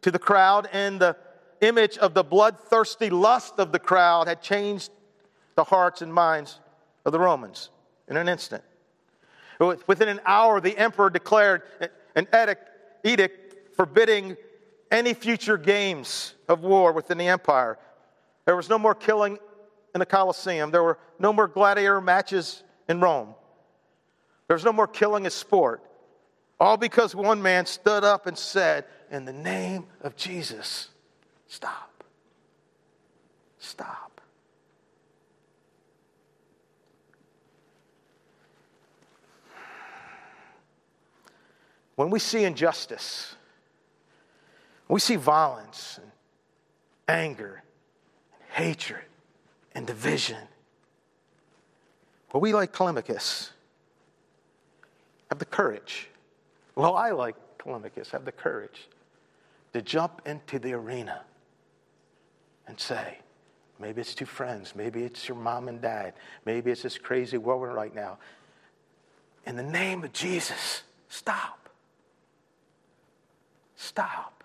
to 0.00 0.10
the 0.10 0.18
crowd 0.18 0.68
and 0.72 0.98
the 0.98 1.16
image 1.60 1.98
of 1.98 2.14
the 2.14 2.24
bloodthirsty 2.24 3.10
lust 3.10 3.54
of 3.58 3.70
the 3.70 3.78
crowd 3.78 4.28
had 4.28 4.40
changed 4.40 4.90
the 5.54 5.64
hearts 5.64 6.00
and 6.00 6.12
minds 6.12 6.58
of 7.04 7.12
the 7.12 7.18
Romans 7.18 7.68
in 8.08 8.16
an 8.16 8.28
instant. 8.28 8.64
Within 9.86 10.08
an 10.08 10.20
hour, 10.24 10.60
the 10.60 10.76
emperor 10.76 11.10
declared 11.10 11.62
an 12.16 12.26
edict 13.04 13.76
forbidding 13.76 14.36
any 14.90 15.14
future 15.14 15.58
games 15.58 16.34
of 16.48 16.62
war 16.62 16.92
within 16.92 17.18
the 17.18 17.28
empire. 17.28 17.78
There 18.46 18.56
was 18.56 18.68
no 18.68 18.78
more 18.78 18.94
killing 18.94 19.38
in 19.94 19.98
the 19.98 20.06
Colosseum. 20.06 20.70
There 20.70 20.82
were 20.82 20.98
no 21.18 21.32
more 21.32 21.46
gladiator 21.46 22.00
matches 22.00 22.64
in 22.88 23.00
Rome. 23.00 23.34
There 24.52 24.56
was 24.56 24.66
no 24.66 24.72
more 24.74 24.86
killing 24.86 25.24
as 25.24 25.32
sport. 25.32 25.82
All 26.60 26.76
because 26.76 27.14
one 27.14 27.40
man 27.40 27.64
stood 27.64 28.04
up 28.04 28.26
and 28.26 28.36
said, 28.36 28.84
In 29.10 29.24
the 29.24 29.32
name 29.32 29.86
of 30.02 30.14
Jesus, 30.14 30.90
stop. 31.46 32.04
Stop. 33.58 34.20
When 41.94 42.10
we 42.10 42.18
see 42.18 42.44
injustice, 42.44 43.34
we 44.86 45.00
see 45.00 45.16
violence 45.16 45.98
and 45.98 46.12
anger 47.08 47.62
and 48.34 48.66
hatred 48.66 49.06
and 49.74 49.86
division, 49.86 50.46
well, 52.34 52.42
we 52.42 52.52
like 52.52 52.74
Telemachus 52.74 53.51
have 55.32 55.38
the 55.38 55.46
courage. 55.46 56.08
Well, 56.74 56.94
I 56.94 57.12
like 57.12 57.36
Telemachus 57.58 58.10
have 58.10 58.26
the 58.26 58.32
courage 58.32 58.86
to 59.72 59.80
jump 59.80 60.20
into 60.26 60.58
the 60.58 60.74
arena 60.74 61.22
and 62.66 62.78
say, 62.78 63.16
maybe 63.78 64.02
it's 64.02 64.14
two 64.14 64.26
friends, 64.26 64.76
maybe 64.76 65.04
it's 65.04 65.26
your 65.26 65.38
mom 65.38 65.68
and 65.68 65.80
dad, 65.80 66.12
maybe 66.44 66.70
it's 66.70 66.82
this 66.82 66.98
crazy 66.98 67.38
world 67.38 67.62
we're 67.62 67.70
in 67.70 67.74
right 67.74 67.94
now. 67.94 68.18
In 69.46 69.56
the 69.56 69.62
name 69.62 70.04
of 70.04 70.12
Jesus, 70.12 70.82
stop. 71.08 71.70
Stop. 73.74 74.44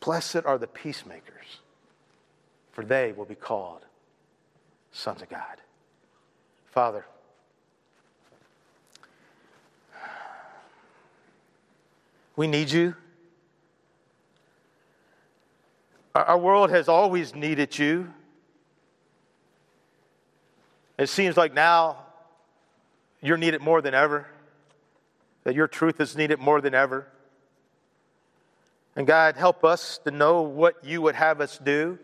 Blessed 0.00 0.46
are 0.46 0.56
the 0.56 0.66
peacemakers, 0.66 1.60
for 2.72 2.82
they 2.82 3.12
will 3.12 3.26
be 3.26 3.34
called 3.34 3.84
sons 4.90 5.20
of 5.20 5.28
God. 5.28 5.60
Father, 6.70 7.04
we 12.36 12.46
need 12.46 12.70
you. 12.70 12.94
Our 16.14 16.38
world 16.38 16.70
has 16.70 16.88
always 16.88 17.34
needed 17.34 17.76
you. 17.76 18.12
It 20.96 21.08
seems 21.08 21.36
like 21.36 21.52
now 21.52 22.04
you're 23.20 23.36
needed 23.36 23.60
more 23.60 23.82
than 23.82 23.94
ever, 23.94 24.28
that 25.42 25.54
your 25.54 25.66
truth 25.66 26.00
is 26.00 26.16
needed 26.16 26.38
more 26.38 26.60
than 26.60 26.74
ever. 26.74 27.08
And 28.94 29.06
God, 29.06 29.36
help 29.36 29.64
us 29.64 29.98
to 30.04 30.12
know 30.12 30.42
what 30.42 30.84
you 30.84 31.02
would 31.02 31.16
have 31.16 31.40
us 31.40 31.58
do. 31.58 31.98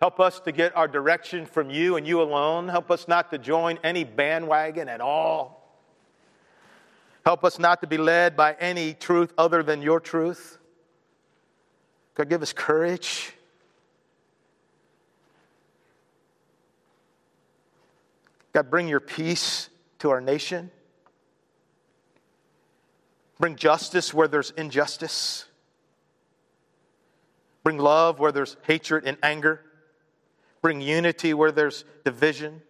Help 0.00 0.20
us 0.20 0.40
to 0.40 0.52
get 0.52 0.74
our 0.76 0.88
direction 0.88 1.44
from 1.44 1.70
you 1.70 1.96
and 1.96 2.06
you 2.06 2.22
alone. 2.22 2.68
Help 2.68 2.90
us 2.90 3.08
not 3.08 3.30
to 3.32 3.38
join 3.38 3.78
any 3.82 4.04
bandwagon 4.04 4.88
at 4.88 5.00
all. 5.00 5.57
Help 7.24 7.44
us 7.44 7.58
not 7.58 7.80
to 7.82 7.86
be 7.86 7.98
led 7.98 8.36
by 8.36 8.54
any 8.58 8.94
truth 8.94 9.32
other 9.36 9.62
than 9.62 9.82
your 9.82 10.00
truth. 10.00 10.58
God, 12.14 12.28
give 12.28 12.42
us 12.42 12.52
courage. 12.52 13.32
God, 18.52 18.70
bring 18.70 18.88
your 18.88 19.00
peace 19.00 19.68
to 19.98 20.10
our 20.10 20.20
nation. 20.20 20.70
Bring 23.38 23.56
justice 23.56 24.12
where 24.12 24.26
there's 24.26 24.50
injustice. 24.50 25.44
Bring 27.62 27.78
love 27.78 28.18
where 28.18 28.32
there's 28.32 28.56
hatred 28.66 29.04
and 29.06 29.18
anger. 29.22 29.62
bring 30.60 30.80
unity 30.80 31.34
where 31.34 31.52
there's 31.52 31.84
division, 32.04 32.62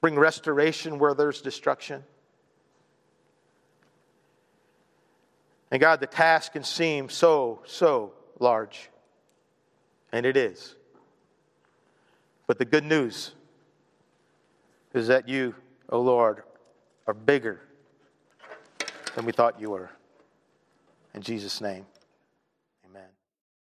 bring 0.00 0.18
restoration 0.18 0.98
where 0.98 1.14
there's 1.14 1.40
destruction. 1.40 2.02
And 5.70 5.80
God, 5.80 6.00
the 6.00 6.06
task 6.06 6.52
can 6.52 6.64
seem 6.64 7.08
so, 7.08 7.62
so 7.64 8.12
large. 8.38 8.90
And 10.12 10.26
it 10.26 10.36
is. 10.36 10.74
But 12.46 12.58
the 12.58 12.64
good 12.64 12.84
news 12.84 13.32
is 14.92 15.06
that 15.06 15.28
you, 15.28 15.54
O 15.88 15.98
oh 15.98 16.02
Lord, 16.02 16.42
are 17.06 17.14
bigger 17.14 17.60
than 19.14 19.24
we 19.24 19.32
thought 19.32 19.60
you 19.60 19.70
were. 19.70 19.90
In 21.14 21.22
Jesus' 21.22 21.60
name. 21.60 21.86